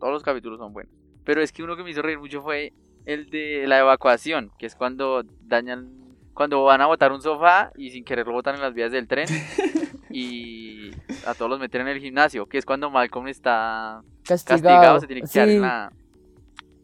Todos 0.00 0.12
los 0.12 0.22
capítulos 0.22 0.58
son 0.58 0.72
buenos. 0.72 0.92
Pero 1.24 1.40
es 1.40 1.52
que 1.52 1.62
uno 1.62 1.76
que 1.76 1.84
me 1.84 1.90
hizo 1.90 2.02
reír 2.02 2.18
mucho 2.18 2.42
fue 2.42 2.72
el 3.06 3.30
de 3.30 3.66
la 3.66 3.78
evacuación, 3.78 4.50
que 4.58 4.66
es 4.66 4.74
cuando 4.74 5.22
dañan. 5.42 5.90
Cuando 6.34 6.64
van 6.64 6.80
a 6.80 6.86
botar 6.86 7.12
un 7.12 7.22
sofá 7.22 7.70
y 7.76 7.90
sin 7.90 8.04
querer 8.04 8.26
lo 8.26 8.32
botan 8.32 8.56
en 8.56 8.60
las 8.62 8.74
vías 8.74 8.90
del 8.90 9.06
tren. 9.06 9.28
y 10.10 10.90
a 11.26 11.34
todos 11.34 11.48
los 11.48 11.60
meten 11.60 11.82
en 11.82 11.88
el 11.88 12.00
gimnasio, 12.00 12.46
que 12.46 12.58
es 12.58 12.64
cuando 12.64 12.90
Malcolm 12.90 13.28
está 13.28 14.02
castigado. 14.26 14.62
castigado, 14.62 15.00
se 15.00 15.06
tiene 15.06 15.22
que 15.22 15.28
quedar 15.28 15.48
Sí. 15.48 15.54
en, 15.54 15.60
la, 15.62 15.92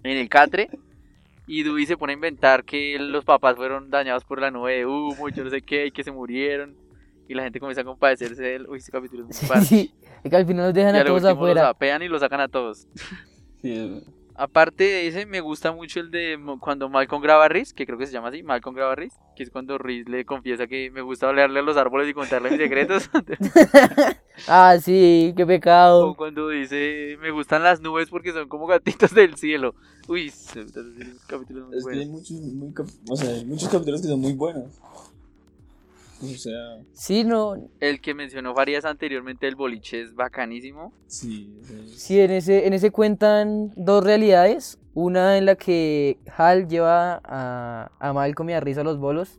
en 0.05 0.17
el 0.19 0.29
catre. 0.29 0.71
Y 1.53 1.65
Dewey 1.65 1.85
se 1.85 1.97
pone 1.97 2.13
a 2.13 2.15
inventar 2.15 2.65
que 2.65 2.97
los 3.01 3.25
papás 3.25 3.57
fueron 3.57 3.91
dañados 3.91 4.25
por 4.25 4.41
la 4.41 4.53
nube 4.53 4.73
de 4.77 4.87
humo 4.87 5.29
y 5.29 5.33
yo 5.33 5.43
no 5.43 5.51
sé 5.51 5.63
qué, 5.63 5.87
y 5.87 5.91
que 5.91 6.05
se 6.05 6.13
murieron. 6.13 6.77
Y 7.29 7.35
la 7.35 7.43
gente 7.43 7.59
comienza 7.59 7.81
a 7.81 7.85
compadecerse 7.85 8.41
de 8.41 8.55
él. 8.55 8.67
Uy, 8.69 8.79
este 8.79 8.93
capítulo 8.93 9.27
es 9.29 9.43
muy 9.51 9.61
Sí, 9.61 9.67
sí. 9.67 9.95
Es 10.23 10.31
que 10.31 10.37
al 10.37 10.47
final 10.47 10.67
nos 10.67 10.75
dejan 10.75 10.95
Y 10.95 10.99
a 10.99 11.05
todos 11.05 11.23
último 11.23 11.31
los 11.47 11.51
afuera. 11.51 11.69
apean 11.71 12.03
y 12.03 12.09
los 12.09 12.21
sacan 12.21 12.41
a 12.41 12.47
todos. 12.49 12.87
Sí, 13.63 13.73
es- 13.73 14.05
Aparte 14.43 14.85
de 14.85 15.07
ese, 15.07 15.27
me 15.27 15.41
gusta 15.41 15.71
mucho 15.71 16.01
el 16.01 16.11
de 16.11 16.39
mo- 16.39 16.59
cuando 16.59 16.89
Malcolm 16.89 17.23
graba 17.23 17.45
a 17.45 17.49
Riz, 17.49 17.75
que 17.75 17.85
creo 17.85 17.99
que 17.99 18.07
se 18.07 18.13
llama 18.13 18.29
así, 18.29 18.43
Malcolm 18.43 18.75
graba 18.75 18.93
a 18.93 18.97
Riz, 18.97 19.13
que 19.37 19.43
es 19.43 19.51
cuando 19.51 19.77
Riz 19.77 20.09
le 20.09 20.25
confiesa 20.25 20.67
que 20.67 20.91
me 20.91 21.03
gusta 21.03 21.29
olerle 21.29 21.61
a 21.61 21.63
los 21.63 21.77
árboles 21.77 22.09
y 22.09 22.15
contarle 22.15 22.51
mis 22.51 22.59
secretos. 22.59 23.11
Ah, 24.49 24.79
sí, 24.81 25.35
qué 25.37 25.43
o 25.43 25.47
pecado. 25.47 26.15
cuando 26.17 26.49
dice, 26.49 27.19
me 27.21 27.31
gustan 27.31 27.63
las 27.63 27.81
nubes 27.83 28.09
porque 28.09 28.33
son 28.33 28.49
como 28.49 28.67
gatitos 28.67 29.13
del 29.13 29.37
cielo. 29.37 29.75
Uy, 30.09 30.33
capítulos 31.27 31.69
muy 31.69 31.77
es 31.79 31.85
que 31.85 31.99
hay 31.99 32.07
buenos. 32.07 32.07
muchos, 32.07 32.41
muy 32.41 32.73
o 33.11 33.17
sea, 33.17 33.29
hay 33.31 33.45
muchos 33.45 33.69
capítulos 33.69 34.01
que 34.01 34.09
son 34.09 34.21
muy 34.21 34.33
buenos. 34.33 34.71
O 36.23 36.27
sea, 36.39 36.79
Sí, 36.93 37.25
no. 37.25 37.71
El 37.81 38.01
que 38.01 38.15
mencionó 38.15 38.55
Farías 38.55 38.85
anteriormente, 38.85 39.47
el 39.49 39.57
boliche, 39.57 40.03
es 40.03 40.15
bacanísimo. 40.15 40.93
sí. 41.07 41.51
sea, 41.63 41.77
Sí, 41.97 42.21
en 42.21 42.31
ese, 42.31 42.67
en 42.67 42.73
ese 42.73 42.91
cuentan 42.91 43.73
dos 43.77 44.05
realidades. 44.05 44.79
Una 44.93 45.39
en 45.39 45.47
la 45.47 45.55
que 45.57 46.19
Hal 46.37 46.67
lleva 46.69 47.21
a, 47.25 47.91
a 47.99 48.13
Malcolm 48.13 48.51
y 48.51 48.53
a 48.55 48.61
Riz 48.61 48.77
a 48.79 48.85
los 48.85 48.99
bolos. 48.99 49.39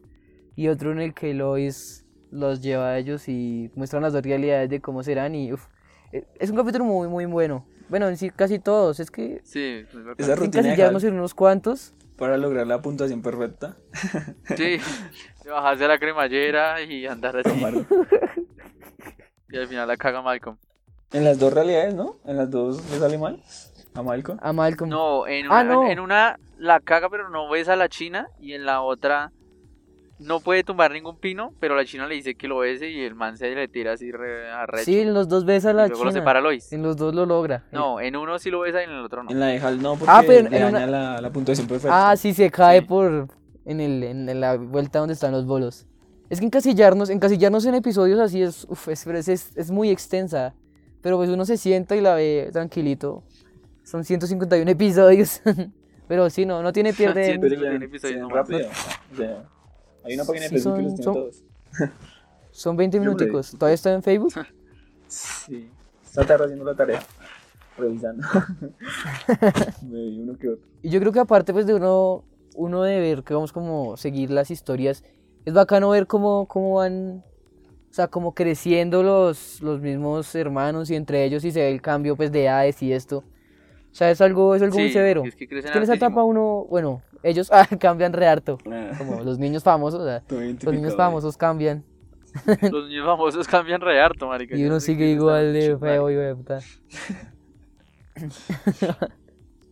Y 0.56 0.68
otro 0.70 0.92
en 0.92 1.00
el 1.00 1.14
que 1.14 1.34
Lois 1.34 2.06
los 2.30 2.62
lleva 2.62 2.90
a 2.92 2.98
ellos 2.98 3.28
y 3.28 3.70
muestran 3.76 4.04
las 4.04 4.14
dos 4.14 4.24
realidades 4.24 4.70
de 4.70 4.80
cómo 4.80 5.04
serán. 5.04 5.36
Y 5.36 5.52
uf, 5.54 5.66
e- 6.14 6.26
es 6.40 6.50
un 6.50 6.58
capítulo 6.58 6.86
muy, 6.86 7.08
muy 7.08 7.26
bueno. 7.26 7.66
Bueno, 7.90 8.08
en 8.08 8.16
sí, 8.18 8.30
casi 8.30 8.60
todos. 8.60 9.00
Es 9.02 9.12
que 9.12 9.42
Sí, 9.44 9.84
es. 9.92 10.16
Esa 10.18 10.36
rutina 10.36 10.62
de 10.64 10.70
encasillarnos 10.70 11.04
Hal 11.04 11.10
en 11.10 11.14
unos 11.16 11.34
cuantos. 11.34 11.94
para 12.16 12.38
lograr 12.38 12.66
la 12.68 12.82
puntuación 12.82 13.22
perfecta. 13.22 13.78
Sí, 14.56 14.78
de 15.44 15.50
bajarse 15.52 15.86
a 15.86 15.88
la 15.88 15.98
cremallera 16.00 16.82
y 16.82 17.06
andar 17.08 17.38
así. 17.38 17.50
Y 19.54 19.58
al 19.58 19.68
final 19.68 19.86
la 19.88 19.98
caga 19.98 20.22
Malcolm. 20.22 20.56
En 21.12 21.26
las 21.26 21.38
dos 21.38 21.52
realidades, 21.54 21.94
¿no? 21.94 22.16
En 22.26 22.38
las 22.38 22.50
dos 22.50 22.90
le 22.90 23.00
sale 23.00 23.18
mal 23.18 23.38
a 23.94 24.02
Malcolm. 24.02 24.40
A 24.42 24.54
Malcolm. 24.54 24.90
No, 24.90 25.28
en 25.28 25.48
Ah, 25.48 25.62
una, 25.62 25.64
no. 25.66 25.88
en 25.90 26.00
una 26.00 26.40
la 26.58 26.80
caga 26.80 27.10
pero 27.10 27.28
no 27.30 27.50
ves 27.50 27.68
a 27.68 27.76
la 27.76 27.90
china 27.90 28.30
y 28.40 28.54
en 28.54 28.66
la 28.66 28.82
otra 28.82 29.32
no 30.20 30.40
puede 30.40 30.64
tumbar 30.64 30.92
ningún 30.92 31.18
pino, 31.18 31.54
pero 31.60 31.76
la 31.76 31.84
china 31.84 32.08
le 32.08 32.16
dice 32.16 32.36
que 32.36 32.48
lo 32.48 32.60
bese 32.60 32.90
y 32.92 33.02
el 33.04 33.14
man 33.16 33.36
se 33.38 33.54
le 33.54 33.68
tira 33.68 33.92
así 33.94 34.12
re, 34.14 34.50
arrecho. 34.52 34.86
sí, 34.86 35.02
en 35.02 35.14
los 35.14 35.28
dos 35.28 35.44
besa 35.44 35.72
a 35.72 35.74
la 35.74 35.88
y 35.88 35.90
luego 35.90 36.06
lo 36.06 36.12
china. 36.12 36.22
separa 36.22 36.40
Lois. 36.40 36.72
En 36.72 36.84
los 36.84 36.96
dos 36.96 37.14
lo 37.14 37.26
logra. 37.26 37.66
No, 37.74 38.00
en 38.00 38.16
uno 38.16 38.40
sí 38.40 38.50
lo 38.52 38.62
besa 38.62 38.80
y 38.80 38.86
en 38.86 38.92
el 38.92 39.04
otro 39.04 39.24
no. 39.24 39.32
En 39.32 39.40
la 39.42 39.48
de 39.48 39.60
Hal 39.60 39.82
no, 39.82 39.96
porque 39.98 40.14
Ah, 40.16 40.24
pero 40.26 40.48
le 40.50 40.58
en 40.58 40.64
una- 40.68 40.80
daña 40.80 40.88
la, 40.88 41.20
la 41.22 41.30
puntuación 41.30 41.68
perfecta. 41.68 42.12
Ah, 42.12 42.16
sí, 42.16 42.34
se 42.34 42.50
cae 42.50 42.80
Sí. 42.80 42.86
por 42.86 43.28
en, 43.66 43.80
el, 43.80 44.04
en, 44.04 44.40
la 44.40 44.58
vuelta 44.58 45.00
donde 45.00 45.14
están 45.14 45.32
los 45.32 45.46
bolos. 45.46 45.86
Es 46.30 46.40
que 46.40 46.46
encasillarnos, 46.46 47.10
encasillarnos 47.10 47.66
en 47.66 47.76
episodios 47.76 48.20
así 48.20 48.42
es, 48.42 48.66
uf, 48.70 48.88
es, 48.88 49.06
es, 49.06 49.28
es- 49.28 49.52
es 49.58 49.72
muy 49.72 49.90
extensa. 49.90 50.54
Pero 51.02 51.18
pues 51.18 51.30
uno 51.30 51.46
se 51.46 51.58
sienta 51.58 51.96
y 51.96 52.02
la 52.02 52.14
ve 52.16 52.50
tranquilito. 52.54 53.24
Son 53.84 54.04
151 54.06 54.70
episodios. 54.72 55.42
pero 56.08 56.30
sí, 56.30 56.46
no, 56.46 56.62
no 56.64 56.72
tiene 56.72 56.94
pierde. 56.98 57.26
Siento- 57.26 57.48
Pero 57.48 57.60
tiene 57.62 57.80
ya, 57.80 57.86
episodios 57.86 58.32
rápido. 58.32 58.68
O 59.14 59.16
sea, 59.18 59.44
hay 60.06 60.14
una 60.16 60.24
página 60.26 60.44
de 60.44 60.50
Sí, 60.50 60.56
Facebook 60.56 60.76
que 60.78 60.82
son- 60.82 60.84
los 60.84 60.94
tiene 60.96 61.04
son- 61.04 61.14
todos. 61.14 61.44
Son 62.54 62.76
20 62.76 62.98
Yo 62.98 63.04
lo 63.06 63.12
he 63.12 63.14
minuticos. 63.16 63.52
¿Todavía 63.52 63.76
está 63.76 63.94
en 63.94 64.04
Facebook? 64.04 64.34
Sí. 65.08 65.70
Esta 66.04 66.26
tarde 66.26 66.44
haciendo 66.46 66.66
la 66.66 66.76
tarea. 66.76 67.02
Revisando. 67.78 68.28
Me 69.90 70.00
vi 70.02 70.20
uno 70.22 70.38
que 70.38 70.50
otro. 70.50 70.68
Y 70.82 70.90
yo 70.90 71.00
creo 71.00 71.14
que 71.14 71.20
aparte 71.20 71.54
pues 71.54 71.66
de 71.66 71.74
uno, 71.74 72.26
uno 72.56 72.84
de 72.84 73.00
ver 73.00 73.24
que 73.24 73.34
vamos 73.34 73.52
como 73.54 73.98
seguir 73.98 74.32
las 74.32 74.52
historias, 74.52 75.04
es 75.46 75.54
bacano 75.54 75.90
ver 75.90 76.08
cómo, 76.08 76.48
cómo 76.48 76.76
van, 76.76 77.24
o 77.90 77.94
sea, 77.94 78.08
como 78.08 78.34
creciendo 78.34 79.04
los, 79.04 79.62
los 79.62 79.82
mismos 79.82 80.34
hermanos 80.36 80.90
y 80.90 80.96
entre 80.96 81.24
ellos 81.26 81.44
y 81.46 81.52
se 81.52 81.60
ve 81.62 81.72
el 81.72 81.82
cambio 81.82 82.16
pues 82.16 82.32
de 82.32 82.44
edades 82.46 82.82
y 82.84 82.94
esto. 82.94 83.18
O 83.20 83.94
sea, 83.94 84.10
es 84.12 84.22
algo, 84.22 84.56
es 84.56 84.62
algo 84.62 84.78
muy 84.78 84.88
Sí, 84.88 84.94
severo. 84.94 85.24
Es 85.26 85.36
que 85.36 85.48
crecen 85.48 85.66
Es 85.68 85.72
que 85.72 85.78
en 85.78 85.84
esa 85.84 85.94
hartísimo. 85.94 86.08
etapa 86.12 86.24
uno, 86.24 86.66
bueno, 86.70 87.02
ellos 87.24 87.50
ah, 87.54 87.68
cambian 87.80 88.14
re 88.14 88.28
harto, 88.28 88.58
Ah, 88.72 88.92
como 88.98 89.22
los 89.22 89.38
niños 89.40 89.64
famosos, 89.64 90.02
o 90.02 90.06
sea, 90.06 90.24
los 90.30 90.74
niños 90.74 90.96
famosos 90.96 91.36
cambian 91.38 91.84
Los 92.72 92.88
niños 92.88 93.06
famosos 93.06 93.48
cambian 93.48 93.82
re 93.82 94.00
harto, 94.00 94.28
marica. 94.28 94.56
y 94.56 94.64
uno 94.64 94.80
sigue 94.80 95.08
igual 95.10 95.52
de 95.52 95.78
feo 95.78 96.10
y 96.10 96.36
puta. 96.36 96.60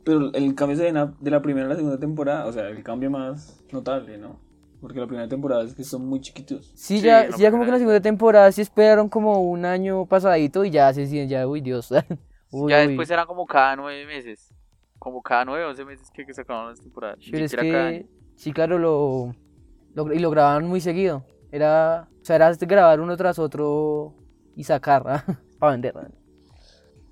Pero 0.09 0.33
el 0.33 0.55
cambio 0.55 0.83
en 0.83 0.95
la- 0.95 1.13
de 1.19 1.29
la 1.29 1.39
primera 1.41 1.67
a 1.67 1.69
la 1.69 1.75
segunda 1.75 1.99
temporada, 1.99 2.47
o 2.47 2.51
sea, 2.51 2.67
el 2.67 2.81
cambio 2.83 3.11
más 3.11 3.63
notable, 3.71 4.17
¿no? 4.17 4.39
Porque 4.81 4.99
la 4.99 5.05
primera 5.05 5.27
temporada 5.27 5.63
es 5.63 5.75
que 5.75 5.83
son 5.83 6.07
muy 6.07 6.19
chiquitos. 6.19 6.71
Sí, 6.75 6.97
Sí, 6.97 7.05
ya, 7.05 7.31
sí, 7.31 7.41
ya 7.43 7.51
como 7.51 7.63
que 7.63 7.67
en 7.67 7.73
la 7.73 7.77
segunda 7.79 8.01
temporada 8.01 8.51
sí 8.51 8.61
esperaron 8.61 9.07
como 9.07 9.41
un 9.43 9.65
año 9.65 10.05
pasadito 10.07 10.65
y 10.65 10.71
ya 10.71 10.91
se 10.93 11.05
sienten, 11.05 11.29
ya, 11.29 11.47
uy, 11.47 11.61
Dios. 11.61 11.91
Uy, 12.51 12.71
Ya 12.71 12.77
uy. 12.79 12.87
después 12.87 13.09
eran 13.11 13.27
como 13.27 13.45
cada 13.45 13.75
nueve 13.75 14.07
meses. 14.07 14.51
Como 14.97 15.21
cada 15.21 15.45
nueve, 15.45 15.65
once 15.65 15.85
meses 15.85 16.09
que, 16.11 16.25
que 16.25 16.33
sacaban 16.33 16.69
las 16.69 16.81
temporadas. 16.81 17.19
Pero 17.29 17.45
es 17.45 17.55
que, 17.55 18.05
sí, 18.35 18.51
claro, 18.51 18.79
lo, 18.79 19.35
lo- 19.93 20.11
y 20.13 20.17
lo 20.19 20.31
grababan 20.31 20.65
muy 20.67 20.81
seguido. 20.81 21.23
Era, 21.51 22.07
o 22.09 22.25
sea, 22.25 22.37
era 22.37 22.51
grabar 22.53 22.99
uno 22.99 23.15
tras 23.15 23.37
otro 23.37 24.15
y 24.55 24.63
sacar, 24.63 25.03
para 25.59 25.71
vender. 25.73 25.93
¿ah? 25.97 26.07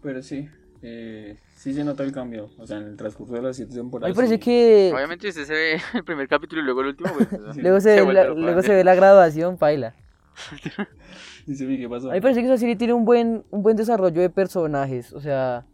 Pero 0.01 0.21
sí, 0.21 0.47
eh, 0.81 1.37
sí 1.67 1.73
se 1.73 1.83
nota 1.83 2.03
el 2.03 2.13
cambio. 2.13 2.49
O 2.57 2.65
sea, 2.65 2.77
en 2.77 2.83
el 2.83 2.95
transcurso 2.95 3.33
de 3.33 3.41
las 3.41 3.55
siete 3.55 3.75
temporadas. 3.75 4.15
me 4.15 4.15
parece 4.15 4.35
sí. 4.35 4.39
que 4.39 4.91
Obviamente 4.93 5.27
usted 5.27 5.45
se 5.45 5.53
ve 5.53 5.81
el 5.93 6.03
primer 6.05 6.27
capítulo 6.27 6.61
y 6.61 6.65
luego 6.65 6.81
el 6.81 6.87
último, 6.87 7.09
pues, 7.13 7.27
luego 7.57 7.81
se, 7.81 7.95
ve 7.95 8.01
vuelve 8.03 8.23
la, 8.23 8.29
luego 8.33 8.61
se 8.61 8.73
ve 8.73 8.83
la 8.83 8.95
graduación, 8.95 9.57
paila. 9.57 9.93
Dice, 11.45 11.65
"Uy, 11.65 11.77
¿qué 11.77 11.89
pasó? 11.89 12.07
A 12.07 12.11
mí 12.11 12.17
me 12.17 12.21
parece 12.21 12.41
que 12.41 12.47
esa 12.47 12.57
serie 12.57 12.75
tiene 12.75 12.93
un 12.93 13.03
buen, 13.03 13.43
un 13.51 13.63
buen 13.63 13.75
desarrollo 13.75 14.21
de 14.21 14.29
personajes, 14.29 15.11
o 15.13 15.19
sea, 15.19 15.65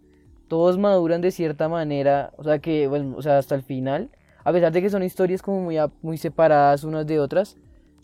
todos 0.47 0.77
maduran 0.77 1.21
de 1.21 1.31
cierta 1.31 1.67
manera, 1.67 2.31
o 2.37 2.43
sea 2.43 2.59
que, 2.59 2.87
bueno, 2.87 3.15
o 3.17 3.21
sea, 3.21 3.37
hasta 3.37 3.55
el 3.55 3.61
final, 3.61 4.09
a 4.43 4.51
pesar 4.51 4.71
de 4.71 4.81
que 4.81 4.89
son 4.89 5.03
historias 5.03 5.41
como 5.41 5.61
muy, 5.61 5.77
muy 6.01 6.17
separadas 6.17 6.83
unas 6.83 7.05
de 7.05 7.19
otras, 7.19 7.57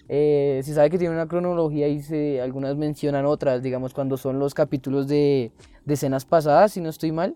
eh, 0.09 0.61
se 0.63 0.73
sabe 0.73 0.89
que 0.89 0.97
tiene 0.97 1.13
una 1.13 1.27
cronología 1.27 1.87
y 1.87 2.01
se, 2.01 2.41
algunas 2.41 2.75
mencionan 2.75 3.25
otras, 3.25 3.61
digamos, 3.61 3.93
cuando 3.93 4.17
son 4.17 4.39
los 4.39 4.53
capítulos 4.53 5.07
de, 5.07 5.51
de 5.85 5.93
escenas 5.93 6.25
pasadas, 6.25 6.73
si 6.73 6.81
no 6.81 6.89
estoy 6.89 7.11
mal, 7.11 7.35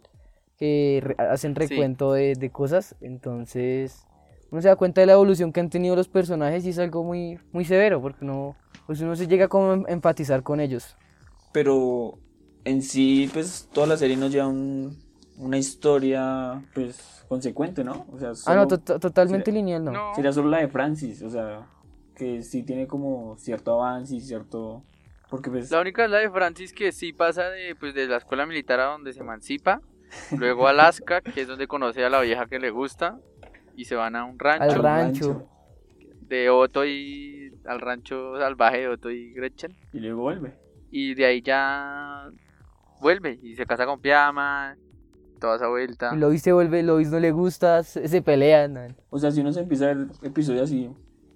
que 0.57 1.15
hacen 1.17 1.55
recuento 1.55 2.13
de, 2.13 2.35
de 2.35 2.49
cosas, 2.51 2.95
entonces 3.01 4.05
uno 4.51 4.61
se 4.61 4.67
da 4.67 4.75
cuenta 4.75 5.01
de 5.01 5.07
la 5.07 5.13
evolución 5.13 5.51
que 5.51 5.59
han 5.59 5.69
tenido 5.69 5.95
los 5.95 6.07
personajes 6.07 6.63
y 6.65 6.69
es 6.69 6.79
algo 6.79 7.03
muy, 7.03 7.39
muy 7.51 7.65
severo, 7.65 8.01
porque 8.01 8.23
no, 8.23 8.55
pues 8.85 9.01
uno 9.01 9.15
se 9.15 9.27
llega 9.27 9.47
como 9.47 9.71
a 9.71 9.73
em- 9.73 9.85
empatizar 9.87 10.43
con 10.43 10.59
ellos. 10.59 10.95
Pero 11.51 12.19
en 12.63 12.81
sí, 12.83 13.29
pues 13.33 13.67
toda 13.73 13.87
la 13.87 13.97
serie 13.97 14.15
nos 14.15 14.31
lleva 14.31 14.47
un- 14.47 14.95
una 15.37 15.57
historia, 15.57 16.63
pues, 16.75 17.25
consecuente, 17.27 17.83
¿no? 17.83 18.05
O 18.11 18.19
sea, 18.19 18.29
Ah, 18.45 18.53
no, 18.55 18.63
solo- 18.63 18.67
to- 18.67 18.77
to- 18.77 18.99
totalmente 18.99 19.45
sería- 19.45 19.59
lineal, 19.61 19.83
no. 19.83 19.91
No, 19.91 20.15
Sería 20.15 20.31
solo 20.31 20.49
la 20.49 20.59
de 20.59 20.67
Francis, 20.67 21.23
o 21.23 21.29
sea, 21.31 21.67
que 22.15 22.43
sí 22.43 22.61
tiene 22.61 22.85
como 22.85 23.35
cierto 23.37 23.73
avance 23.81 24.15
y 24.15 24.21
cierto... 24.21 24.83
Porque 25.31 25.49
pues... 25.49 25.71
La 25.71 25.81
única 25.81 26.05
es 26.05 26.11
la 26.11 26.19
de 26.19 26.29
Francis 26.29 26.71
que 26.73 26.91
sí 26.91 27.11
pasa 27.11 27.49
de, 27.49 27.75
pues, 27.75 27.95
de 27.95 28.05
la 28.07 28.17
escuela 28.17 28.45
militar 28.45 28.79
a 28.79 28.85
donde 28.85 29.13
se 29.13 29.21
emancipa. 29.21 29.81
Luego 30.37 30.67
Alaska, 30.67 31.21
que 31.21 31.41
es 31.41 31.47
donde 31.47 31.67
conoce 31.67 32.03
a 32.03 32.09
la 32.09 32.21
vieja 32.21 32.45
que 32.45 32.59
le 32.59 32.69
gusta. 32.69 33.19
Y 33.75 33.85
se 33.85 33.95
van 33.95 34.15
a 34.15 34.25
un 34.25 34.37
rancho. 34.37 34.63
Al 34.63 34.83
rancho. 34.83 35.47
De 36.21 36.49
Otto 36.49 36.85
y. 36.85 37.51
al 37.65 37.81
rancho 37.81 38.37
salvaje 38.37 38.81
de 38.81 38.87
Otto 38.89 39.09
y 39.09 39.33
Gretchen. 39.33 39.75
Y 39.91 39.99
luego 39.99 40.21
vuelve. 40.21 40.53
Y 40.91 41.15
de 41.15 41.25
ahí 41.25 41.41
ya. 41.41 42.29
vuelve. 43.01 43.39
Y 43.41 43.55
se 43.55 43.65
casa 43.65 43.85
con 43.85 43.99
Piama. 43.99 44.75
Toda 45.39 45.57
esa 45.57 45.67
vuelta. 45.67 46.11
Y 46.13 46.17
Lois 46.17 46.41
se 46.41 46.53
vuelve, 46.53 46.83
Lois 46.83 47.09
no 47.09 47.19
le 47.19 47.31
gusta, 47.31 47.83
se, 47.83 48.07
se 48.07 48.21
pelean. 48.21 48.73
¿no? 48.73 48.81
O 49.09 49.19
sea, 49.19 49.29
si 49.29 49.41
uno 49.41 49.51
se 49.51 49.59
empieza 49.59 49.85
a 49.85 49.93
ver 49.93 50.07
episodios 50.21 50.63
así 50.63 50.89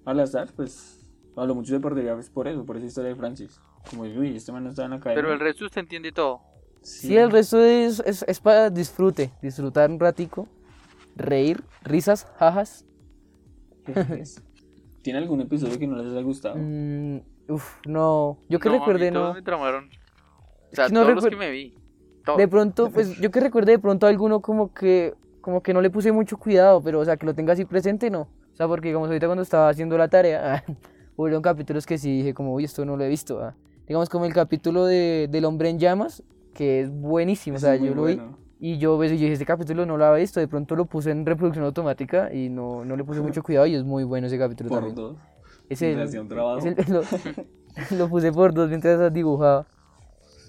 al 0.06 0.20
azar, 0.20 0.48
pues 0.56 0.98
a 1.36 1.44
lo 1.44 1.54
mucho 1.54 1.74
se 1.74 1.80
perdería 1.80 2.16
por 2.32 2.48
eso, 2.48 2.64
por 2.64 2.76
esa 2.76 2.86
historia 2.86 3.10
de 3.10 3.16
Francis. 3.16 3.60
Como, 3.90 4.02
uy, 4.02 4.36
este 4.36 4.50
man 4.50 4.64
no 4.64 4.70
está 4.70 4.84
en 4.84 4.90
la 4.90 4.96
academia. 4.96 5.22
Pero 5.22 5.34
el 5.34 5.40
resto 5.40 5.66
usted 5.66 5.82
entiende 5.82 6.10
todo. 6.12 6.40
Sí, 6.82 7.16
el 7.16 7.30
resto 7.30 7.62
es, 7.62 8.00
es, 8.06 8.24
es 8.26 8.40
para 8.40 8.70
disfrute, 8.70 9.30
disfrutar 9.42 9.90
un 9.90 10.00
ratico. 10.00 10.48
reír, 11.16 11.62
risas, 11.82 12.26
jajas. 12.38 12.84
¿Tiene 15.02 15.18
algún 15.18 15.40
episodio 15.40 15.78
que 15.78 15.86
no 15.86 15.96
les 15.96 16.12
haya 16.12 16.22
gustado? 16.22 16.56
Mm, 16.58 17.20
uf, 17.48 17.76
no. 17.86 18.38
Yo 18.48 18.58
que 18.58 18.68
No, 18.68 18.74
a 18.74 18.78
mí 18.78 18.80
recuerde, 18.80 19.10
todos 19.12 19.28
no. 19.28 19.34
me 19.34 19.42
tramaron. 19.42 19.88
O 20.72 20.74
sea, 20.76 20.88
no 20.88 21.02
todos 21.02 21.14
los 21.16 21.26
que 21.26 21.36
me 21.36 21.50
vi. 21.50 21.74
todos. 22.24 22.38
De 22.38 22.48
pronto, 22.48 22.90
pues 22.94 23.18
yo 23.18 23.30
que 23.30 23.40
recuerde 23.40 23.72
de 23.72 23.78
pronto 23.78 24.06
alguno 24.06 24.40
como 24.40 24.72
que 24.74 25.14
como 25.40 25.62
que 25.62 25.72
no 25.72 25.80
le 25.80 25.88
puse 25.90 26.12
mucho 26.12 26.36
cuidado, 26.36 26.82
pero 26.82 27.00
o 27.00 27.04
sea, 27.04 27.16
que 27.16 27.24
lo 27.24 27.34
tenga 27.34 27.54
así 27.54 27.64
presente, 27.64 28.10
no. 28.10 28.22
O 28.52 28.56
sea, 28.56 28.66
porque 28.68 28.88
digamos 28.88 29.08
ahorita 29.08 29.26
cuando 29.26 29.42
estaba 29.42 29.68
haciendo 29.70 29.96
la 29.96 30.08
tarea, 30.08 30.64
hubieron 31.16 31.40
capítulos 31.42 31.86
que 31.86 31.96
sí 31.96 32.18
dije 32.18 32.34
como, 32.34 32.52
uy, 32.54 32.64
esto 32.64 32.84
no 32.84 32.96
lo 32.96 33.04
he 33.04 33.08
visto. 33.08 33.40
ah". 33.42 33.54
Digamos 33.86 34.10
como 34.10 34.26
el 34.26 34.34
capítulo 34.34 34.84
de, 34.84 35.28
del 35.30 35.44
hombre 35.46 35.70
en 35.70 35.78
llamas, 35.78 36.22
que 36.58 36.80
es 36.80 36.90
buenísimo, 36.90 37.56
o 37.56 37.60
sea, 37.60 37.76
yo 37.76 37.94
lo 37.94 38.04
vi 38.06 38.16
bueno. 38.16 38.36
y 38.58 38.78
yo, 38.78 38.96
pues, 38.96 39.12
yo 39.12 39.16
dije, 39.16 39.32
este 39.32 39.46
capítulo 39.46 39.86
no 39.86 39.96
lo 39.96 40.04
había 40.04 40.18
visto, 40.22 40.40
de 40.40 40.48
pronto 40.48 40.74
lo 40.74 40.86
puse 40.86 41.12
en 41.12 41.24
reproducción 41.24 41.64
automática 41.64 42.34
y 42.34 42.48
no, 42.48 42.84
no 42.84 42.96
le 42.96 43.04
puse 43.04 43.20
mucho 43.20 43.42
cuidado 43.44 43.66
y 43.66 43.76
es 43.76 43.84
muy 43.84 44.02
bueno 44.02 44.26
ese 44.26 44.36
capítulo 44.38 44.68
Por 44.68 44.78
también. 44.80 44.96
dos. 44.96 45.16
Es 45.68 45.82
el, 45.82 46.00
el- 46.00 46.10
lo, 46.88 47.02
lo 47.96 48.08
puse 48.08 48.32
por 48.32 48.52
dos 48.52 48.68
mientras 48.68 49.12
dibujaba. 49.12 49.66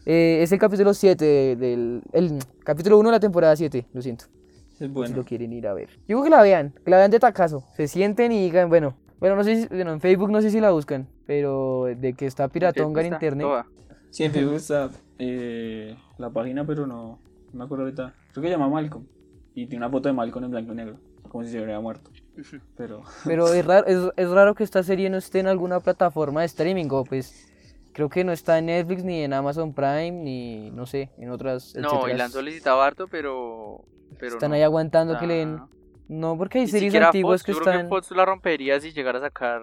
Eh, 0.08 0.40
es 0.42 0.52
el 0.52 0.58
capítulo 0.58 0.94
7 0.96 1.56
del... 1.58 2.02
El 2.14 2.40
capítulo 2.64 2.98
1 2.98 3.10
de 3.10 3.14
la 3.14 3.20
temporada 3.20 3.56
7, 3.56 3.86
lo 3.94 4.02
siento. 4.02 4.26
Es 4.72 4.78
Si 4.80 4.88
bueno. 4.88 5.16
lo 5.18 5.24
quieren 5.26 5.54
ir 5.54 5.68
a 5.68 5.74
ver. 5.76 5.90
Yo 5.90 6.04
digo 6.08 6.24
que 6.24 6.30
la 6.32 6.42
vean, 6.42 6.74
que 6.84 6.90
la 6.90 6.98
vean 6.98 7.12
de 7.12 7.20
tacazo. 7.20 7.64
Se 7.76 7.88
sienten 7.88 8.32
y 8.32 8.42
digan, 8.46 8.70
bueno... 8.70 8.96
Bueno, 9.20 9.36
no 9.36 9.44
sé 9.44 9.62
si... 9.64 9.68
Bueno, 9.68 9.92
en 9.94 10.00
Facebook 10.02 10.32
no 10.32 10.42
sé 10.42 10.50
si 10.50 10.60
la 10.60 10.72
buscan. 10.72 11.08
Pero 11.28 11.86
de 11.96 12.14
que 12.14 12.26
está 12.26 12.48
piratonga 12.48 13.02
en 13.02 13.14
internet. 13.14 13.46
toda. 13.46 13.66
Sí, 14.10 14.24
en 14.24 14.32
Facebook 14.32 14.56
está 14.56 14.90
eh, 15.20 15.98
la 16.18 16.30
página, 16.30 16.66
pero 16.66 16.88
no, 16.88 17.20
no 17.52 17.60
me 17.60 17.66
acuerdo 17.66 17.84
ahorita. 17.84 18.14
Creo 18.32 18.42
que 18.42 18.48
se 18.48 18.54
llama 18.54 18.70
Malcolm. 18.70 19.06
Y 19.54 19.68
tiene 19.68 19.86
una 19.86 19.92
foto 19.92 20.10
de 20.10 20.14
Malcolm 20.14 20.46
en 20.46 20.52
blanco 20.52 20.72
y 20.72 20.76
negro. 20.76 20.98
Como 21.28 21.44
si 21.44 21.52
se 21.52 21.58
hubiera 21.58 21.80
muerto. 21.80 22.10
Pero 22.78 23.04
Pero 23.26 23.54
es 23.54 23.66
raro, 23.66 23.86
es, 23.86 24.00
es 24.16 24.30
raro 24.30 24.56
que 24.56 24.64
esta 24.64 24.82
serie 24.82 25.10
no 25.10 25.18
esté 25.18 25.40
en 25.40 25.48
alguna 25.48 25.80
plataforma 25.82 26.40
de 26.42 26.48
streaming. 26.48 26.88
O 26.90 27.04
pues... 27.04 27.46
Creo 27.92 28.08
que 28.08 28.24
no 28.24 28.32
está 28.32 28.60
en 28.60 28.68
Netflix, 28.68 29.04
ni 29.04 29.24
en 29.24 29.34
Amazon 29.34 29.74
Prime, 29.74 30.12
ni... 30.12 30.70
No 30.72 30.86
sé, 30.86 31.10
en 31.18 31.32
otras... 31.32 31.76
No, 31.76 32.08
y 32.08 32.14
la 32.14 32.26
han 32.26 32.32
solicitado 32.32 32.82
harto, 32.82 33.08
pero. 33.08 33.84
pero 34.18 34.36
Están 34.36 34.52
no. 34.52 34.56
ahí 34.56 34.62
aguantando 34.62 35.18
que 35.20 35.28
le 35.28 35.34
den... 35.34 35.58
Ah. 35.60 35.68
No, 36.08 36.38
porque 36.38 36.60
hay 36.60 36.66
Ni 36.66 36.72
series 36.72 36.96
antiguas 36.96 37.42
Fox, 37.42 37.46
que 37.46 37.52
yo 37.52 37.60
creo 37.60 37.72
están... 37.72 37.86
que 37.86 37.90
Fox 37.90 38.12
la 38.12 38.26
rompería 38.26 38.80
si 38.80 38.92
llegara 38.94 39.18
a 39.18 39.22
sacar 39.22 39.62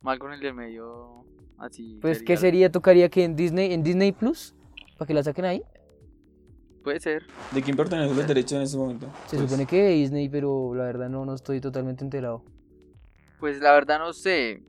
Malcolm 0.00 0.32
el 0.32 0.40
del 0.40 0.54
medio 0.54 1.24
así. 1.58 1.98
Pues, 2.00 2.20
¿qué 2.20 2.36
serial. 2.36 2.40
sería? 2.40 2.72
¿Tocaría 2.72 3.08
que 3.08 3.24
en 3.24 3.36
Disney, 3.36 3.72
en 3.72 3.82
Disney 3.82 4.12
Plus? 4.12 4.54
¿Para 4.98 5.06
que 5.06 5.14
la 5.14 5.22
saquen 5.22 5.44
ahí? 5.44 5.62
Puede 6.82 7.00
ser. 7.00 7.22
¿de 7.52 7.62
quién 7.62 7.76
pertenecen 7.76 8.14
los 8.16 8.26
derechos 8.28 8.52
en 8.52 8.62
este 8.62 8.76
momento? 8.76 9.06
Se 9.26 9.36
Pues, 9.36 9.48
supone 9.50 9.66
que 9.66 9.82
de 9.82 9.90
Disney, 9.92 10.28
pero 10.28 10.74
la 10.74 10.84
verdad 10.84 11.08
no, 11.08 11.24
no 11.24 11.34
estoy 11.34 11.60
totalmente 11.60 12.04
enterado. 12.04 12.44
Pues 13.40 13.60
la 13.60 13.72
verdad 13.72 13.98
no 13.98 14.12
sé. 14.12 14.62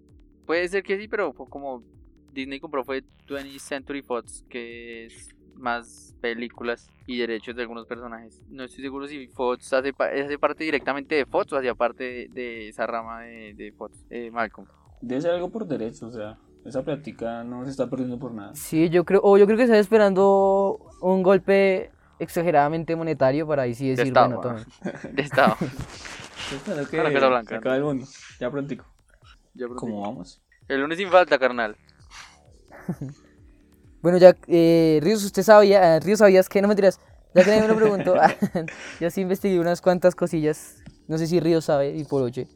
Puede 0.46 0.68
ser 0.70 0.84
que 0.84 0.98
sí, 0.98 1.08
pero 1.08 1.34
fue 1.34 1.48
como 1.50 1.84
Disney 2.32 2.60
compró 2.60 2.84
fue 2.86 3.04
20th 3.28 3.60
Century 3.60 4.02
Fox, 4.02 4.44
que 4.50 5.06
es 5.08 5.30
más 5.56 6.14
películas 6.22 6.88
y 7.06 7.18
derechos 7.18 7.56
de 7.56 7.62
algunos 7.64 7.86
personajes. 7.86 8.42
No 8.50 8.64
estoy 8.64 8.84
seguro 8.84 9.08
si 9.08 9.28
Fox 9.28 9.72
hace, 9.74 9.94
pa- 9.94 10.08
hace 10.08 10.38
parte 10.40 10.64
directamente 10.64 11.16
de 11.16 11.26
Fox 11.26 11.52
o 11.54 11.58
hacía 11.58 11.76
parte 11.76 12.04
de, 12.04 12.28
de 12.30 12.68
esa 12.70 12.86
rama 12.88 13.22
de, 13.24 13.54
de 13.56 13.72
Fox, 13.74 14.06
eh, 14.10 14.32
Malcolm. 14.32 14.68
Debe 15.02 15.22
ser 15.22 15.32
algo 15.32 15.50
por 15.50 15.66
derecho, 15.68 16.08
o 16.08 16.12
sea, 16.12 16.38
esa 16.66 16.84
plática 16.84 17.44
no 17.44 17.64
se 17.64 17.72
está 17.72 17.90
perdiendo 17.90 18.18
por 18.18 18.34
nada. 18.34 18.56
Sí, 18.56 18.90
yo 18.90 19.06
creo, 19.06 19.22
o 19.24 19.38
yo 19.38 19.46
creo 19.46 19.58
que 19.58 19.64
está 19.64 19.78
esperando 19.78 20.80
un 21.02 21.24
golpe 21.24 21.92
exageradamente 22.20 22.96
monetario 22.96 23.48
para 23.48 23.64
ahí 23.64 23.76
sí 23.76 23.90
decir, 23.90 24.08
Estado, 24.08 24.42
bueno, 24.42 24.42
tomen. 24.42 25.16
De 25.16 25.22
estado. 25.22 25.56
Espero 26.52 26.88
que 26.88 26.98
Para 26.98 27.10
que 27.10 27.20
la 27.20 27.28
blanca, 27.28 27.50
se 27.50 27.56
acabe 27.56 27.78
el 27.78 27.84
mundo. 27.84 28.06
Ya 28.40 28.52
prontico. 28.52 28.86
Ya 29.54 29.66
pronto. 29.66 29.76
¿Cómo 29.76 30.02
vamos? 30.02 30.42
El 30.68 30.82
lunes 30.82 30.98
sin 30.98 31.10
falta, 31.10 31.38
carnal. 31.38 31.76
Bueno, 34.02 34.20
ya, 34.20 34.36
eh, 34.46 35.00
Ríos, 35.02 35.24
¿usted 35.24 35.42
sabía, 35.42 35.96
ah, 35.96 36.00
Ríos, 36.00 36.20
sabías 36.20 36.48
que, 36.48 36.62
no 36.62 36.68
me 36.68 36.76
tiras, 36.76 37.00
ya 37.34 37.44
que 37.44 37.50
nadie 37.50 37.64
me 37.64 37.68
lo 37.70 37.76
preguntó, 37.76 38.14
yo 39.02 39.10
sí 39.10 39.22
investigué 39.22 39.60
unas 39.60 39.82
cuantas 39.82 40.14
cosillas, 40.14 40.76
no 41.08 41.18
sé 41.18 41.26
si 41.26 41.40
Ríos 41.40 41.66
sabe, 41.66 41.90
y 41.98 42.04
por 42.04 42.22
oye, 42.22 42.48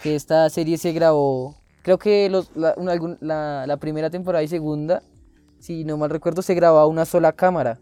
que 0.00 0.14
esta 0.14 0.48
serie 0.48 0.78
se 0.78 0.92
grabó, 0.92 1.56
creo 1.84 1.98
que 1.98 2.28
los, 2.28 2.50
la, 2.56 2.74
una- 2.76 2.96
la, 3.20 3.64
la 3.68 3.76
primera 3.76 4.10
temporada 4.10 4.42
y 4.42 4.48
segunda, 4.48 5.02
si 5.60 5.84
no 5.84 5.96
mal 5.96 6.10
recuerdo, 6.10 6.42
se 6.42 6.54
grababa 6.54 6.86
una 6.88 7.04
sola 7.04 7.32
cámara, 7.32 7.78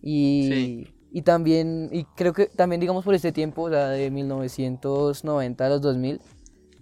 y, 0.00 0.48
Sí. 0.48 0.94
y 1.10 1.22
también, 1.22 1.88
y 1.92 2.04
creo 2.16 2.32
que 2.32 2.46
también 2.46 2.80
digamos 2.80 3.04
por 3.04 3.14
este 3.14 3.32
tiempo, 3.32 3.62
o 3.62 3.70
sea, 3.70 3.88
de 3.88 4.10
1990 4.10 5.66
a 5.66 5.68
los 5.68 5.80
2000, 5.80 6.20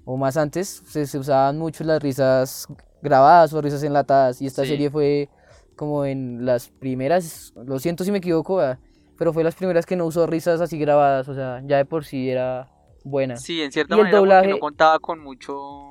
o 0.05 0.17
más 0.17 0.37
antes, 0.37 0.83
se, 0.87 1.07
se 1.07 1.19
usaban 1.19 1.59
mucho 1.59 1.85
las 1.85 2.03
risas 2.03 2.67
grabadas 3.03 3.53
o 3.53 3.61
risas 3.63 3.83
enlatadas, 3.83 4.43
y 4.43 4.47
esta 4.47 4.63
Sí. 4.63 4.69
serie 4.71 4.91
fue 4.91 5.29
como 5.77 6.05
en 6.05 6.45
las 6.45 6.69
primeras, 6.69 7.53
lo 7.57 7.79
siento 7.79 8.05
si 8.05 8.13
me 8.13 8.19
equivoco, 8.19 8.61
ah, 8.61 8.79
pero 9.17 9.33
fue 9.33 9.45
las 9.45 9.55
primeras 9.55 9.87
que 9.87 9.97
no 9.97 10.05
usó 10.07 10.27
risas 10.27 10.61
así 10.61 10.79
grabadas, 10.79 11.29
o 11.29 11.35
sea, 11.35 11.63
ya 11.67 11.77
de 11.79 11.85
por 11.85 12.05
sí 12.05 12.29
era 12.29 12.69
buena. 13.05 13.37
Sí, 13.37 13.63
en 13.63 13.73
cierta 13.73 13.95
Y 13.95 13.99
el 13.99 14.05
manera 14.05 14.19
porque 14.21 14.35
doblaje- 14.35 14.51
no 14.51 14.59
contaba 14.59 14.99
con 14.99 15.21
mucho 15.21 15.89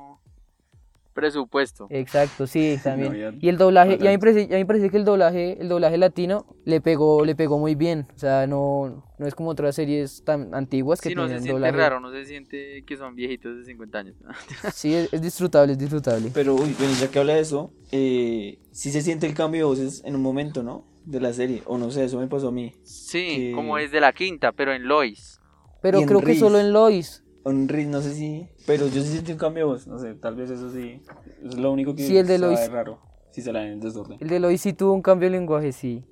presupuesto. 1.20 1.86
Exacto, 1.90 2.46
sí, 2.46 2.78
también. 2.84 3.38
y 3.40 3.48
el 3.48 3.58
doblaje, 3.58 3.98
y 4.00 4.06
a 4.06 4.10
mí, 4.10 4.18
parece, 4.18 4.48
a 4.54 4.58
mí 4.58 4.64
parece 4.64 4.90
que 4.90 4.96
el 4.96 5.04
doblaje, 5.04 5.60
el 5.60 5.68
doblaje 5.68 5.98
latino 5.98 6.46
le 6.64 6.80
pegó, 6.80 7.24
le 7.24 7.34
pegó 7.34 7.58
muy 7.58 7.74
bien, 7.74 8.06
o 8.14 8.18
sea, 8.18 8.46
no, 8.46 9.04
no 9.18 9.26
es 9.26 9.34
como 9.34 9.50
otras 9.50 9.74
series 9.74 10.22
tan 10.24 10.54
antiguas 10.54 11.00
que 11.00 11.10
Sí, 11.10 11.14
no 11.14 11.24
se 11.28 11.34
siente 11.34 11.52
doblaje. 11.52 11.76
raro, 11.76 12.00
no 12.00 12.10
se 12.10 12.24
siente 12.24 12.82
que 12.86 12.96
son 12.96 13.14
viejitos 13.14 13.56
de 13.58 13.64
50 13.64 13.98
años. 13.98 14.16
Sí, 14.74 14.94
es, 14.94 15.12
es 15.12 15.20
disfrutable, 15.20 15.72
es 15.72 15.78
disfrutable. 15.78 16.30
Pero, 16.32 16.54
uy, 16.54 16.74
bueno, 16.78 16.94
ya 16.98 17.10
que 17.10 17.18
habla 17.18 17.34
de 17.34 17.40
eso, 17.40 17.70
eh, 17.92 18.58
sí 18.72 18.90
se 18.90 19.02
siente 19.02 19.26
el 19.26 19.34
cambio 19.34 19.60
de 19.60 19.64
voces 19.64 20.02
en 20.04 20.14
un 20.16 20.22
momento, 20.22 20.62
¿no? 20.62 20.84
De 21.04 21.20
la 21.20 21.32
serie, 21.32 21.62
o 21.66 21.76
no 21.78 21.90
sé, 21.90 22.04
eso 22.04 22.18
me 22.18 22.26
pasó 22.28 22.48
a 22.48 22.52
mí. 22.52 22.72
Sí, 22.82 23.36
Que- 23.36 23.52
como 23.54 23.78
es 23.78 23.90
de 23.90 24.00
la 24.00 24.12
quinta, 24.12 24.52
pero 24.52 24.72
en 24.72 24.86
Lois. 24.86 25.38
Pero 25.82 26.02
creo 26.02 26.20
que 26.20 26.34
solo 26.34 26.58
en 26.60 26.72
Lois. 26.72 27.24
Un 27.44 27.68
ritmo, 27.68 27.92
no 27.92 28.02
sé 28.02 28.12
si, 28.14 28.48
pero 28.66 28.86
yo 28.88 29.00
sí 29.02 29.08
sentí 29.16 29.32
un 29.32 29.38
cambio 29.38 29.64
de 29.66 29.72
voz, 29.72 29.86
no 29.86 29.98
sé, 29.98 30.14
tal 30.14 30.34
vez 30.36 30.50
eso 30.50 30.70
sí, 30.70 31.00
es 31.42 31.56
lo 31.56 31.72
único 31.72 31.94
que 31.94 32.02
Sí, 32.02 32.16
el 32.18 32.26
de 32.26 32.34
se 32.34 32.38
Lois. 32.38 32.70
raro, 32.70 33.00
si 33.30 33.40
se 33.40 33.52
la 33.52 33.60
ven 33.60 33.72
en 33.72 33.80
desorden. 33.80 34.18
El 34.20 34.28
de 34.28 34.40
Lois 34.40 34.60
sí 34.60 34.72
tuvo 34.74 34.92
un 34.92 35.00
cambio 35.00 35.30
de 35.30 35.36
lenguaje, 35.38 35.72
sí. 35.72 36.04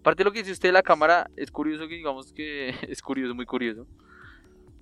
Aparte 0.00 0.20
de 0.20 0.24
lo 0.26 0.32
que 0.32 0.40
dice 0.40 0.52
usted 0.52 0.68
de 0.68 0.72
la 0.74 0.82
cámara, 0.82 1.30
es 1.36 1.50
curioso 1.50 1.88
que 1.88 1.94
digamos 1.94 2.32
que 2.32 2.74
es 2.88 3.00
curioso, 3.00 3.34
muy 3.34 3.46
curioso. 3.46 3.86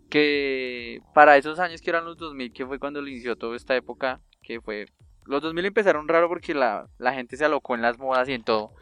Que 0.09 1.01
para 1.15 1.37
esos 1.37 1.59
años 1.59 1.81
que 1.81 1.91
eran 1.91 2.05
los 2.05 2.17
2000, 2.17 2.53
que 2.53 2.67
fue 2.67 2.79
cuando 2.79 3.01
le 3.03 3.11
inició 3.11 3.37
toda 3.37 3.57
esta 3.57 3.75
época, 3.77 4.21
que 4.43 4.61
fue... 4.61 4.87
Los 5.25 5.43
2000 5.43 5.65
empezaron 5.65 6.07
raro 6.07 6.29
porque 6.29 6.55
la, 6.55 6.89
la 6.99 7.13
gente 7.13 7.37
se 7.37 7.45
alocó 7.45 7.75
en 7.75 7.83
las 7.83 7.99
modas 7.99 8.29
y 8.29 8.33
en 8.33 8.45
todo. 8.45 8.73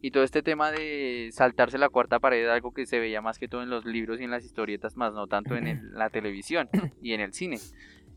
Y 0.00 0.10
todo 0.12 0.22
este 0.22 0.42
tema 0.42 0.70
de 0.70 1.30
saltarse 1.32 1.76
la 1.78 1.88
cuarta 1.88 2.20
pared, 2.20 2.48
algo 2.48 2.72
que 2.72 2.86
se 2.86 3.00
veía 3.00 3.20
más 3.20 3.38
que 3.38 3.48
todo 3.48 3.62
en 3.62 3.70
los 3.70 3.84
libros 3.84 4.20
y 4.20 4.24
en 4.24 4.30
las 4.30 4.44
historietas, 4.44 4.96
más 4.96 5.12
no 5.12 5.26
tanto 5.26 5.56
en 5.56 5.66
el- 5.66 5.92
la 5.92 6.08
televisión 6.10 6.68
y 7.02 7.12
en 7.14 7.20
el 7.20 7.32
cine. 7.32 7.58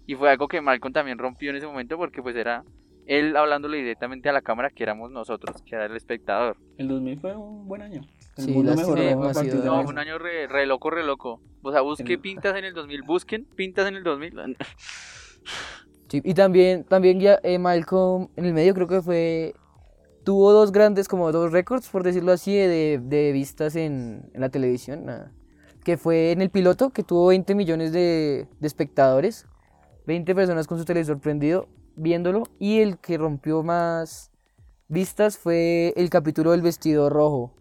Y 0.05 0.15
fue 0.15 0.29
algo 0.29 0.47
que 0.47 0.61
Malcolm 0.61 0.93
también 0.93 1.17
rompió 1.17 1.49
en 1.49 1.55
ese 1.55 1.65
momento 1.67 1.97
porque 1.97 2.21
pues 2.21 2.35
era 2.35 2.63
él 3.07 3.35
hablándole 3.35 3.77
directamente 3.77 4.29
a 4.29 4.31
la 4.31 4.41
cámara 4.41 4.69
que 4.69 4.83
éramos 4.83 5.09
nosotros, 5.11 5.61
que 5.63 5.75
era 5.75 5.85
el 5.85 5.95
espectador. 5.95 6.57
El 6.77 6.87
2000 6.87 7.19
fue 7.19 7.35
un 7.35 7.67
buen 7.67 7.81
año. 7.81 8.01
El 8.37 8.43
Sí, 8.45 8.51
mundo 8.51 8.75
mejoró 8.75 9.23
a 9.29 9.33
partir 9.33 9.53
de. 9.53 9.65
No, 9.65 9.81
un 9.81 9.97
año 9.97 10.17
re, 10.19 10.47
re 10.47 10.65
loco, 10.67 10.89
re 10.91 11.03
loco. 11.03 11.41
O 11.63 11.71
sea, 11.71 11.81
busque 11.81 12.13
El- 12.13 12.19
pintas 12.19 12.55
en 12.55 12.63
el 12.65 12.73
2000, 12.75 13.01
busquen 13.01 13.45
pintas 13.55 13.87
en 13.87 13.95
el 13.95 14.03
2000. 14.03 14.55
Sí, 16.09 16.21
y 16.23 16.33
también, 16.33 16.83
también 16.83 17.19
ya 17.19 17.39
eh, 17.43 17.57
Malcolm 17.57 18.27
en 18.35 18.45
el 18.45 18.53
medio 18.53 18.73
creo 18.73 18.87
que 18.87 19.01
fue 19.01 19.53
tuvo 20.23 20.51
dos 20.53 20.71
grandes, 20.71 21.07
como 21.07 21.31
dos 21.31 21.51
récords, 21.51 21.87
por 21.89 22.03
decirlo 22.03 22.31
así, 22.31 22.55
de, 22.55 22.99
de 23.03 23.31
vistas 23.31 23.75
en, 23.75 24.29
en 24.33 24.41
la 24.41 24.49
televisión. 24.49 25.09
ah, 25.09 25.31
Que 25.83 25.97
fue 25.97 26.31
en 26.31 26.41
el 26.41 26.49
piloto, 26.49 26.91
que 26.91 27.03
tuvo 27.03 27.27
20 27.27 27.55
millones 27.55 27.91
de, 27.91 28.47
de 28.59 28.67
espectadores, 28.67 29.47
20 30.07 30.33
personas 30.35 30.67
con 30.67 30.77
su 30.77 30.85
televisor 30.85 31.19
prendido 31.19 31.67
viéndolo. 31.95 32.43
Y 32.59 32.79
el 32.79 32.97
que 32.99 33.17
rompió 33.17 33.63
más 33.63 34.31
vistas 34.87 35.37
fue 35.37 35.93
el 35.95 36.09
capítulo 36.09 36.51
del 36.51 36.61
vestido 36.61 37.09
rojo, 37.09 37.53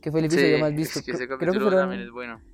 que 0.00 0.10
fue 0.10 0.20
el 0.20 0.26
episodio 0.26 0.56
Sí, 0.56 0.62
más 0.62 0.74
visto. 0.74 0.98
es 1.00 1.04
que 1.04 1.10
ese 1.12 1.26
Creo- 1.26 1.38
capítulo 1.38 1.58
creo 1.66 1.70
que 1.70 1.76
también 1.76 2.02
es 2.02 2.10
fueron, 2.10 2.38
bueno. 2.40 2.48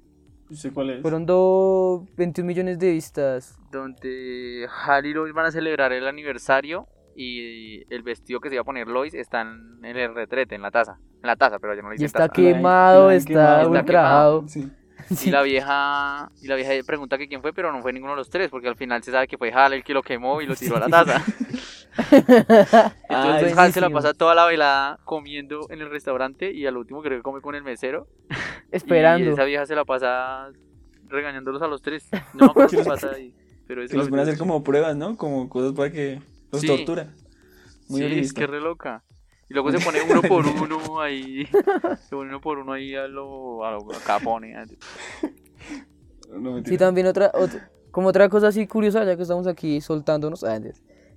No 0.51 0.57
sé 0.57 0.73
cuál 0.73 0.91
es. 0.91 1.01
fueron 1.03 1.25
dos, 1.27 2.03
21 2.17 2.47
millones 2.47 2.79
de 2.79 2.93
vistas. 2.93 3.59
Donde 3.73 4.69
Hal 4.87 5.07
y 5.07 5.15
Lois 5.15 5.33
van 5.35 5.47
a 5.47 5.51
celebrar 5.51 5.93
el 5.93 6.07
aniversario 6.07 6.87
y 7.17 7.83
el 7.93 8.03
vestido 8.03 8.41
que 8.41 8.49
se 8.49 8.55
iba 8.57 8.63
a 8.63 8.65
poner 8.65 8.89
Lois 8.89 9.15
está 9.15 9.43
en 9.43 9.85
el 9.85 10.15
retrete, 10.15 10.55
en 10.55 10.63
la 10.63 10.71
taza. 10.71 10.99
En 11.23 11.27
la 11.29 11.37
taza, 11.37 11.59
pero 11.59 11.75
yo 11.75 11.83
no 11.83 11.89
le 11.91 11.95
Y 11.95 11.99
dicen 11.99 12.07
está 12.07 12.29
taza. 12.29 12.33
quemado, 12.33 13.09
Ay, 13.09 13.17
está 13.19 13.33
quemado. 13.63 13.71
ultrajado. 13.71 14.45
Sí. 14.49 14.71
Y 15.27 15.31
la 15.31 15.43
vieja 15.43 16.31
y 16.41 16.47
la 16.47 16.55
vieja 16.55 16.73
pregunta 16.87 17.19
que 17.19 17.29
quién 17.29 17.43
fue, 17.43 17.53
pero 17.53 17.71
no 17.71 17.83
fue 17.83 17.93
ninguno 17.93 18.13
de 18.15 18.17
los 18.17 18.31
tres, 18.31 18.49
porque 18.49 18.69
al 18.69 18.77
final 18.77 19.03
se 19.03 19.11
sabe 19.13 19.29
que 19.29 19.37
fue 19.37 19.53
Hal 19.53 19.75
el 19.75 19.85
que 19.85 19.93
lo 19.93 20.03
quemó 20.03 20.41
y 20.41 20.47
lo 20.47 20.55
tiró 20.57 20.77
a 20.77 20.81
la 20.81 20.89
taza. 20.89 21.23
Entonces 23.09 23.57
Hal 23.59 23.73
se 23.73 23.81
la 23.81 23.91
pasa 23.91 24.15
toda 24.15 24.35
la 24.35 24.47
velada 24.47 24.99
comiendo 25.05 25.67
en 25.71 25.81
el 25.83 25.91
restaurante 25.91 26.53
y 26.53 26.67
al 26.67 26.77
último 26.77 27.03
creo 27.03 27.19
que 27.19 27.23
come 27.23 27.41
con 27.41 27.55
el 27.55 27.63
mesero. 27.63 28.07
Y 28.73 28.77
Esperando. 28.77 29.31
esa 29.31 29.45
vieja 29.45 29.67
se 29.67 29.77
la 29.77 29.85
pasa 29.85 30.49
regañándolos 31.09 31.63
a 31.63 31.69
los 31.69 31.81
tres. 31.83 32.09
No 32.33 32.47
me 32.47 32.51
acuerdo 32.51 32.71
qué 32.79 32.85
pasa 32.85 33.11
ahí. 33.15 33.33
Pero 33.69 33.83
es 33.83 33.91
Que 33.91 33.97
los 33.97 34.11
van 34.11 34.21
a 34.21 34.23
hacer 34.25 34.37
como 34.37 34.65
pruebas, 34.65 34.97
¿no? 34.97 35.17
Como 35.17 35.49
cosas 35.49 35.73
para 35.75 35.93
que 35.93 36.21
los 36.55 36.61
Sí. 36.63 36.67
tortura. 36.69 37.15
Muy 37.89 38.01
sí, 38.01 38.19
es 38.21 38.33
que 38.33 38.47
re 38.47 38.61
loca. 38.61 39.05
Y 39.49 39.55
luego 39.55 39.71
se 39.71 39.79
pone 39.85 39.99
uno 40.11 40.23
por 40.23 40.47
uno 40.47 41.01
ahí. 41.01 41.45
Se 41.47 42.11
pone 42.17 42.31
uno 42.31 42.41
por 42.41 42.59
uno 42.59 42.73
ahí 42.73 42.95
a 42.95 43.07
lo, 43.07 43.65
a 43.65 43.73
lo 43.73 43.87
capone. 44.07 44.55
No. 46.33 46.65
Sí, 46.65 46.77
también 46.79 47.07
otra, 47.07 47.31
otra- 47.35 47.71
como 47.91 48.09
otra 48.09 48.29
cosa 48.29 48.49
así 48.49 48.67
curiosa, 48.67 49.05
ya 49.05 49.17
que 49.17 49.23
estamos 49.23 49.47
aquí 49.47 49.81
soltándonos, 49.81 50.43
ah, 50.45 50.59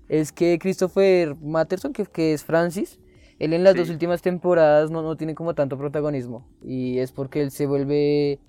es- 0.10 0.32
que 0.32 0.60
Christopher 0.60 1.36
Matterson, 1.42 1.94
que, 1.94 2.06
que 2.06 2.34
es 2.34 2.44
Francis, 2.44 3.00
él 3.40 3.54
en 3.54 3.64
las 3.64 3.76
dos 3.76 3.90
últimas 3.90 4.22
temporadas 4.22 4.90
no, 4.92 5.02
no 5.02 5.16
tiene 5.16 5.36
como 5.36 5.54
tanto 5.56 5.78
protagonismo. 5.78 6.48
Y 6.64 7.00
es 7.00 7.12
porque 7.12 7.42
él 7.42 7.52
se 7.52 7.66
vuelve 7.66 8.40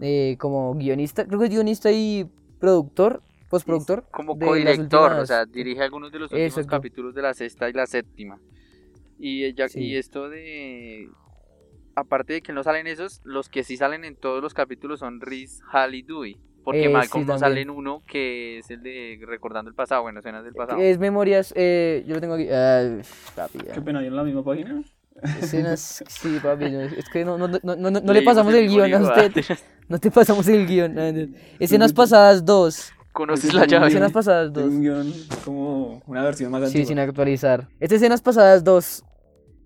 eh, 0.00 0.36
como 0.38 0.74
guionista, 0.74 1.26
creo 1.26 1.38
que 1.38 1.46
es 1.46 1.50
guionista 1.52 1.90
y 1.92 2.28
productor, 2.58 3.22
postproductor. 3.50 4.04
Como 4.10 4.38
co-director, 4.38 5.00
o 5.00 5.06
últimas- 5.06 5.28
sea, 5.28 5.44
dirige 5.44 5.82
algunos 5.82 6.10
de 6.12 6.18
los 6.20 6.32
últimos 6.32 6.52
Exacto. 6.52 6.70
capítulos 6.70 7.14
de 7.14 7.22
la 7.22 7.34
sexta 7.34 7.68
y 7.68 7.72
la 7.74 7.86
séptima. 7.86 8.38
Y, 9.18 9.44
ella, 9.44 9.68
Sí. 9.68 9.80
y 9.80 9.96
esto 9.96 10.28
de. 10.30 11.08
Aparte 11.96 12.34
de 12.34 12.40
que 12.42 12.52
no 12.52 12.62
salen 12.62 12.86
esos, 12.86 13.20
los 13.24 13.48
que 13.50 13.64
sí 13.64 13.76
salen 13.76 14.04
en 14.04 14.16
todos 14.16 14.40
los 14.42 14.54
capítulos 14.54 15.00
son 15.00 15.20
Riz, 15.20 15.60
Hal 15.70 15.94
y 15.94 16.02
Dewey. 16.02 16.38
Porque 16.64 16.84
Eh, 16.84 16.88
Malcolm 16.88 17.24
sí, 17.24 17.28
no 17.28 17.38
sale 17.38 17.62
en 17.62 17.70
uno 17.70 18.02
que 18.06 18.58
es 18.58 18.70
el 18.70 18.82
de 18.82 19.18
Recordando 19.26 19.68
el 19.70 19.74
pasado, 19.74 20.02
bueno, 20.02 20.20
escenas 20.20 20.44
del 20.44 20.54
pasado. 20.54 20.80
Es 20.80 20.98
memorias, 20.98 21.52
eh, 21.56 22.04
yo 22.06 22.14
lo 22.14 22.20
tengo 22.20 22.34
aquí. 22.34 22.46
ah, 22.52 22.98
papi, 23.34 23.58
ya. 23.66 23.72
Qué 23.72 23.80
pena, 23.82 24.00
¿yo 24.02 24.08
en 24.08 24.16
la 24.16 24.22
misma 24.24 24.44
página? 24.44 24.82
Escenas, 25.40 26.02
sí, 26.08 26.38
papi, 26.42 26.64
es 26.66 27.08
que 27.10 27.24
no, 27.24 27.36
no, 27.36 27.48
no, 27.48 27.76
no, 27.76 28.12
le 28.12 28.22
pasamos 28.22 28.54
el 28.54 28.68
guion 28.68 28.94
a 28.94 29.00
usted. 29.00 29.32
ah. 29.50 29.56
No 29.88 29.98
te 29.98 30.10
pasamos 30.10 30.46
el 30.48 30.66
guion. 30.66 30.96
Escenas 31.58 31.92
pasadas 31.92 32.44
dos. 32.44 32.92
Conoces 33.12 33.52
la 33.54 33.66
llave. 33.66 33.88
Escenas 33.88 34.12
pasadas 34.12 34.52
Tengo 34.52 34.66
dos. 34.66 34.74
un 34.76 34.80
guion 34.82 35.12
como 35.44 36.02
una 36.06 36.22
versión 36.22 36.50
más 36.52 36.60
Sí, 36.62 36.66
antigua. 36.68 36.86
sin 36.88 36.98
actualizar. 36.98 37.68
Estas 37.80 37.96
escenas 37.96 38.22
pasadas 38.22 38.62
dos. 38.64 39.04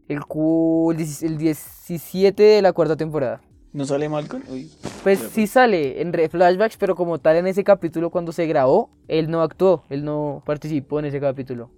El, 0.08 0.20
cu- 0.24 0.90
el 0.90 0.96
10 0.98 1.22
el 1.22 1.38
17 1.38 2.42
de 2.42 2.62
la 2.62 2.72
cuarta 2.72 2.96
temporada. 2.96 3.40
¿No 3.72 3.84
sale 3.84 4.08
Malcolm? 4.08 4.42
Uy. 4.48 4.70
Pues 5.02 5.18
sí 5.18 5.46
sale 5.46 6.00
en 6.00 6.12
flashbacks, 6.30 6.76
pero 6.76 6.94
como 6.94 7.18
tal 7.18 7.36
en 7.36 7.46
ese 7.46 7.64
capítulo 7.64 8.10
cuando 8.10 8.30
se 8.30 8.46
grabó, 8.46 8.90
él 9.08 9.30
no 9.30 9.42
actuó, 9.42 9.82
él 9.88 10.04
no 10.04 10.42
participó 10.46 11.00
en 11.00 11.06
ese 11.06 11.20
capítulo. 11.20 11.70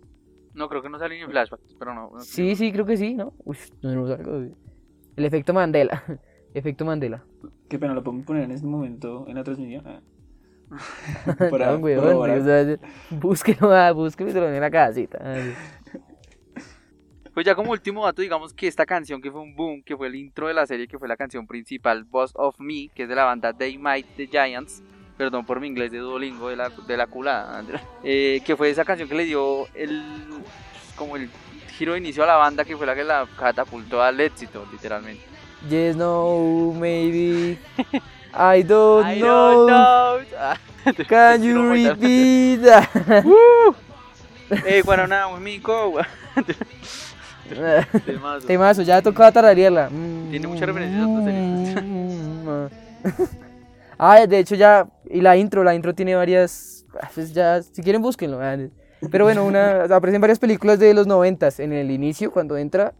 No, 0.54 0.68
creo 0.68 0.82
que 0.82 0.88
no 0.90 0.98
sale 0.98 1.16
ni 1.16 1.22
en 1.22 1.30
flashback, 1.30 1.60
pero 1.78 1.94
no. 1.94 2.10
no 2.14 2.20
Sí, 2.20 2.54
sí, 2.56 2.70
creo 2.72 2.84
que 2.84 2.96
sí, 2.96 3.14
¿no? 3.14 3.32
Uy, 3.44 3.56
no, 3.82 3.94
no 3.94 4.06
salgo. 4.08 4.36
El 5.16 5.24
efecto 5.24 5.54
Mandela. 5.54 6.02
Efecto 6.54 6.84
Mandela. 6.84 7.22
Qué 7.68 7.78
pena, 7.78 7.94
lo 7.94 8.02
podemos 8.02 8.24
poner 8.26 8.44
en 8.44 8.50
este 8.52 8.66
momento 8.66 9.24
en 9.28 9.34
la 9.36 9.44
transmisión. 9.44 9.86
Ah. 9.86 10.00
No, 11.26 11.76
weón, 11.76 12.00
corroborar. 12.00 12.38
o 12.38 12.44
sea, 12.44 12.78
búsquelo, 13.10 13.72
ah, 13.74 13.92
búsquelo 13.92 14.30
y 14.30 14.32
se 14.32 14.40
lo 14.40 14.48
en 14.48 14.60
la 14.60 14.70
casita. 14.70 15.18
Pues 17.32 17.44
ya 17.44 17.54
como 17.54 17.72
último 17.72 18.04
dato, 18.04 18.22
digamos 18.22 18.54
que 18.54 18.66
esta 18.66 18.86
canción 18.86 19.20
que 19.20 19.30
fue 19.30 19.42
un 19.42 19.54
boom, 19.54 19.82
que 19.82 19.96
fue 19.96 20.06
el 20.06 20.14
intro 20.14 20.48
de 20.48 20.54
la 20.54 20.66
serie, 20.66 20.88
que 20.88 20.98
fue 20.98 21.06
la 21.06 21.18
canción 21.18 21.46
principal, 21.46 22.04
Boss 22.04 22.32
of 22.34 22.58
Me, 22.58 22.88
que 22.94 23.02
es 23.02 23.08
de 23.08 23.14
la 23.14 23.24
banda 23.24 23.52
They 23.52 23.76
Might 23.76 24.06
the 24.16 24.26
Giants, 24.26 24.82
perdón 25.18 25.44
por 25.44 25.60
mi 25.60 25.66
inglés 25.66 25.92
de 25.92 25.98
Duolingo 25.98 26.48
de 26.48 26.56
la, 26.56 26.70
de 26.70 26.96
la 26.96 27.06
culada, 27.06 27.58
Andrea, 27.58 27.82
eh, 28.02 28.40
que 28.44 28.56
fue 28.56 28.70
esa 28.70 28.86
canción 28.86 29.08
que 29.08 29.14
le 29.14 29.24
dio 29.24 29.66
el, 29.74 30.02
como 30.96 31.16
el 31.16 31.28
giro 31.76 31.92
de 31.92 31.98
inicio 31.98 32.24
a 32.24 32.26
la 32.26 32.36
banda, 32.36 32.64
que 32.64 32.74
fue 32.74 32.86
la 32.86 32.94
que 32.94 33.04
la 33.04 33.28
catapultó 33.38 34.02
al 34.02 34.18
éxito, 34.18 34.66
literalmente. 34.72 35.22
Yes, 35.68 35.94
no, 35.94 36.72
maybe. 36.78 37.58
I 38.36 38.62
don't 38.62 39.06
I 39.06 39.18
know. 39.18 39.66
don't 39.66 40.30
know. 40.30 40.94
Can 41.08 41.42
you 41.46 41.70
repeat 41.70 42.62
that? 42.62 43.24
Eh, 44.64 44.80
Guaraná, 44.82 45.26
Mico, 45.40 45.98
temazo. 48.04 48.46
Temazo, 48.46 48.82
ya 48.82 49.02
tocaba 49.02 49.32
tararearla. 49.32 49.88
Tiene 50.30 50.46
muchas 50.46 50.68
referencias. 50.68 51.82
Ah, 53.98 54.24
de 54.24 54.38
hecho 54.38 54.54
ya, 54.54 54.86
y 55.10 55.20
la 55.20 55.36
intro, 55.36 55.64
la 55.64 55.74
intro 55.74 55.92
tiene 55.96 56.14
varias, 56.14 56.86
ah, 57.00 57.10
pues 57.12 57.34
ya, 57.34 57.60
si 57.60 57.82
quieren 57.82 58.00
búsquenlo. 58.00 58.38
Pero 59.10 59.24
bueno, 59.24 59.44
una, 59.44 59.82
aparecen 59.84 60.20
varias 60.20 60.38
películas 60.38 60.78
de 60.78 60.94
los 60.94 61.08
noventas 61.08 61.58
en 61.58 61.72
el 61.72 61.90
inicio, 61.90 62.30
cuando 62.30 62.56
entra 62.56 62.94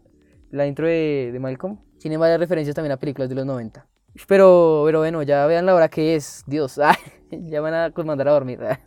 la 0.51 0.67
intro 0.67 0.85
de, 0.85 1.29
de 1.31 1.39
Malcolm. 1.39 1.77
Tiene 1.97 2.17
varias 2.17 2.41
referencias 2.41 2.75
también 2.75 2.91
a 2.91 2.97
películas 2.97 3.29
de 3.29 3.35
los 3.35 3.45
90. 3.45 3.85
Pero, 4.27 4.83
pero 4.85 4.99
bueno, 4.99 5.21
ya 5.23 5.45
vean 5.45 5.65
la 5.65 5.75
hora 5.75 5.89
que 5.89 6.15
es, 6.15 6.43
Dios, 6.47 6.79
ah, 6.83 6.97
ya 7.31 7.61
van 7.61 7.73
a 7.73 7.91
mandar 8.03 8.27
a 8.29 8.31
dormir. 8.31 8.59
ah. 8.63 8.79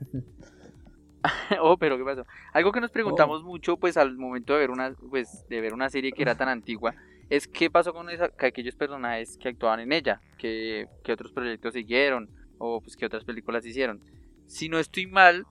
Oh, 1.60 1.76
pero 1.76 1.98
¿qué 1.98 2.04
pasó? 2.04 2.24
Algo 2.54 2.72
que 2.72 2.80
nos 2.80 2.88
Oh. 2.90 2.92
preguntamos 2.94 3.42
mucho, 3.44 3.76
pues 3.76 3.98
al 3.98 4.16
momento 4.16 4.54
de 4.54 4.58
ver 4.60 4.70
una, 4.70 4.94
pues, 5.10 5.44
de 5.50 5.60
ver 5.60 5.74
una 5.74 5.90
serie 5.90 6.12
que 6.12 6.22
era 6.22 6.34
tan 6.34 6.48
antigua, 6.48 6.94
es 7.28 7.46
qué 7.46 7.70
pasó 7.70 7.92
con 7.92 8.08
esa- 8.08 8.30
que 8.30 8.46
aquellos 8.46 8.74
personajes 8.74 9.36
que 9.36 9.50
actuaban 9.50 9.80
en 9.80 9.92
ella, 9.92 10.20
que, 10.38 10.86
que 11.04 11.12
otros 11.12 11.30
proyectos 11.32 11.74
siguieron, 11.74 12.30
o 12.56 12.80
pues 12.80 12.96
qué 12.96 13.04
otras 13.04 13.24
películas 13.24 13.66
hicieron. 13.66 14.00
Si 14.46 14.70
no 14.70 14.78
estoy 14.78 15.06
mal, 15.06 15.44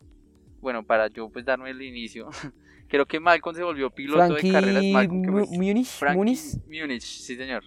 bueno, 0.59 0.83
para 0.83 1.07
yo 1.07 1.29
pues 1.29 1.45
darme 1.45 1.69
el 1.69 1.81
inicio, 1.83 2.29
creo 2.89 3.05
que 3.05 3.19
Malcolm 3.19 3.55
se 3.55 3.63
volvió 3.63 3.91
piloto 3.91 4.25
Frankie 4.25 4.47
de 4.47 4.53
carreras. 4.53 4.83
Malcolm, 4.91 5.21
Munich. 5.51 5.87
Munich, 6.67 7.01
sí 7.01 7.35
señor. 7.35 7.63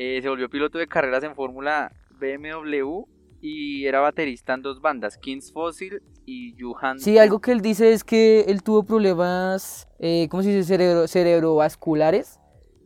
Eh, 0.00 0.20
se 0.22 0.28
volvió 0.28 0.48
piloto 0.48 0.78
de 0.78 0.86
carreras 0.86 1.24
en 1.24 1.34
Fórmula 1.34 1.90
BMW 2.20 3.02
y 3.40 3.84
era 3.86 3.98
baterista 4.00 4.54
en 4.54 4.62
dos 4.62 4.80
bandas, 4.80 5.18
Kings 5.18 5.52
Fossil 5.52 6.00
y 6.24 6.54
Johan. 6.60 7.00
Sí, 7.00 7.18
algo 7.18 7.40
que 7.40 7.50
él 7.50 7.60
dice 7.62 7.92
es 7.92 8.04
que 8.04 8.42
él 8.42 8.62
tuvo 8.62 8.84
problemas, 8.84 9.88
eh, 9.98 10.28
¿cómo 10.30 10.44
se 10.44 10.50
dice? 10.50 10.62
Cerebro, 10.64 11.08
cerebrovasculares 11.08 12.38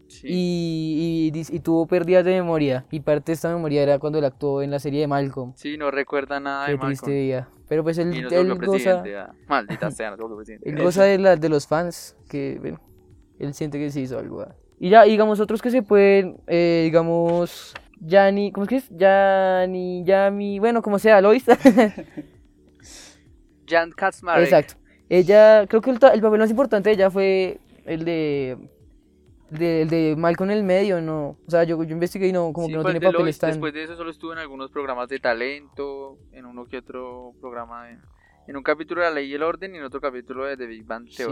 Sí. 0.09 0.27
y, 0.31 1.31
y 1.35 1.57
y 1.57 1.61
tuvo 1.61 1.87
pérdidas 1.87 2.25
de 2.25 2.33
memoria. 2.33 2.85
Y 2.91 3.01
parte 3.01 3.33
de 3.33 3.35
esta 3.35 3.55
memoria 3.55 3.83
era 3.83 3.99
cuando 3.99 4.19
él 4.19 4.25
actuó 4.27 4.63
en 4.63 4.71
la 4.71 4.79
serie 4.79 5.01
de 5.01 5.07
Malcolm. 5.07 5.53
Sí, 5.57 5.77
no 5.79 5.91
recuerda 5.91 6.39
nada 6.39 6.67
Qué 6.67 6.73
de 6.73 6.79
triste 6.79 7.07
Malcolm. 7.07 7.23
día. 7.27 7.49
Pero 7.69 7.83
pues 7.83 7.97
él, 7.99 8.13
él 8.31 8.55
goza, 8.59 9.03
ah, 9.19 9.33
Maldita 9.49 9.91
sea, 9.91 10.15
no 10.17 10.35
presidente. 10.37 10.69
él 10.69 10.83
goza 10.83 11.05
de, 11.05 11.17
la, 11.19 11.37
de 11.37 11.49
los 11.49 11.67
fans, 11.67 12.15
que 12.29 12.59
bueno, 12.61 12.81
él 13.39 13.55
siente 13.55 13.79
que 13.79 13.91
se 13.91 14.01
hizo 14.01 14.19
algo. 14.19 14.43
ah. 14.43 14.55
Y 14.83 14.91
ya, 14.91 15.05
digamos, 15.05 15.39
otros 15.39 15.63
que 15.63 15.71
se 15.71 15.83
pueden, 15.83 16.39
eh, 16.49 16.81
digamos, 16.87 17.73
Yanni, 18.01 18.51
¿cómo 18.51 18.65
es 18.65 18.69
que 18.69 18.77
es? 18.79 18.89
Yanni, 18.91 20.03
Yami, 20.05 20.59
bueno, 20.59 20.83
como 20.83 20.99
sea, 20.99 21.21
Lois. 21.21 21.45
Jan 23.69 23.93
Kaczmarek. 23.93 24.43
Exacto. 24.43 24.75
Ella, 25.09 25.69
creo 25.69 25.81
que 25.83 25.91
el, 25.91 26.01
el 26.15 26.21
papel 26.21 26.41
más 26.41 26.51
importante 26.51 26.89
de 26.91 26.95
ella 26.97 27.13
fue 27.13 27.61
el 27.85 28.05
de, 28.05 28.59
de, 29.51 29.83
el 29.83 29.89
de 29.89 30.17
Malcolm 30.19 30.51
en 30.51 30.57
el 30.59 30.65
medio, 30.65 31.01
¿no? 31.01 31.37
O 31.47 31.51
sea, 31.51 31.63
yo, 31.63 31.81
yo 31.85 31.93
investigué 31.93 32.27
y 32.27 32.33
no, 32.33 32.53
como 32.53 32.67
Sí, 32.67 32.73
que 32.73 32.79
no 32.79 32.81
el 32.81 32.87
tiene 32.87 32.99
de 32.99 33.07
papeles 33.07 33.23
Lois. 33.25 33.39
tan... 33.39 33.51
Después 33.51 33.73
de 33.73 33.85
eso 33.85 33.95
solo 33.95 34.11
estuvo 34.11 34.33
en 34.33 34.41
algunos 34.41 34.73
programas 34.73 35.09
de 35.09 35.21
talento, 35.21 36.19
en 36.33 36.45
uno 36.45 36.65
que 36.65 36.79
otro 36.79 37.35
programa 37.41 37.87
de... 37.87 37.99
En 38.49 38.57
un 38.57 38.65
capítulo 38.65 39.01
de 39.03 39.11
La 39.11 39.15
Ley 39.15 39.31
y 39.31 39.35
el 39.35 39.45
Orden 39.45 39.77
y 39.77 39.79
en 39.79 39.85
otro 39.85 40.01
capítulo 40.01 40.45
de 40.45 40.57
The 40.57 40.67
Big 40.67 40.85
Bang 40.85 41.07
Sí. 41.09 41.23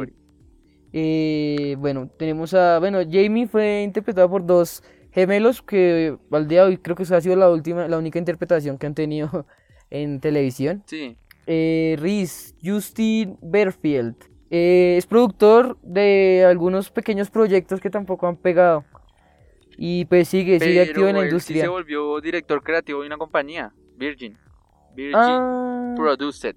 Eh, 0.93 1.77
bueno, 1.79 2.09
tenemos 2.19 2.55
a... 2.55 2.79
Bueno, 2.79 2.99
Jamie 3.09 3.47
fue 3.47 3.83
interpretada 3.83 4.29
por 4.29 4.45
dos 4.45 4.83
gemelos 5.13 5.63
que 5.63 6.17
al 6.31 6.49
día 6.49 6.63
de 6.63 6.69
hoy 6.71 6.79
creo 6.79 6.97
que 6.97 7.03
esa 7.05 7.17
ha 7.17 7.21
sido 7.21 7.37
la 7.37 7.51
última, 7.51 7.89
la 7.89 7.99
única 7.99 8.19
interpretación 8.19 8.79
que 8.79 8.87
han 8.87 8.95
tenido 8.95 9.47
en 9.91 10.21
televisión. 10.21 10.83
Sí, 10.87 11.17
Eh, 11.47 11.97
Reese 12.01 12.55
Justin 12.63 13.37
Berfield. 13.43 14.15
Eh, 14.51 14.97
es 14.99 15.07
productor 15.07 15.79
de 15.83 16.45
algunos 16.49 16.91
pequeños 16.91 17.31
proyectos 17.31 17.81
que 17.81 17.91
tampoco 17.91 18.27
han 18.27 18.37
pegado. 18.37 18.85
Y 19.77 20.05
pues 20.07 20.29
sigue, 20.29 20.61
sigue 20.61 20.83
activo 20.83 21.07
en 21.07 21.15
la 21.17 21.21
él 21.23 21.27
sí 21.27 21.31
industria. 21.31 21.63
se 21.63 21.69
volvió 21.69 22.21
director 22.21 22.63
creativo 22.63 23.01
de 23.01 23.07
una 23.07 23.17
compañía, 23.17 23.73
Virgin. 23.97 24.37
Virgin 24.95 25.15
Ah, 25.17 25.95
Produced. 25.97 26.57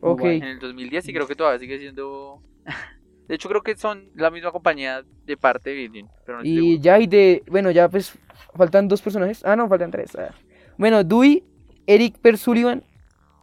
ok. 0.00 0.22
En 0.24 0.42
el 0.44 0.58
2010 0.58 1.08
y 1.08 1.12
creo 1.14 1.26
que 1.26 1.34
todavía 1.36 1.58
sigue 1.60 1.78
siendo... 1.78 2.42
De 3.30 3.36
hecho 3.36 3.48
creo 3.48 3.62
que 3.62 3.76
son 3.76 4.10
la 4.16 4.28
misma 4.28 4.50
compañía 4.50 5.04
de 5.24 5.36
parte 5.36 5.70
de 5.70 5.76
Virgin. 5.76 6.08
Pero 6.26 6.38
no 6.38 6.44
Y 6.44 6.80
ya 6.80 6.98
y 6.98 7.06
de, 7.06 7.44
bueno, 7.46 7.70
ya 7.70 7.88
pues 7.88 8.18
faltan 8.56 8.88
dos 8.88 9.00
personajes. 9.00 9.44
Ah, 9.44 9.54
no, 9.54 9.68
faltan 9.68 9.92
tres. 9.92 10.16
ah. 10.16 10.34
Bueno, 10.76 11.04
Dewey, 11.04 11.44
Eric 11.86 12.18
Persullivan, 12.18 12.82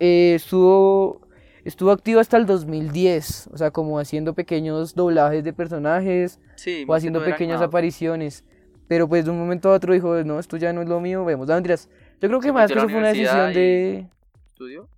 eh, 0.02 0.34
estuvo, 0.36 1.26
estuvo 1.64 1.92
activo 1.92 2.20
hasta 2.20 2.36
el 2.36 2.46
2010. 2.46 3.48
O 3.54 3.58
sea, 3.58 3.72
como 3.72 3.98
haciendo 3.98 4.34
pequeños 4.34 4.94
doblajes 4.94 5.46
de 5.46 5.54
personajes 5.54 6.42
Sí, 6.58 6.84
o 6.86 6.94
haciendo 6.94 7.24
pequeñas 7.24 7.62
apariciones. 7.62 8.44
Pero 8.90 9.08
pues 9.08 9.24
de 9.24 9.32
un 9.32 9.40
momento 9.40 9.70
a 9.70 9.76
otro 9.76 9.94
dijo, 9.94 10.22
no, 10.26 10.38
esto 10.38 10.58
ya 10.58 10.74
no 10.74 10.82
es 10.82 10.90
lo 10.90 11.00
mío, 11.00 11.24
vemos. 11.24 11.48
No. 11.48 11.62
Yo 11.62 11.78
creo 12.20 12.42
que 12.42 12.48
Se 12.48 12.52
más 12.52 12.70
que 12.70 12.78
eso 12.78 12.90
fue 12.90 13.00
una 13.00 13.08
decisión 13.08 13.54
de... 13.54 14.10
¿Estudio? 14.48 14.90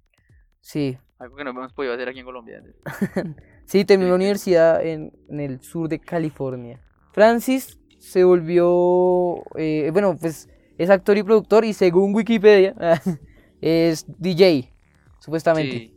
Sí, 0.62 0.98
Algo 1.20 1.36
que 1.36 1.44
no 1.44 1.52
hemos 1.52 1.74
podido 1.74 1.94
hacer 1.94 2.10
aquí 2.10 2.22
en 2.22 2.26
Colombia. 2.26 2.64
Sí, 3.70 3.86
terminó 3.86 4.10
la 4.10 4.16
universidad 4.16 4.84
en, 4.84 5.14
en 5.30 5.40
el 5.40 5.62
sur 5.62 5.88
de 5.88 6.00
California. 6.00 6.82
Francis 7.12 7.80
se 8.00 8.24
volvió, 8.24 9.44
eh, 9.58 9.92
bueno, 9.94 10.18
pues 10.20 10.50
es 10.76 10.90
actor 10.90 11.16
y 11.20 11.22
productor 11.22 11.64
y 11.66 11.74
según 11.74 12.16
Wikipedia, 12.16 12.74
Es 13.62 14.08
DJ, 14.18 14.74
supuestamente. 15.20 15.78
Sí, 15.78 15.94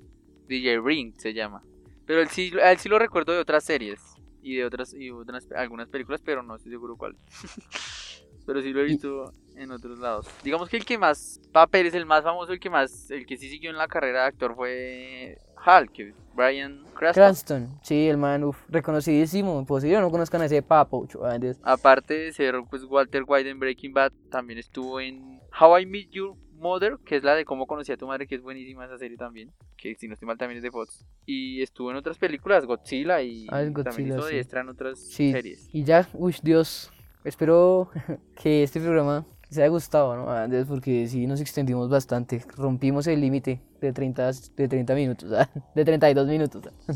DJ 0.48 0.80
Ring 0.82 1.14
se 1.16 1.32
llama. 1.32 1.62
Pero 2.04 2.20
él 2.20 2.28
sí, 2.28 2.52
él 2.62 2.76
sí 2.76 2.90
lo 2.90 2.98
recuerdo 2.98 3.32
de 3.32 3.38
otras 3.38 3.64
series 3.64 4.02
y 4.42 4.56
de 4.56 4.66
otras 4.66 4.92
y 4.92 5.10
otras 5.10 5.50
algunas 5.52 5.88
películas, 5.88 6.20
pero 6.22 6.42
no 6.42 6.56
estoy 6.56 6.72
seguro 6.72 6.98
cuál. 6.98 7.16
pero 8.46 8.60
sí 8.60 8.70
lo 8.70 8.80
he 8.80 8.84
visto 8.84 9.32
en 9.56 9.70
otros 9.70 9.98
lados. 9.98 10.26
Digamos 10.44 10.68
que 10.68 10.76
el 10.76 10.84
que 10.84 10.98
más 10.98 11.40
papeles, 11.52 11.94
el 11.94 12.04
más 12.04 12.22
famoso, 12.22 12.52
el 12.52 12.60
que 12.60 12.68
más, 12.68 13.10
el 13.10 13.24
que 13.24 13.38
sí 13.38 13.48
siguió 13.48 13.70
en 13.70 13.78
la 13.78 13.88
carrera 13.88 14.20
de 14.22 14.26
actor 14.26 14.54
fue 14.54 15.38
Hal, 15.56 15.90
que 15.90 16.08
es 16.08 16.14
Brian 16.34 16.84
Cranston. 16.94 17.12
Cranston, 17.14 17.78
sí, 17.82 18.08
el 18.08 18.16
man, 18.16 18.44
uf, 18.44 18.58
reconocidísimo. 18.68 19.64
Posible 19.66 20.00
no 20.00 20.10
conozcan 20.10 20.40
a 20.42 20.46
ese 20.46 20.62
papo. 20.62 21.06
antes. 21.24 21.58
Aparte 21.62 22.14
de 22.14 22.32
ser 22.32 22.54
pues 22.70 22.84
Walter 22.84 23.24
White 23.26 23.50
en 23.50 23.58
Breaking 23.58 23.92
Bad, 23.92 24.12
también 24.30 24.58
estuvo 24.58 25.00
en 25.00 25.40
How 25.60 25.78
I 25.80 25.86
Met 25.86 26.10
Your 26.10 26.36
Mother, 26.58 26.98
que 27.04 27.16
es 27.16 27.24
la 27.24 27.34
de 27.34 27.44
cómo 27.44 27.66
conocí 27.66 27.90
a 27.90 27.96
tu 27.96 28.06
madre, 28.06 28.26
que 28.28 28.36
es 28.36 28.42
buenísima 28.42 28.84
esa 28.84 28.96
serie 28.96 29.16
también, 29.16 29.50
que 29.76 29.96
si 29.96 30.06
no 30.06 30.14
estoy 30.14 30.26
mal 30.26 30.38
también 30.38 30.58
es 30.58 30.62
de 30.62 30.70
Fox. 30.70 31.04
Y 31.26 31.60
estuvo 31.60 31.90
en 31.90 31.96
otras 31.96 32.18
películas, 32.18 32.64
Godzilla 32.66 33.20
y 33.20 33.46
Ah, 33.50 33.62
es 33.62 33.72
también 33.74 34.08
hizo 34.10 34.24
de 34.24 34.30
sí. 34.30 34.36
extra 34.38 34.60
en 34.60 34.68
otras 34.68 34.98
Sí, 35.00 35.32
series. 35.32 35.68
y 35.72 35.82
ya, 35.82 36.08
uy, 36.12 36.36
Dios, 36.42 36.92
espero 37.24 37.90
que 38.40 38.62
este 38.62 38.78
programa 38.80 39.26
les 39.52 39.58
haya 39.58 39.68
gustado, 39.68 40.16
¿no? 40.16 40.30
Antes, 40.30 40.66
porque 40.66 41.06
sí 41.08 41.26
nos 41.26 41.38
extendimos 41.38 41.90
bastante, 41.90 42.42
rompimos 42.56 43.06
el 43.06 43.20
límite 43.20 43.60
de 43.82 43.92
30, 43.92 44.30
de 44.56 44.68
30 44.68 44.94
minutos, 44.94 45.32
ah, 45.36 45.48
de 45.74 45.84
32 45.84 46.26
minutos. 46.26 46.62
ah. 46.88 46.92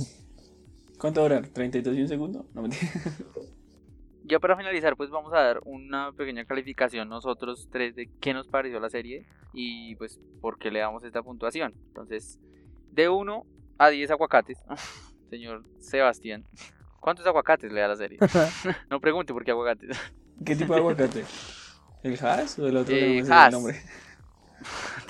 ¿Cuánto 0.98 1.22
durar? 1.22 1.46
¿32 1.48 1.94
y 1.94 2.02
un 2.02 2.08
segundo? 2.08 2.46
No 2.54 2.62
mentira. 2.62 2.82
Ya 4.28 4.40
para 4.40 4.56
finalizar, 4.56 4.96
pues 4.96 5.08
vamos 5.08 5.32
a 5.32 5.38
dar 5.40 5.60
una 5.64 6.10
pequeña 6.10 6.44
calificación 6.44 7.08
nosotros 7.08 7.68
tres 7.70 7.94
de 7.94 8.10
qué 8.20 8.34
nos 8.34 8.48
pareció 8.48 8.80
la 8.80 8.90
serie 8.90 9.24
y 9.52 9.94
pues 9.94 10.18
por 10.40 10.58
qué 10.58 10.72
le 10.72 10.80
damos 10.80 11.04
esta 11.04 11.22
puntuación. 11.22 11.74
Entonces, 11.86 12.40
de 12.90 13.08
1 13.08 13.46
a 13.78 13.88
10 13.88 14.10
aguacates, 14.10 14.58
señor 15.30 15.62
Sebastián, 15.78 16.44
¿cuántos 16.98 17.24
aguacates 17.24 17.70
le 17.70 17.80
da 17.80 17.86
la 17.86 17.94
serie? 17.94 18.18
no 18.90 18.98
pregunte 18.98 19.32
por 19.32 19.44
qué 19.44 19.52
aguacates. 19.52 19.96
¿Qué 20.44 20.56
tipo 20.56 20.72
de 20.72 20.80
aguacate? 20.80 21.24
¿El 22.06 22.18
Haas 22.24 22.58
o 22.58 22.66
el 22.68 22.76
otro? 22.76 22.94
que 22.94 23.00
no 23.00 23.06
Eh, 23.06 23.14
me 23.20 23.24
sé 23.26 23.32
Haas. 23.32 23.46
el 23.46 23.52
nombre. 23.52 23.82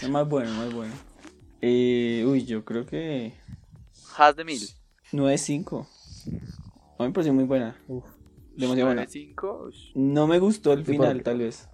Es 0.01 0.09
más 0.09 0.29
bueno, 0.29 0.51
más 0.53 0.73
bueno. 0.73 0.93
Eh, 1.61 2.25
uy, 2.27 2.45
yo 2.45 2.65
creo 2.65 2.87
que 2.87 3.33
Has 4.17 4.35
de 4.37 4.45
mil. 4.45 4.61
9.5. 5.13 5.87
A 6.99 7.03
mí 7.03 7.09
me 7.09 7.13
pareció 7.13 7.33
muy 7.35 7.45
buena. 7.45 7.77
Demasiado 8.57 8.89
buena. 8.89 9.07
5. 9.07 9.71
No 9.95 10.27
me 10.27 10.39
gustó 10.39 10.73
el 10.73 10.85
final, 10.85 11.23
tal 11.23 11.39
vez. 11.39 11.69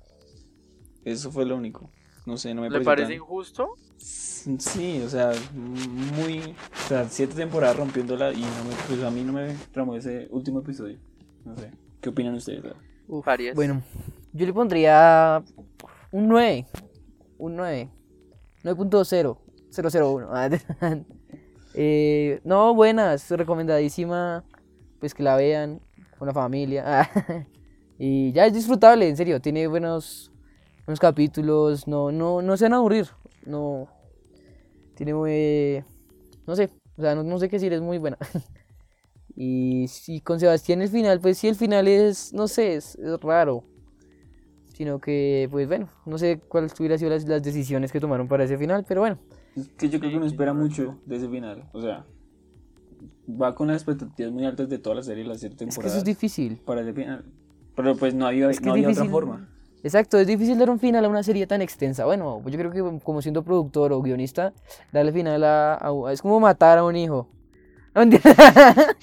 Eso 1.05 1.31
fue 1.31 1.45
lo 1.47 1.57
único. 1.57 1.91
No 2.27 2.37
sé, 2.37 2.55
no 2.55 2.62
me 2.62 2.70
¿Le 2.70 2.81
parece 2.81 3.07
tan- 3.09 3.16
injusto? 3.16 3.75
Sí, 3.99 5.01
o 5.05 5.09
sea, 5.09 5.33
muy... 5.55 6.39
O 6.85 6.89
sea, 6.89 7.09
siete 7.09 7.35
temporadas 7.35 7.77
rompiéndola 7.77 8.33
y 8.33 8.41
no 8.41 8.64
me, 8.64 8.75
pues 8.89 9.03
a 9.03 9.11
mí 9.11 9.23
no 9.23 9.33
me 9.33 9.55
tramó 9.73 9.97
ese 9.97 10.29
último 10.31 10.61
episodio. 10.61 10.99
No 11.45 11.57
sé. 11.57 11.70
¿Qué 12.01 12.09
opinan 12.11 12.35
ustedes? 12.35 12.64
Uf. 13.09 13.27
Bueno, 13.55 13.83
yo 14.33 14.47
le 14.47 14.53
pondría 14.53 15.43
un 16.11 16.28
9, 16.28 16.66
un 17.39 17.57
9, 17.57 17.91
9.0, 18.64 19.39
001. 19.70 20.28
ah, 20.30 20.49
eh, 21.74 22.41
no, 22.45 22.74
buenas, 22.74 23.30
recomendadísima, 23.30 24.45
pues 25.01 25.14
que 25.14 25.22
la 25.22 25.37
vean 25.37 25.80
con 26.18 26.28
la 26.28 26.35
familia. 26.35 27.11
y 27.99 28.33
ya 28.33 28.47
es 28.47 28.55
disfrutable, 28.55 29.09
en 29.09 29.16
serio, 29.16 29.41
tiene 29.41 29.66
buenos, 29.66 30.33
buenos 30.87 31.01
capítulos, 31.01 31.87
no, 31.87 32.11
no, 32.11 32.41
no 32.41 32.57
se 32.57 32.64
van 32.64 32.74
a 32.74 32.76
aburrir, 32.76 33.09
no, 33.45 33.89
tiene 34.95 35.14
muy, 35.14 35.85
no 36.47 36.57
sé, 36.57 36.70
o 36.97 37.03
sea, 37.03 37.14
no, 37.14 37.39
sé 37.39 37.49
qué 37.49 37.57
decir, 37.57 37.72
es 37.72 37.80
muy 37.80 37.99
buena. 37.99 38.18
Y 39.35 39.89
si 39.89 40.20
con 40.20 40.39
Sebastián 40.39 40.83
el 40.83 40.91
final, 40.91 41.18
pues 41.18 41.39
sí, 41.39 41.49
el 41.49 41.55
final 41.55 41.89
es, 41.89 42.35
no 42.35 42.49
sé, 42.49 42.74
es 42.74 42.99
raro. 43.22 43.64
Sino 44.83 44.99
que, 44.99 45.47
pues 45.49 45.68
bueno, 45.68 45.89
no 46.07 46.18
sé 46.18 46.41
cuáles 46.49 46.72
hubieran 46.80 46.99
sido 46.99 47.12
las, 47.12 47.24
las 47.28 47.41
decisiones 47.41 47.93
que 47.93 48.01
tomaron 48.01 48.26
para 48.26 48.43
ese 48.43 48.59
final, 48.59 48.85
pero 48.89 49.03
bueno. 49.03 49.16
Es 49.55 49.68
que 49.78 49.89
yo 49.89 50.01
creo 50.01 50.11
que 50.11 50.16
uno 50.16 50.26
espera 50.26 50.53
mucho 50.53 50.99
de 51.07 51.18
ese 51.18 51.28
final. 51.28 51.68
O 51.72 51.80
sea, 51.80 52.05
va 53.41 53.55
con 53.55 53.68
las 53.68 53.76
expectativas 53.76 54.33
muy 54.33 54.45
altas 54.45 54.68
de 54.68 54.78
toda 54.80 54.97
la 54.97 55.03
serie, 55.05 55.22
las 55.22 55.39
siete 55.39 55.55
Es 55.55 55.59
que 55.61 55.66
temporadas. 55.66 55.93
eso 55.93 55.99
es 55.99 56.05
difícil. 56.05 56.57
Para 56.64 56.80
ese 56.80 56.93
final. 56.93 57.24
Pero 57.76 57.95
pues 57.95 58.12
no 58.12 58.26
había, 58.26 58.51
Es 58.51 58.59
que 58.59 58.66
no 58.66 58.74
es 58.74 58.85
había 58.85 58.91
otra 58.91 59.05
forma. 59.05 59.49
Exacto, 59.85 60.18
es 60.18 60.26
difícil 60.26 60.59
dar 60.59 60.68
un 60.68 60.80
final 60.80 61.05
a 61.05 61.09
una 61.09 61.22
serie 61.22 61.47
tan 61.47 61.62
extensa. 61.62 62.05
Bueno, 62.05 62.43
yo 62.45 62.59
creo 62.59 62.72
que 62.72 63.05
como 63.05 63.22
siendo 63.22 63.45
productor 63.45 63.93
o 63.93 64.03
guionista, 64.03 64.53
darle 64.93 65.12
final 65.12 65.45
a, 65.45 65.74
a- 65.76 66.12
es 66.12 66.20
como 66.20 66.41
matar 66.41 66.78
a 66.78 66.85
un 66.85 66.97
hijo. 66.97 67.28
No, 67.95 68.01
mentira. 68.01 68.22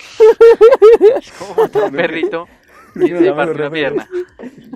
Como 1.39 1.55
matar 1.61 1.83
a 1.83 1.85
un 1.85 1.91
perrito 1.95 2.47
No, 2.95 3.07
no, 3.07 3.45
no, 3.45 3.51
una 3.51 3.63
no, 3.65 3.71
pierna. 3.71 4.07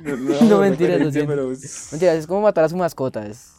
No, 0.03 0.59
mentiras, 0.59 0.99
lo 0.99 1.05
referencia, 1.05 1.11
siento. 1.11 1.27
pero 1.27 1.51
es- 1.51 2.27
como 2.27 2.41
matar 2.41 2.65
a 2.65 2.69
su 2.69 2.77
mascota, 2.77 3.25
es 3.25 3.53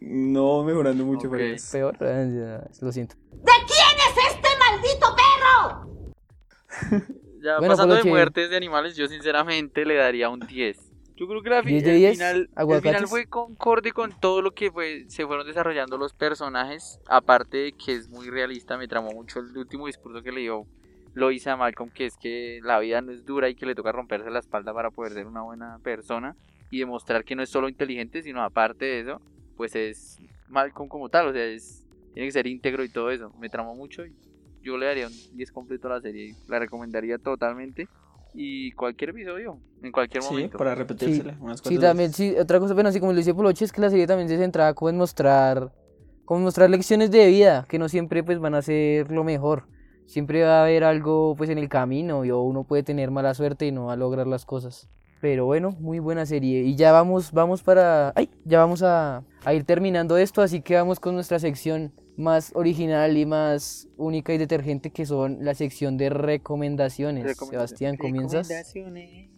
No 0.00 0.64
mejorando 0.64 1.04
mucho, 1.04 1.26
Ok. 1.28 1.32
pero 1.36 1.44
es- 1.54 1.70
peor. 1.70 1.96
eh, 2.00 2.60
Lo 2.80 2.92
siento. 2.92 3.14
¿De 3.32 3.52
quién 3.66 3.98
es 3.98 4.34
este 4.34 4.48
maldito 4.58 5.16
perro? 5.16 7.04
Ya 7.40 7.58
Bueno, 7.58 7.72
pasando 7.74 7.94
de 7.94 8.02
que- 8.02 8.08
muertes 8.08 8.50
de 8.50 8.56
animales, 8.56 8.96
yo 8.96 9.06
sinceramente 9.06 9.84
le 9.84 9.94
daría 9.94 10.28
un 10.28 10.40
10. 10.40 10.76
Yo 11.16 11.26
creo 11.28 11.42
que 11.42 11.50
la 11.50 11.62
fi- 11.62 11.70
10 11.70 11.84
de 11.84 11.90
el, 11.92 11.96
10, 11.98 12.12
final, 12.16 12.50
el 12.56 12.80
final 12.82 13.06
fue 13.08 13.26
concorde 13.26 13.92
con 13.92 14.12
todo 14.20 14.42
lo 14.42 14.52
que 14.52 14.70
fue, 14.72 15.04
se 15.08 15.24
fueron 15.26 15.46
desarrollando 15.46 15.98
los 15.98 16.12
personajes. 16.14 17.00
Aparte 17.08 17.56
de 17.58 17.72
que 17.72 17.92
es 17.94 18.08
muy 18.08 18.28
realista, 18.30 18.76
me 18.76 18.86
tramó 18.88 19.10
mucho 19.12 19.38
el 19.40 19.56
último 19.56 19.86
discurso 19.86 20.22
que 20.22 20.30
le 20.32 20.40
dio 20.42 20.66
Lois 21.14 21.46
a 21.46 21.56
Malcolm, 21.56 21.90
que 21.90 22.06
es 22.06 22.16
que 22.16 22.60
la 22.62 22.78
vida 22.78 23.00
no 23.00 23.12
es 23.12 23.24
dura 23.24 23.48
y 23.48 23.54
que 23.54 23.66
le 23.66 23.74
toca 23.74 23.92
romperse 23.92 24.30
la 24.30 24.38
espalda 24.38 24.72
para 24.72 24.90
poder 24.90 25.12
ser 25.12 25.26
una 25.26 25.42
buena 25.42 25.78
persona. 25.82 26.36
Y 26.70 26.80
demostrar 26.80 27.24
que 27.24 27.34
no 27.34 27.42
es 27.42 27.48
solo 27.48 27.68
inteligente, 27.68 28.22
sino 28.22 28.42
aparte 28.42 28.84
de 28.84 29.00
eso, 29.00 29.20
pues 29.56 29.74
es 29.74 30.18
Malcolm 30.48 30.88
como 30.88 31.08
tal. 31.08 31.28
O 31.28 31.32
sea, 31.32 31.44
es, 31.44 31.86
tiene 32.12 32.28
que 32.28 32.32
ser 32.32 32.46
íntegro 32.46 32.84
y 32.84 32.90
todo 32.90 33.10
eso. 33.10 33.32
Me 33.40 33.48
tramó 33.48 33.74
mucho 33.74 34.04
y 34.04 34.14
yo 34.62 34.76
le 34.76 34.86
daría 34.86 35.06
un 35.06 35.12
10 35.36 35.50
completo 35.52 35.88
a 35.88 35.94
la 35.94 36.00
serie. 36.00 36.34
La 36.46 36.58
recomendaría 36.58 37.16
totalmente. 37.18 37.88
Y 38.34 38.72
cualquier 38.72 39.10
episodio, 39.10 39.58
en 39.82 39.90
cualquier 39.90 40.22
Sí, 40.22 40.30
momento. 40.34 40.58
para 40.58 40.74
repetírsela 40.74 41.36
unas 41.40 41.58
Sí, 41.60 41.62
cuantas 41.64 41.82
también, 41.82 42.12
sí, 42.12 42.36
otra 42.38 42.60
cosa, 42.60 42.74
bueno, 42.74 42.90
así 42.90 43.00
como 43.00 43.12
lo 43.12 43.18
decía 43.18 43.34
Poloche, 43.34 43.64
es 43.64 43.72
que 43.72 43.80
la 43.80 43.88
serie 43.88 44.06
también 44.06 44.28
se 44.28 44.36
centraba 44.36 44.74
como 44.74 44.90
en 44.90 44.98
mostrar, 44.98 45.72
como 46.26 46.38
en 46.38 46.44
mostrar 46.44 46.68
lecciones 46.68 47.10
de 47.10 47.26
vida, 47.26 47.64
que 47.68 47.78
no 47.78 47.88
siempre 47.88 48.22
pues 48.22 48.38
van 48.38 48.54
a 48.54 48.60
ser 48.62 49.10
lo 49.10 49.24
mejor. 49.24 49.64
Siempre 50.08 50.42
va 50.42 50.60
a 50.60 50.62
haber 50.62 50.84
algo 50.84 51.34
pues 51.36 51.50
en 51.50 51.58
el 51.58 51.68
camino 51.68 52.24
y 52.24 52.30
o 52.30 52.40
uno 52.40 52.64
puede 52.64 52.82
tener 52.82 53.10
mala 53.10 53.34
suerte 53.34 53.66
y 53.66 53.72
no 53.72 53.84
va 53.86 53.92
a 53.92 53.96
lograr 53.96 54.26
las 54.26 54.46
cosas. 54.46 54.88
Pero 55.20 55.44
bueno, 55.44 55.72
muy 55.80 55.98
buena 55.98 56.24
serie. 56.24 56.62
Y 56.62 56.76
ya 56.76 56.92
vamos, 56.92 57.30
vamos 57.32 57.62
para, 57.62 58.12
ay, 58.16 58.30
ya 58.44 58.58
vamos 58.58 58.82
a, 58.82 59.22
a 59.44 59.52
ir 59.54 59.64
terminando 59.64 60.16
esto, 60.16 60.40
así 60.40 60.62
que 60.62 60.76
vamos 60.76 60.98
con 60.98 61.14
nuestra 61.14 61.38
sección 61.38 61.92
más 62.16 62.52
original 62.54 63.18
y 63.18 63.26
más 63.26 63.86
única 63.98 64.32
y 64.32 64.38
detergente 64.38 64.90
que 64.90 65.04
son 65.04 65.38
la 65.44 65.54
sección 65.54 65.98
de 65.98 66.08
recomendaciones. 66.08 67.24
Recomendaciones. 67.24 67.68
Sebastián, 67.70 67.96
¿comienzas? 67.98 68.48
Recomendaciones. 68.48 69.30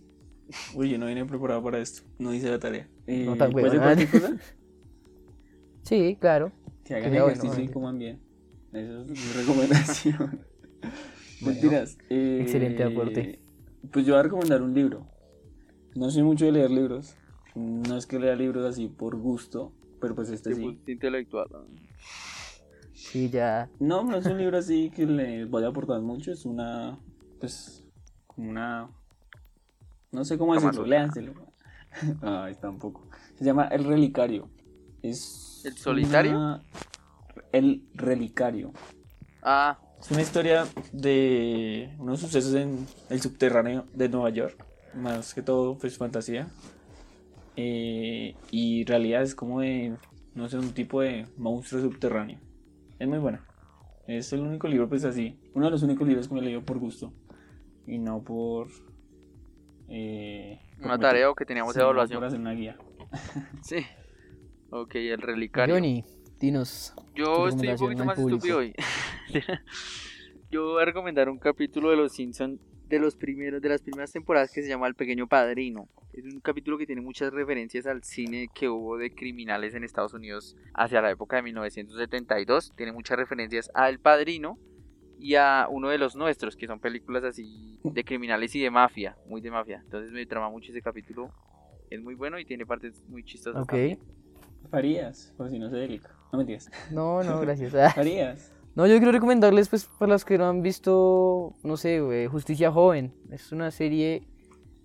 Uy, 0.74 0.90
yo 0.90 0.98
no 0.98 1.06
vine 1.06 1.24
preparado 1.24 1.62
para 1.64 1.78
esto. 1.78 2.02
No 2.18 2.32
hice 2.32 2.48
la 2.48 2.58
tarea. 2.60 2.86
Eh, 3.08 3.24
No 3.26 3.36
tan 3.36 3.50
¿puede 3.50 3.70
ser 3.70 3.80
huevón. 3.80 3.96
cualquier 3.96 4.22
cosa? 4.22 4.36
Sí, 5.82 6.16
claro. 6.20 6.52
Que 6.84 6.94
hagan 6.94 7.10
bueno, 7.10 7.26
ejercicio 7.26 7.54
y 7.54 7.56
bueno. 7.66 7.72
coman 7.72 7.98
bien. 7.98 8.20
Esa 8.72 9.00
es 9.00 9.06
mi 9.08 9.32
recomendación. 9.40 10.40
Mentiras. 11.40 11.96
eh, 12.08 12.38
excelente 12.42 12.84
aporte. 12.84 13.40
Pues 13.90 14.04
yo 14.06 14.12
voy 14.14 14.20
a 14.20 14.22
recomendar 14.24 14.62
un 14.62 14.74
libro. 14.74 15.06
No 15.94 16.10
soy 16.10 16.22
mucho 16.22 16.44
de 16.44 16.52
leer 16.52 16.70
libros. 16.70 17.14
No 17.54 17.96
es 17.96 18.06
que 18.06 18.18
lea 18.18 18.36
libros 18.36 18.64
así 18.64 18.88
por 18.88 19.16
gusto, 19.16 19.72
pero 20.00 20.14
pues 20.14 20.30
este 20.30 20.54
sí. 20.54 20.78
intelectual. 20.86 21.48
¿no? 21.50 21.64
Sí, 22.94 23.28
ya. 23.30 23.68
No, 23.80 24.04
no 24.04 24.16
es 24.18 24.26
un 24.26 24.38
libro 24.38 24.58
así 24.58 24.90
que 24.90 25.06
le 25.06 25.46
vaya 25.46 25.66
a 25.66 25.70
aportar 25.70 26.00
mucho. 26.00 26.30
Es 26.32 26.44
una, 26.44 26.98
pues, 27.40 27.82
como 28.26 28.50
una... 28.50 28.88
No 30.12 30.24
sé 30.24 30.38
cómo 30.38 30.54
decirlo, 30.54 30.84
léanselo. 30.86 31.34
Ay, 32.22 32.54
tampoco. 32.60 33.08
Se 33.36 33.44
llama 33.44 33.64
El 33.68 33.84
Relicario. 33.84 34.48
Es 35.02 35.62
¿El 35.64 35.76
solitario? 35.76 36.32
una- 36.32 36.62
El 37.52 37.88
Relicario. 37.94 38.72
Ah, 39.42 39.78
Es 40.00 40.10
una 40.10 40.22
historia 40.22 40.66
de 40.92 41.94
unos 41.98 42.20
sucesos 42.20 42.54
en 42.54 42.86
el 43.10 43.20
subterráneo 43.20 43.84
de 43.94 44.08
Nueva 44.08 44.30
York. 44.30 44.64
Más 44.94 45.34
que 45.34 45.42
todo, 45.42 45.76
pues 45.78 45.96
fantasía. 45.98 46.48
Eh, 47.56 48.34
y 48.50 48.84
realidad 48.84 49.22
es 49.22 49.34
como 49.34 49.60
de, 49.60 49.94
no 50.34 50.48
sé, 50.48 50.58
un 50.58 50.72
tipo 50.72 51.00
de 51.02 51.26
monstruo 51.36 51.82
subterráneo. 51.82 52.38
Es 52.98 53.06
muy 53.06 53.18
buena. 53.18 53.44
Es 54.06 54.32
el 54.32 54.40
único 54.40 54.66
libro, 54.68 54.88
pues 54.88 55.04
así. 55.04 55.38
Uno 55.54 55.66
de 55.66 55.70
los 55.70 55.82
únicos 55.82 56.08
libros 56.08 56.28
que 56.28 56.34
me 56.34 56.40
he 56.40 56.44
leído 56.44 56.62
por 56.64 56.78
gusto. 56.78 57.12
Y 57.86 57.98
no 57.98 58.22
por... 58.22 58.68
eh, 59.88 60.60
una 60.82 60.98
tarea 60.98 61.30
o 61.30 61.34
que 61.34 61.44
teníamos 61.44 61.76
evaluación. 61.76 62.18
Por 62.18 62.26
hacer 62.26 62.40
una 62.40 62.52
guía. 62.52 62.76
Sí. 63.62 63.76
Ok, 64.70 64.94
el 64.94 65.20
relicario. 65.20 65.74
Johnny, 65.74 66.04
Dinos. 66.38 66.94
Yo 67.14 67.48
estoy 67.48 67.68
un 67.68 67.76
poquito 67.76 68.04
más 68.04 68.16
público. 68.16 68.36
estúpido 68.36 68.58
hoy. 68.58 68.74
Yo 70.50 70.72
voy 70.72 70.82
a 70.82 70.84
recomendar 70.84 71.28
un 71.28 71.38
capítulo 71.38 71.90
de 71.90 71.96
los 71.96 72.12
Simpsons 72.12 72.60
de 72.88 72.98
los 72.98 73.14
primeros 73.14 73.62
de 73.62 73.68
las 73.68 73.82
primeras 73.82 74.10
temporadas 74.10 74.50
que 74.50 74.62
se 74.62 74.68
llama 74.68 74.88
El 74.88 74.94
Pequeño 74.94 75.28
Padrino. 75.28 75.88
Es 76.12 76.24
un 76.24 76.40
capítulo 76.40 76.76
que 76.76 76.86
tiene 76.86 77.00
muchas 77.00 77.32
referencias 77.32 77.86
al 77.86 78.02
cine 78.02 78.48
que 78.52 78.68
hubo 78.68 78.98
de 78.98 79.14
criminales 79.14 79.74
en 79.74 79.84
Estados 79.84 80.12
Unidos 80.12 80.56
hacia 80.74 81.00
la 81.00 81.10
época 81.10 81.36
de 81.36 81.42
1972. 81.42 82.72
Tiene 82.76 82.92
muchas 82.92 83.16
referencias 83.16 83.70
a 83.74 83.88
El 83.88 84.00
Padrino 84.00 84.58
y 85.20 85.36
a 85.36 85.68
uno 85.70 85.88
de 85.88 85.98
los 85.98 86.16
nuestros, 86.16 86.56
que 86.56 86.66
son 86.66 86.80
películas 86.80 87.22
así 87.22 87.78
de 87.84 88.02
criminales 88.02 88.56
y 88.56 88.60
de 88.60 88.70
mafia, 88.70 89.16
muy 89.26 89.40
de 89.40 89.52
mafia. 89.52 89.80
Entonces 89.84 90.10
me 90.10 90.26
trama 90.26 90.50
mucho 90.50 90.72
ese 90.72 90.82
capítulo. 90.82 91.30
Es 91.90 92.02
muy 92.02 92.16
bueno 92.16 92.40
y 92.40 92.44
tiene 92.44 92.66
partes 92.66 93.04
muy 93.08 93.22
chistosas. 93.22 93.62
Ok. 93.62 93.68
también. 93.68 94.00
Farías, 94.68 95.32
por 95.36 95.48
si 95.48 95.60
no 95.60 95.70
se 95.70 95.76
dedica. 95.76 96.10
No 96.32 96.38
mentiras. 96.38 96.70
No, 96.90 97.22
no, 97.22 97.40
gracias. 97.40 97.72
Farías. 97.94 98.52
No, 98.80 98.86
yo 98.86 98.96
quiero 98.96 99.12
recomendarles, 99.12 99.68
pues, 99.68 99.84
para 99.84 100.12
los 100.12 100.24
que 100.24 100.38
no 100.38 100.48
han 100.48 100.62
visto, 100.62 101.54
no 101.62 101.76
sé, 101.76 102.00
Justicia 102.30 102.72
Joven. 102.72 103.12
Es 103.30 103.52
una 103.52 103.70
serie 103.70 104.22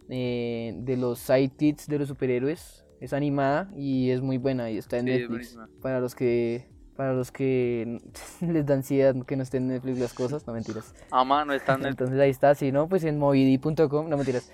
eh, 0.10 0.74
de 0.80 0.98
los 0.98 1.20
sidekicks 1.20 1.88
de 1.88 2.00
los 2.00 2.10
superhéroes. 2.10 2.84
Es 3.00 3.14
animada 3.14 3.72
y 3.74 4.10
es 4.10 4.20
muy 4.20 4.38
buena 4.38 4.70
y 4.70 4.78
está 4.78 4.98
en 4.98 5.06
Sí, 5.06 5.12
Netflix. 5.12 5.58
Para 5.82 6.02
los 6.02 6.14
que 6.14 6.68
para 6.98 7.14
los 7.14 7.32
que 7.32 8.02
les 8.42 8.66
da 8.66 8.74
ansiedad 8.74 9.16
que 9.26 9.38
no 9.38 9.44
estén 9.44 9.64
en 9.64 9.70
Netflix 9.70 9.98
las 10.00 10.14
cosas, 10.14 10.46
no 10.46 10.52
mentiras. 10.52 10.94
Ama, 11.10 11.46
no 11.46 11.54
está 11.54 11.76
en 11.76 11.86
Entonces 11.86 12.20
ahí 12.20 12.32
está, 12.32 12.54
si 12.54 12.74
no, 12.74 12.90
pues 12.90 13.06
en 13.06 13.18
movidi.com, 13.18 14.10
no 14.10 14.18
mentiras. 14.18 14.52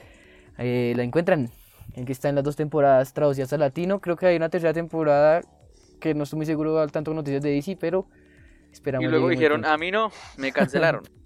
Eh, 0.60 0.94
la 0.96 1.02
encuentran. 1.02 1.50
En 1.96 2.06
que 2.06 2.12
está 2.12 2.30
en 2.30 2.36
las 2.36 2.44
dos 2.44 2.58
temporadas 2.58 3.12
traducidas 3.12 3.52
al 3.54 3.62
latino. 3.62 4.02
Creo 4.02 4.18
que 4.18 4.28
hay 4.28 4.36
una 4.36 4.50
tercera 4.50 4.74
temporada 4.74 5.42
que 6.00 6.14
no 6.14 6.26
estoy 6.26 6.38
muy 6.38 6.46
seguro 6.46 6.80
al 6.80 6.92
tanto 6.92 7.10
con 7.10 7.16
noticias 7.16 7.42
de 7.42 7.50
DC, 7.50 7.76
pero 7.80 8.06
esperamos. 8.72 9.06
Y 9.06 9.10
luego 9.10 9.30
dijeron, 9.30 9.66
a 9.66 9.78
mí 9.78 9.92
no, 9.92 10.12
me 10.38 10.52
cancelaron. 10.52 11.04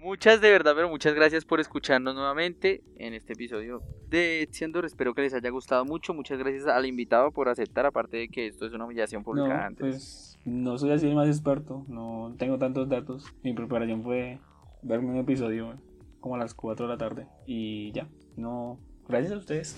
muchas 0.00 0.40
de 0.40 0.50
verdad, 0.50 0.72
pero 0.74 0.88
muchas 0.88 1.14
gracias 1.14 1.44
por 1.44 1.60
escucharnos 1.60 2.14
nuevamente 2.14 2.82
en 2.96 3.14
este 3.14 3.34
episodio 3.34 3.82
de 4.08 4.42
Etziandor. 4.42 4.84
Espero 4.84 5.14
que 5.14 5.22
les 5.22 5.34
haya 5.34 5.50
gustado 5.50 5.84
mucho. 5.84 6.14
Muchas 6.14 6.38
gracias 6.38 6.66
al 6.66 6.86
invitado 6.86 7.30
por 7.30 7.48
aceptar, 7.48 7.86
aparte 7.86 8.16
de 8.16 8.28
que 8.28 8.46
esto 8.46 8.66
es 8.66 8.72
una 8.72 8.86
humillación 8.86 9.22
pública 9.22 9.48
No, 9.48 9.62
antes. 9.62 9.80
pues 9.80 10.38
no 10.44 10.78
soy 10.78 10.92
así 10.92 11.06
el 11.06 11.14
más 11.14 11.28
experto, 11.28 11.84
no 11.88 12.34
tengo 12.38 12.58
tantos 12.58 12.88
datos. 12.88 13.26
Mi 13.42 13.52
preparación 13.52 14.02
fue 14.02 14.38
verme 14.82 15.10
un 15.10 15.18
episodio 15.18 15.78
como 16.20 16.34
a 16.34 16.38
las 16.38 16.54
4 16.54 16.86
de 16.86 16.92
la 16.92 16.98
tarde 16.98 17.26
y 17.46 17.92
ya. 17.92 18.08
No, 18.36 18.78
gracias 19.06 19.32
a 19.32 19.36
ustedes. 19.36 19.76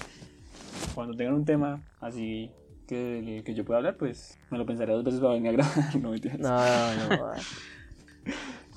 Cuando 0.95 1.16
tengan 1.16 1.35
un 1.35 1.45
tema 1.45 1.83
así 2.01 2.53
que, 2.87 3.43
que 3.45 3.55
yo 3.55 3.64
pueda 3.64 3.78
hablar, 3.78 3.97
pues 3.97 4.39
me 4.51 4.59
lo 4.59 4.66
pensaré 4.66 4.93
dos 4.93 5.05
veces 5.05 5.20
para 5.20 5.35
venir 5.35 5.51
a 5.51 5.53
grabar. 5.53 5.97
No, 6.03 6.11
mentiras. 6.11 6.39
No, 6.39 6.51
no, 6.57 7.16
no. 7.16 7.33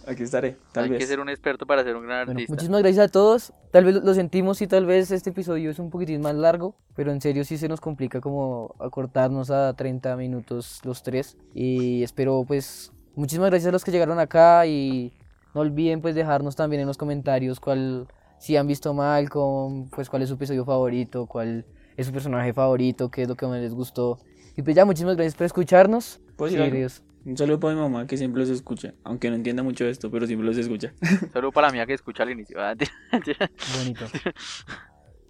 Aquí 0.07 0.21
estaré, 0.21 0.57
tal 0.71 0.83
Hay 0.83 0.89
vez. 0.91 0.99
que 0.99 1.07
ser 1.07 1.19
un 1.19 1.29
experto 1.29 1.65
para 1.65 1.83
ser 1.83 1.95
un 1.95 2.03
gran 2.03 2.25
Bueno, 2.25 2.31
artista. 2.37 2.53
muchísimas 2.53 2.81
gracias 2.83 3.05
a 3.05 3.11
todos. 3.11 3.53
Tal 3.71 3.85
vez 3.85 3.95
lo 3.95 4.13
sentimos 4.13 4.61
y 4.61 4.67
tal 4.67 4.85
vez 4.85 5.09
este 5.09 5.31
episodio 5.31 5.71
es 5.71 5.79
un 5.79 5.89
poquitín 5.89 6.21
más 6.21 6.35
largo, 6.35 6.75
pero 6.95 7.11
en 7.11 7.21
serio 7.21 7.43
sí 7.43 7.57
se 7.57 7.67
nos 7.67 7.81
complica 7.81 8.21
como 8.21 8.75
acortarnos 8.79 9.49
a 9.49 9.73
30 9.73 10.15
minutos 10.15 10.79
los 10.83 11.01
tres. 11.01 11.37
Y 11.55 12.03
espero 12.03 12.43
pues 12.47 12.91
muchísimas 13.15 13.49
gracias 13.49 13.69
a 13.69 13.71
los 13.71 13.83
que 13.83 13.89
llegaron 13.91 14.19
acá 14.19 14.67
y 14.67 15.11
no 15.55 15.61
olviden 15.61 16.01
pues 16.01 16.13
dejarnos 16.13 16.55
también 16.55 16.81
en 16.81 16.87
los 16.87 16.97
comentarios 16.97 17.59
cuál 17.59 18.07
si 18.37 18.57
han 18.57 18.67
visto 18.67 18.93
Malcolm, 18.93 19.89
pues 19.89 20.07
cuál 20.11 20.21
es 20.21 20.29
su 20.29 20.35
episodio 20.35 20.65
favorito, 20.65 21.25
cuál 21.25 21.65
es 21.97 22.07
su 22.07 22.13
personaje 22.13 22.53
favorito, 22.53 23.09
qué 23.09 23.23
es 23.23 23.27
lo 23.27 23.35
que 23.35 23.45
más 23.47 23.59
les 23.59 23.73
gustó. 23.73 24.19
Y 24.57 24.61
pues 24.61 24.75
ya 24.75 24.85
muchísimas 24.85 25.15
gracias 25.15 25.35
por 25.35 25.45
escucharnos. 25.45 26.19
¿Puedo 26.35 26.51
Sí. 26.51 27.01
Un 27.25 27.35
saludo 27.35 27.59
para 27.59 27.73
mi 27.73 27.81
mamá 27.81 28.05
que 28.05 28.17
siempre 28.17 28.41
los 28.41 28.49
escucha, 28.49 28.93
aunque 29.03 29.31
no 29.31 29.35
entienda 29.35 29.63
mucho 29.63 29.85
esto, 29.85 30.11
pero 30.11 30.27
siempre 30.27 30.45
los 30.45 30.57
escucha. 30.57 30.93
Solo 31.33 31.51
para 31.51 31.67
la 31.67 31.73
mía 31.73 31.85
que 31.87 31.93
escucha 31.93 32.21
al 32.21 32.29
inicio. 32.29 32.59
Bonito. 33.77 34.05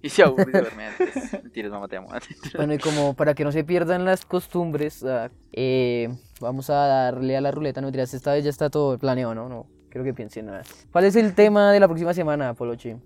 y 0.02 0.10
se 0.10 0.24
aburre 0.24 0.52
de 0.52 0.62
verme 0.62 0.88
antes. 0.88 1.34
Mentiras, 1.42 1.72
mamá, 1.72 1.88
te 1.88 1.96
amo. 1.96 2.10
Bueno, 2.58 2.74
y 2.74 2.80
como 2.80 3.14
para 3.14 3.34
que 3.34 3.46
no 3.46 3.54
se 3.54 3.64
pierdan 3.64 4.04
las 4.04 4.26
costumbres, 4.26 5.06
ah, 5.06 5.32
eh, 5.54 6.10
vamos 6.42 6.70
a 6.70 6.74
darle 6.86 7.38
a 7.38 7.42
la 7.42 7.52
ruleta. 7.52 7.80
No 7.80 7.88
mentiras, 7.88 8.14
esta 8.14 8.34
vez 8.34 8.44
ya 8.44 8.50
está 8.50 8.70
todo 8.70 8.98
planeado, 9.00 9.34
¿no? 9.34 9.48
No, 9.48 9.66
creo 9.90 10.04
que 10.04 10.14
piensen 10.14 10.48
nada. 10.48 10.64
¿Cuál 10.92 11.06
es 11.06 11.16
el 11.16 11.34
tema 11.34 11.72
de 11.72 11.80
la 11.80 11.88
próxima 11.88 12.14
semana, 12.14 12.56
Polochi? 12.56 12.98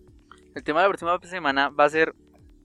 El 0.56 0.64
tema 0.64 0.80
de 0.80 0.88
la 0.88 0.90
próxima 0.90 1.20
semana 1.30 1.70
va 1.70 1.86
a 1.86 1.90
ser 1.90 2.16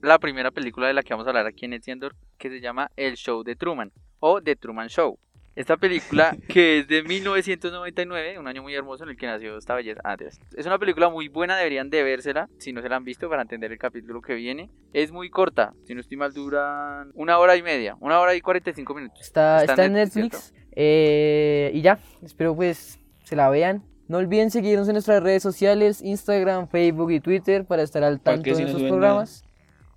la 0.05 0.19
primera 0.19 0.51
película 0.51 0.87
de 0.87 0.93
la 0.93 1.03
que 1.03 1.13
vamos 1.13 1.25
a 1.27 1.31
hablar 1.31 1.47
aquí 1.47 1.65
en 1.65 1.73
Etziendor, 1.73 2.15
que 2.37 2.49
se 2.49 2.61
llama 2.61 2.91
El 2.95 3.15
Show 3.15 3.43
de 3.43 3.55
Truman 3.55 3.91
o 4.19 4.41
The 4.41 4.55
Truman 4.55 4.87
Show. 4.87 5.17
Esta 5.55 5.77
película 5.77 6.35
que 6.49 6.79
es 6.79 6.87
de 6.87 7.01
1999, 7.01 8.37
un 8.37 8.47
año 8.47 8.61
muy 8.61 8.75
hermoso 8.75 9.03
en 9.03 9.11
el 9.11 9.17
que 9.17 9.25
nació 9.25 9.57
esta 9.57 9.73
belleza. 9.73 10.01
Ah, 10.03 10.17
Dios. 10.17 10.39
es 10.55 10.65
una 10.65 10.77
película 10.77 11.09
muy 11.09 11.27
buena, 11.27 11.57
deberían 11.57 11.89
de 11.89 12.03
vérsela 12.03 12.49
si 12.59 12.73
no 12.73 12.81
se 12.81 12.89
la 12.89 12.97
han 12.97 13.05
visto 13.05 13.29
para 13.29 13.41
entender 13.41 13.71
el 13.71 13.77
capítulo 13.77 14.21
que 14.21 14.35
viene. 14.35 14.69
Es 14.93 15.11
muy 15.11 15.29
corta, 15.29 15.73
si 15.85 15.95
no 15.95 16.01
estoy 16.01 16.17
mal 16.17 16.33
duran 16.33 17.11
una 17.13 17.39
hora 17.39 17.55
y 17.55 17.63
media, 17.63 17.95
una 17.99 18.19
hora 18.19 18.35
y 18.35 18.41
45 18.41 18.93
minutos. 18.93 19.21
Está, 19.21 19.61
Está 19.61 19.73
está, 19.73 19.85
en 19.85 19.93
Netflix, 19.93 20.53
eh, 20.73 21.71
y 21.73 21.81
ya, 21.81 21.99
espero 22.21 22.55
pues 22.55 22.99
se 23.23 23.35
la 23.35 23.49
vean. 23.49 23.83
No 24.07 24.19
olviden 24.19 24.51
seguirnos 24.51 24.87
en 24.87 24.93
nuestras 24.93 25.23
redes 25.23 25.41
sociales, 25.41 26.01
Instagram, 26.03 26.67
Facebook 26.67 27.11
y 27.11 27.19
Twitter 27.19 27.65
para 27.65 27.81
estar 27.81 28.03
al 28.03 28.19
¿Para 28.19 28.35
tanto 28.35 28.51
de 28.51 28.55
si 28.55 28.61
nuestros 28.61 28.87
programas. 28.87 29.44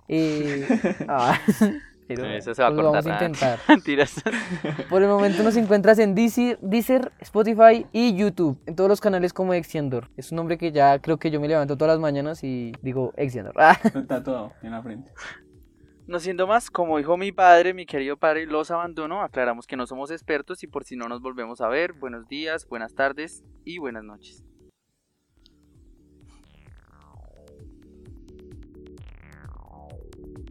Eh, 0.09 0.67
ah, 1.07 1.39
pero 2.07 2.25
Eso 2.25 2.55
se 2.55 2.61
va 2.63 2.69
a 2.69 2.71
pues 2.71 2.83
cortar. 2.83 3.03
vamos 3.03 3.05
a 3.05 3.09
ah. 3.09 3.13
intentar. 3.13 3.59
Mentiras. 3.69 4.23
Por 4.89 5.03
el 5.03 5.07
momento 5.07 5.43
nos 5.43 5.55
encuentras 5.55 5.99
en 5.99 6.15
Deezer, 6.15 6.57
Deezer, 6.61 7.11
Spotify 7.19 7.85
y 7.93 8.15
YouTube, 8.15 8.59
en 8.65 8.75
todos 8.75 8.89
los 8.89 8.99
canales 8.99 9.31
como 9.31 9.53
Exiandor. 9.53 10.09
Es 10.17 10.31
un 10.31 10.37
nombre 10.37 10.57
que 10.57 10.71
ya 10.71 10.99
creo 10.99 11.17
que 11.17 11.29
yo 11.29 11.39
me 11.39 11.47
levanto 11.47 11.77
todas 11.77 11.93
las 11.93 12.01
mañanas 12.01 12.43
y 12.43 12.73
digo 12.81 13.13
Exiandor. 13.15 13.53
Ah, 13.57 13.77
Está 13.83 14.23
todo 14.23 14.51
en 14.63 14.71
la 14.71 14.81
frente. 14.81 15.11
No 16.07 16.19
siendo 16.19 16.47
más, 16.47 16.71
como 16.71 16.97
dijo 16.97 17.17
mi 17.17 17.31
padre, 17.31 17.75
mi 17.75 17.85
querido 17.85 18.17
padre, 18.17 18.47
los 18.47 18.71
abandono. 18.71 19.21
Aclaramos 19.21 19.67
que 19.67 19.77
no 19.77 19.85
somos 19.85 20.09
expertos 20.09 20.63
y 20.63 20.67
por 20.67 20.83
si 20.83 20.95
no 20.95 21.07
nos 21.07 21.21
volvemos 21.21 21.61
a 21.61 21.67
ver, 21.67 21.93
buenos 21.93 22.27
días, 22.27 22.67
buenas 22.67 22.95
tardes 22.95 23.43
y 23.63 23.77
buenas 23.77 24.03
noches. 24.03 24.43